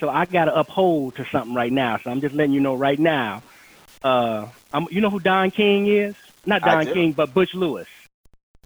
So 0.00 0.08
I 0.08 0.24
got 0.24 0.46
to 0.46 0.58
uphold 0.58 1.16
to 1.16 1.26
something 1.30 1.54
right 1.54 1.70
now. 1.70 1.98
So 2.02 2.10
I'm 2.10 2.22
just 2.22 2.34
letting 2.34 2.54
you 2.54 2.60
know 2.60 2.74
right 2.74 2.98
now. 2.98 3.42
Uh, 4.02 4.46
I'm, 4.72 4.86
you 4.90 5.02
know 5.02 5.10
who 5.10 5.20
Don 5.20 5.50
King 5.50 5.86
is? 5.88 6.14
Not 6.46 6.62
Don 6.62 6.86
King, 6.86 7.12
but 7.12 7.34
Butch 7.34 7.52
Lewis. 7.52 7.88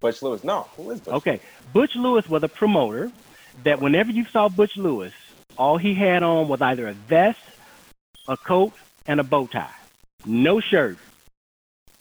Butch 0.00 0.22
Lewis. 0.22 0.44
No, 0.44 0.68
who 0.76 0.90
is 0.90 1.00
Butch? 1.00 1.14
Okay, 1.14 1.40
Butch 1.72 1.96
Lewis 1.96 2.28
was 2.28 2.42
a 2.44 2.48
promoter 2.48 3.10
that 3.64 3.80
whenever 3.80 4.12
you 4.12 4.24
saw 4.26 4.48
Butch 4.48 4.76
Lewis, 4.76 5.14
all 5.56 5.78
he 5.78 5.94
had 5.94 6.22
on 6.22 6.48
was 6.48 6.60
either 6.60 6.86
a 6.86 6.92
vest, 6.92 7.40
a 8.28 8.36
coat, 8.36 8.72
and 9.06 9.20
a 9.20 9.24
bow 9.24 9.46
tie. 9.46 9.70
No 10.24 10.60
shirt. 10.60 10.96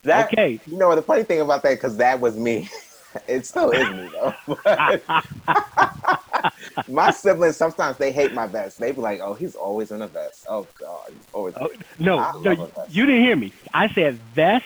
That, 0.03 0.27
okay. 0.27 0.59
You 0.65 0.77
know 0.77 0.95
the 0.95 1.01
funny 1.01 1.23
thing 1.23 1.41
about 1.41 1.63
that, 1.63 1.75
because 1.75 1.97
that 1.97 2.19
was 2.19 2.37
me. 2.37 2.69
it 3.27 3.45
still 3.45 3.71
is 3.71 3.89
me 3.89 4.09
though. 4.13 4.33
my 6.87 7.11
siblings 7.11 7.57
sometimes 7.57 7.97
they 7.97 8.11
hate 8.11 8.33
my 8.33 8.47
vest. 8.47 8.79
They 8.79 8.91
be 8.91 9.01
like, 9.01 9.19
"Oh, 9.21 9.33
he's 9.33 9.55
always 9.55 9.91
in 9.91 10.01
a 10.01 10.07
vest." 10.07 10.45
Oh 10.49 10.67
God, 10.79 11.07
he's 11.09 11.27
always. 11.33 11.55
Oh, 11.59 11.69
no, 11.99 12.31
no, 12.41 12.69
you 12.89 13.05
didn't 13.05 13.21
hear 13.21 13.35
me. 13.35 13.53
I 13.73 13.93
said 13.93 14.15
vest 14.33 14.65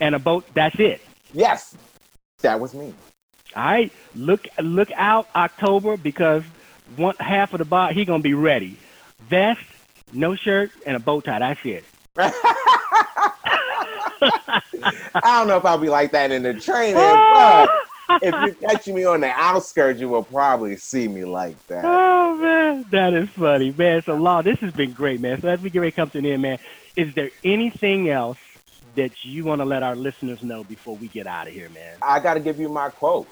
and 0.00 0.14
a 0.14 0.18
boat. 0.18 0.46
That's 0.54 0.78
it. 0.78 1.00
Yes, 1.32 1.76
that 2.40 2.60
was 2.60 2.74
me. 2.74 2.94
All 3.56 3.64
right, 3.64 3.92
look 4.14 4.46
look 4.60 4.90
out 4.92 5.28
October 5.34 5.96
because 5.96 6.42
one 6.96 7.16
half 7.18 7.52
of 7.52 7.58
the 7.58 7.64
bar 7.64 7.92
he 7.92 8.04
gonna 8.04 8.22
be 8.22 8.34
ready. 8.34 8.76
Vest 9.28 9.60
no 10.12 10.34
shirt 10.36 10.70
and 10.86 10.96
a 10.96 11.00
bow 11.00 11.20
tie. 11.20 11.38
That's 11.38 11.60
it. 11.64 11.84
I 15.14 15.38
don't 15.38 15.48
know 15.48 15.56
if 15.56 15.64
I'll 15.64 15.78
be 15.78 15.88
like 15.88 16.12
that 16.12 16.30
in 16.30 16.42
the 16.42 16.54
training, 16.54 16.94
but 16.94 17.70
if 18.22 18.34
you 18.46 18.68
catch 18.68 18.86
me 18.88 19.04
on 19.04 19.20
the 19.20 19.28
outskirts, 19.28 20.00
you 20.00 20.08
will 20.08 20.24
probably 20.24 20.76
see 20.76 21.08
me 21.08 21.24
like 21.24 21.64
that. 21.68 21.84
Oh 21.84 22.36
man, 22.36 22.84
that 22.90 23.14
is 23.14 23.28
funny, 23.30 23.72
man. 23.76 24.02
So, 24.04 24.14
Law, 24.14 24.42
this 24.42 24.58
has 24.60 24.72
been 24.72 24.92
great, 24.92 25.20
man. 25.20 25.40
So 25.40 25.48
as 25.48 25.60
we 25.60 25.70
get 25.70 25.80
ready 25.80 25.92
to 25.92 25.96
come 25.96 26.10
to 26.10 26.18
an 26.18 26.26
end, 26.26 26.42
man, 26.42 26.58
is 26.96 27.14
there 27.14 27.30
anything 27.44 28.08
else 28.08 28.38
that 28.96 29.12
you 29.24 29.44
want 29.44 29.60
to 29.60 29.64
let 29.64 29.82
our 29.82 29.94
listeners 29.94 30.42
know 30.42 30.64
before 30.64 30.96
we 30.96 31.08
get 31.08 31.26
out 31.26 31.46
of 31.46 31.52
here, 31.52 31.68
man? 31.70 31.96
I 32.02 32.18
got 32.20 32.34
to 32.34 32.40
give 32.40 32.58
you 32.58 32.68
my 32.68 32.90
quote. 32.90 33.28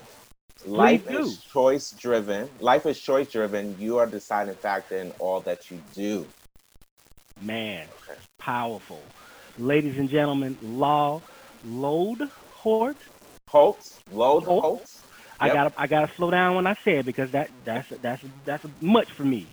Life 0.64 1.10
is 1.10 1.42
choice 1.42 1.90
driven. 1.92 2.48
Life 2.60 2.86
is 2.86 3.00
choice 3.00 3.30
driven. 3.30 3.76
You 3.78 3.98
are 3.98 4.06
deciding 4.06 4.54
factor 4.54 4.96
in 4.96 5.12
all 5.18 5.40
that 5.40 5.70
you 5.70 5.80
do. 5.94 6.26
Man, 7.42 7.86
powerful. 8.38 9.02
Ladies 9.58 9.98
and 9.98 10.08
gentlemen, 10.08 10.56
Law 10.62 11.20
Load 11.66 12.30
Hort. 12.54 12.96
Holtz. 13.48 14.00
Lodeholtz. 14.12 15.00
I 15.38 15.48
gotta 15.48 15.72
I 15.76 15.86
gotta 15.86 16.12
slow 16.14 16.30
down 16.30 16.56
when 16.56 16.66
I 16.66 16.74
say 16.84 16.98
it 16.98 17.06
because 17.06 17.32
that 17.32 17.50
that's 17.64 17.88
that's 18.00 18.24
that's 18.44 18.64
much 18.80 19.10
for 19.10 19.24
me. 19.24 19.46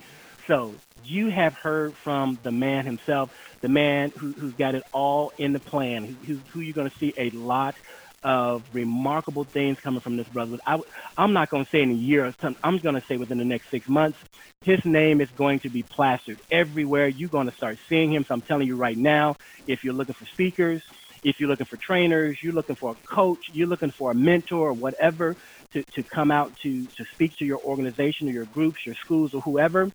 So 0.48 0.74
you 1.04 1.30
have 1.30 1.54
heard 1.56 1.94
from 1.94 2.40
the 2.44 2.52
man 2.52 2.86
himself, 2.86 3.34
the 3.62 3.68
man 3.68 4.12
who, 4.18 4.32
who's 4.32 4.54
got 4.54 4.76
it 4.76 4.84
all 4.94 5.34
in 5.38 5.54
the 5.54 5.60
plan, 5.60 6.18
who, 6.26 6.40
who 6.52 6.62
you're 6.62 6.74
going 6.74 6.90
to 6.90 6.98
see 6.98 7.14
a 7.18 7.30
lot 7.32 7.76
of 8.24 8.64
remarkable 8.74 9.44
things 9.44 9.80
coming 9.80 10.00
from 10.00 10.18
this 10.18 10.28
brother. 10.28 10.58
I, 10.66 10.80
am 11.18 11.34
not 11.34 11.50
going 11.50 11.66
to 11.66 11.70
say 11.70 11.82
in 11.82 11.92
a 11.92 11.94
year. 11.94 12.26
Or 12.26 12.34
something. 12.40 12.60
I'm 12.64 12.78
going 12.78 12.96
to 12.96 13.04
say 13.08 13.18
within 13.18 13.38
the 13.38 13.46
next 13.46 13.70
six 13.70 13.88
months, 13.88 14.18
his 14.64 14.84
name 14.86 15.22
is 15.22 15.30
going 15.32 15.60
to 15.62 15.70
be 15.70 15.84
plastered 15.84 16.40
everywhere. 16.52 17.08
You're 17.08 17.30
going 17.30 17.50
to 17.50 17.56
start 17.56 17.78
seeing 17.90 18.14
him. 18.14 18.26
So 18.26 18.34
I'm 18.34 18.42
telling 18.42 18.68
you 18.68 18.76
right 18.76 18.98
now, 18.98 19.36
if 19.68 19.84
you're 19.84 19.94
looking 19.94 20.16
for 20.16 20.26
speakers, 20.26 20.82
if 21.24 21.40
you're 21.40 21.50
looking 21.50 21.66
for 21.66 21.78
trainers, 21.78 22.42
you're 22.42 22.54
looking 22.54 22.76
for 22.76 22.92
a 22.92 23.08
coach, 23.08 23.50
you're 23.54 23.68
looking 23.68 23.92
for 23.92 24.12
a 24.12 24.16
mentor 24.16 24.70
or 24.70 24.74
whatever, 24.74 25.36
to, 25.74 25.84
to 25.84 26.04
come 26.04 26.32
out 26.32 26.56
to, 26.64 26.86
to 26.86 27.06
speak 27.14 27.38
to 27.38 27.46
your 27.46 27.60
organization 27.60 28.28
or 28.28 28.32
your 28.32 28.46
groups, 28.46 28.86
your 28.86 28.96
schools, 28.96 29.34
or 29.34 29.42
whoever, 29.42 29.92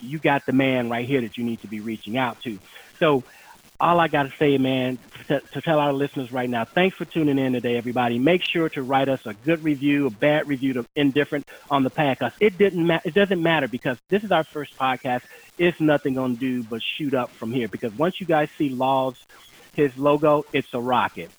you 0.00 0.18
got 0.18 0.46
the 0.46 0.52
man 0.52 0.90
right 0.90 1.06
here 1.06 1.20
that 1.20 1.36
you 1.38 1.44
need 1.44 1.60
to 1.62 1.66
be 1.66 1.80
reaching 1.80 2.16
out 2.16 2.40
to. 2.42 2.58
So 2.98 3.22
all 3.80 3.98
I 3.98 4.08
got 4.08 4.24
to 4.24 4.32
say, 4.36 4.58
man, 4.58 4.98
to, 5.28 5.40
to, 5.40 5.60
tell 5.62 5.78
our 5.78 5.92
listeners 5.92 6.30
right 6.30 6.48
now, 6.48 6.64
thanks 6.64 6.96
for 6.96 7.06
tuning 7.06 7.38
in 7.38 7.54
today, 7.54 7.76
everybody. 7.76 8.18
Make 8.18 8.42
sure 8.42 8.68
to 8.70 8.82
write 8.82 9.08
us 9.08 9.24
a 9.24 9.32
good 9.32 9.64
review, 9.64 10.06
a 10.06 10.10
bad 10.10 10.46
review, 10.46 10.74
to 10.74 10.86
indifferent 10.94 11.48
on 11.70 11.82
the 11.82 11.90
podcast. 11.90 12.34
It 12.40 12.58
didn't 12.58 12.86
ma- 12.86 13.00
It 13.04 13.14
doesn't 13.14 13.42
matter 13.42 13.68
because 13.68 13.96
this 14.08 14.22
is 14.22 14.32
our 14.32 14.44
first 14.44 14.76
podcast. 14.76 15.22
It's 15.56 15.80
nothing 15.80 16.14
gonna 16.14 16.34
do 16.34 16.62
but 16.62 16.82
shoot 16.82 17.14
up 17.14 17.30
from 17.30 17.52
here. 17.52 17.68
Because 17.68 17.96
once 17.96 18.20
you 18.20 18.26
guys 18.26 18.50
see 18.58 18.68
Laws, 18.68 19.16
his 19.74 19.96
logo, 19.96 20.44
it's 20.52 20.72
a 20.74 20.80
rocket, 20.80 21.30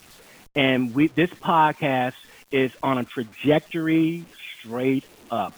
and 0.55 0.95
we 0.95 1.07
this 1.07 1.29
podcast 1.29 2.13
is 2.51 2.71
on 2.81 2.97
a 2.97 3.03
trajectory 3.03 4.25
straight 4.59 5.03
up. 5.29 5.53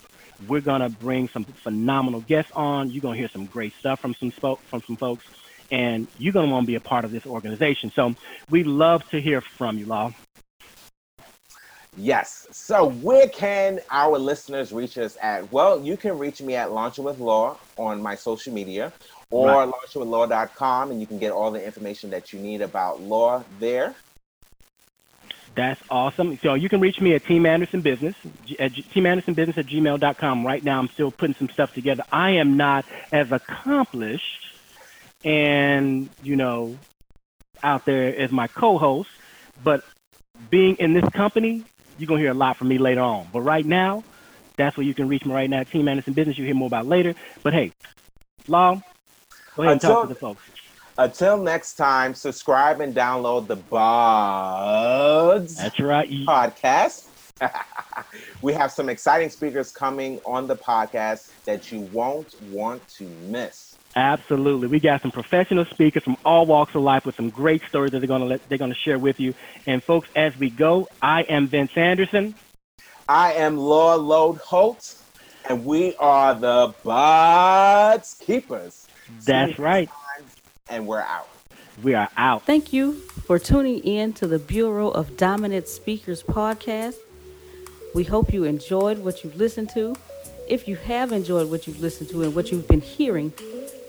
We're 0.47 0.61
gonna 0.61 0.89
bring 0.89 1.29
some 1.29 1.45
phenomenal 1.45 2.21
guests 2.21 2.51
on. 2.53 2.89
You're 2.89 3.01
gonna 3.01 3.17
hear 3.17 3.29
some 3.29 3.45
great 3.45 3.73
stuff 3.79 4.01
from 4.01 4.15
some 4.15 4.31
spoke 4.31 4.59
from 4.63 4.81
some 4.81 4.97
folks 4.97 5.25
and 5.73 6.07
you're 6.19 6.31
going 6.31 6.47
to 6.47 6.53
want 6.53 6.65
to 6.65 6.67
be 6.67 6.75
a 6.75 6.79
part 6.79 7.03
of 7.03 7.11
this 7.11 7.25
organization. 7.25 7.91
So 7.95 8.13
we 8.49 8.63
love 8.63 9.09
to 9.09 9.19
hear 9.19 9.41
from 9.41 9.79
you, 9.79 9.87
Law. 9.87 10.13
Yes. 11.97 12.47
So 12.51 12.89
where 12.89 13.27
can 13.27 13.79
our 13.89 14.17
listeners 14.19 14.71
reach 14.71 14.97
us 14.97 15.17
at? 15.21 15.51
Well, 15.51 15.81
you 15.81 15.97
can 15.97 16.17
reach 16.17 16.41
me 16.41 16.55
at 16.55 16.71
Launching 16.71 17.03
with 17.03 17.19
Law 17.19 17.57
on 17.77 18.01
my 18.01 18.15
social 18.15 18.53
media 18.53 18.93
or 19.31 19.47
right. 19.47 19.69
launchingwithlaw.com 19.69 20.91
and 20.91 21.01
you 21.01 21.07
can 21.07 21.17
get 21.17 21.31
all 21.31 21.49
the 21.49 21.63
information 21.63 22.11
that 22.11 22.31
you 22.31 22.39
need 22.39 22.61
about 22.61 23.01
law 23.01 23.43
there. 23.59 23.95
That's 25.55 25.81
awesome. 25.89 26.37
So 26.41 26.55
you 26.55 26.69
can 26.69 26.81
reach 26.81 26.99
me 26.99 27.13
at 27.13 27.25
Team 27.25 27.45
Anderson 27.45 27.81
Business, 27.81 28.15
at 28.59 28.73
Team 28.73 29.05
Anderson 29.05 29.35
Business 29.35 29.57
at 29.57 29.67
gmail.com. 29.67 30.45
Right 30.45 30.63
now, 30.63 30.79
I'm 30.79 30.87
still 30.89 31.11
putting 31.11 31.35
some 31.35 31.49
stuff 31.49 31.73
together. 31.73 32.03
I 32.11 32.31
am 32.31 32.57
not 32.57 32.85
as 33.11 33.31
accomplished 33.31 34.42
and 35.23 36.09
you 36.21 36.35
know 36.35 36.77
out 37.63 37.85
there 37.85 38.15
as 38.15 38.31
my 38.31 38.47
co-host. 38.47 39.09
But 39.63 39.83
being 40.49 40.75
in 40.77 40.93
this 40.93 41.07
company 41.09 41.63
you're 41.97 42.07
going 42.07 42.19
to 42.19 42.23
hear 42.23 42.31
a 42.31 42.35
lot 42.35 42.57
from 42.57 42.69
me 42.69 42.79
later 42.79 43.01
on. 43.01 43.27
But 43.31 43.41
right 43.41 43.65
now 43.65 44.03
that's 44.55 44.77
where 44.77 44.85
you 44.85 44.93
can 44.93 45.07
reach 45.07 45.25
me 45.25 45.33
right 45.33 45.49
now. 45.49 45.63
Team 45.63 45.87
anderson 45.87 46.13
business 46.13 46.37
you 46.37 46.45
hear 46.45 46.55
more 46.55 46.67
about 46.67 46.85
later. 46.85 47.15
But 47.43 47.53
hey 47.53 47.71
law 48.47 48.81
go 49.55 49.63
ahead 49.63 49.73
until, 49.73 49.73
and 49.73 49.81
talk 49.81 50.07
to 50.07 50.13
the 50.13 50.19
folks. 50.19 50.41
until 50.97 51.37
next 51.37 51.75
time 51.75 52.13
subscribe 52.13 52.81
and 52.81 52.95
download 52.95 53.47
the 53.47 53.55
BODS 53.55 55.57
that's 55.57 55.79
right. 55.79 56.09
Podcast. 56.09 57.07
We 58.41 58.53
have 58.53 58.71
some 58.71 58.89
exciting 58.89 59.29
speakers 59.29 59.71
coming 59.71 60.19
on 60.25 60.47
the 60.47 60.55
podcast 60.55 61.31
that 61.45 61.71
you 61.71 61.81
won't 61.93 62.35
want 62.51 62.87
to 62.89 63.05
miss 63.27 63.72
Absolutely. 63.95 64.67
We 64.67 64.79
got 64.79 65.01
some 65.01 65.11
professional 65.11 65.65
speakers 65.65 66.03
from 66.03 66.17
all 66.25 66.45
walks 66.45 66.73
of 66.75 66.81
life 66.81 67.05
with 67.05 67.15
some 67.15 67.29
great 67.29 67.61
stories 67.67 67.91
that 67.91 67.99
they're 67.99 68.07
going 68.07 68.21
to 68.21 68.27
let, 68.27 68.47
they're 68.49 68.57
going 68.57 68.71
to 68.71 68.77
share 68.77 68.97
with 68.97 69.19
you. 69.19 69.33
And 69.67 69.83
folks, 69.83 70.09
as 70.15 70.37
we 70.37 70.49
go, 70.49 70.87
I 71.01 71.21
am 71.23 71.47
Vince 71.47 71.71
Anderson. 71.75 72.35
I 73.07 73.33
am 73.33 73.57
Law 73.57 73.95
Load 73.95 74.37
Holt, 74.37 74.95
and 75.47 75.65
we 75.65 75.95
are 75.97 76.33
the 76.33 76.73
Buds 76.83 78.15
Keepers. 78.19 78.87
That's 79.25 79.59
right. 79.59 79.89
And 80.69 80.87
we're 80.87 81.01
out. 81.01 81.27
We 81.83 81.93
are 81.95 82.09
out. 82.17 82.43
Thank 82.43 82.71
you 82.71 82.93
for 82.93 83.37
tuning 83.37 83.79
in 83.79 84.13
to 84.13 84.27
the 84.27 84.39
Bureau 84.39 84.89
of 84.89 85.17
Dominant 85.17 85.67
Speakers 85.67 86.23
podcast. 86.23 86.95
We 87.93 88.03
hope 88.03 88.33
you 88.33 88.43
enjoyed 88.43 88.99
what 88.99 89.23
you've 89.23 89.35
listened 89.35 89.69
to. 89.71 89.95
If 90.47 90.67
you 90.67 90.75
have 90.77 91.11
enjoyed 91.11 91.49
what 91.49 91.67
you've 91.67 91.81
listened 91.81 92.09
to 92.11 92.23
and 92.23 92.35
what 92.35 92.51
you've 92.51 92.67
been 92.67 92.81
hearing, 92.81 93.33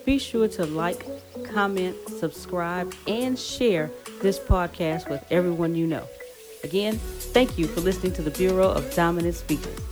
be 0.04 0.18
sure 0.18 0.48
to 0.48 0.66
like, 0.66 1.06
comment, 1.52 1.96
subscribe, 2.08 2.94
and 3.06 3.38
share 3.38 3.90
this 4.22 4.38
podcast 4.38 5.08
with 5.08 5.24
everyone 5.30 5.74
you 5.74 5.86
know. 5.86 6.06
Again, 6.62 6.96
thank 6.96 7.58
you 7.58 7.66
for 7.66 7.80
listening 7.80 8.12
to 8.14 8.22
the 8.22 8.30
Bureau 8.30 8.68
of 8.70 8.94
Dominant 8.94 9.34
Speakers. 9.34 9.84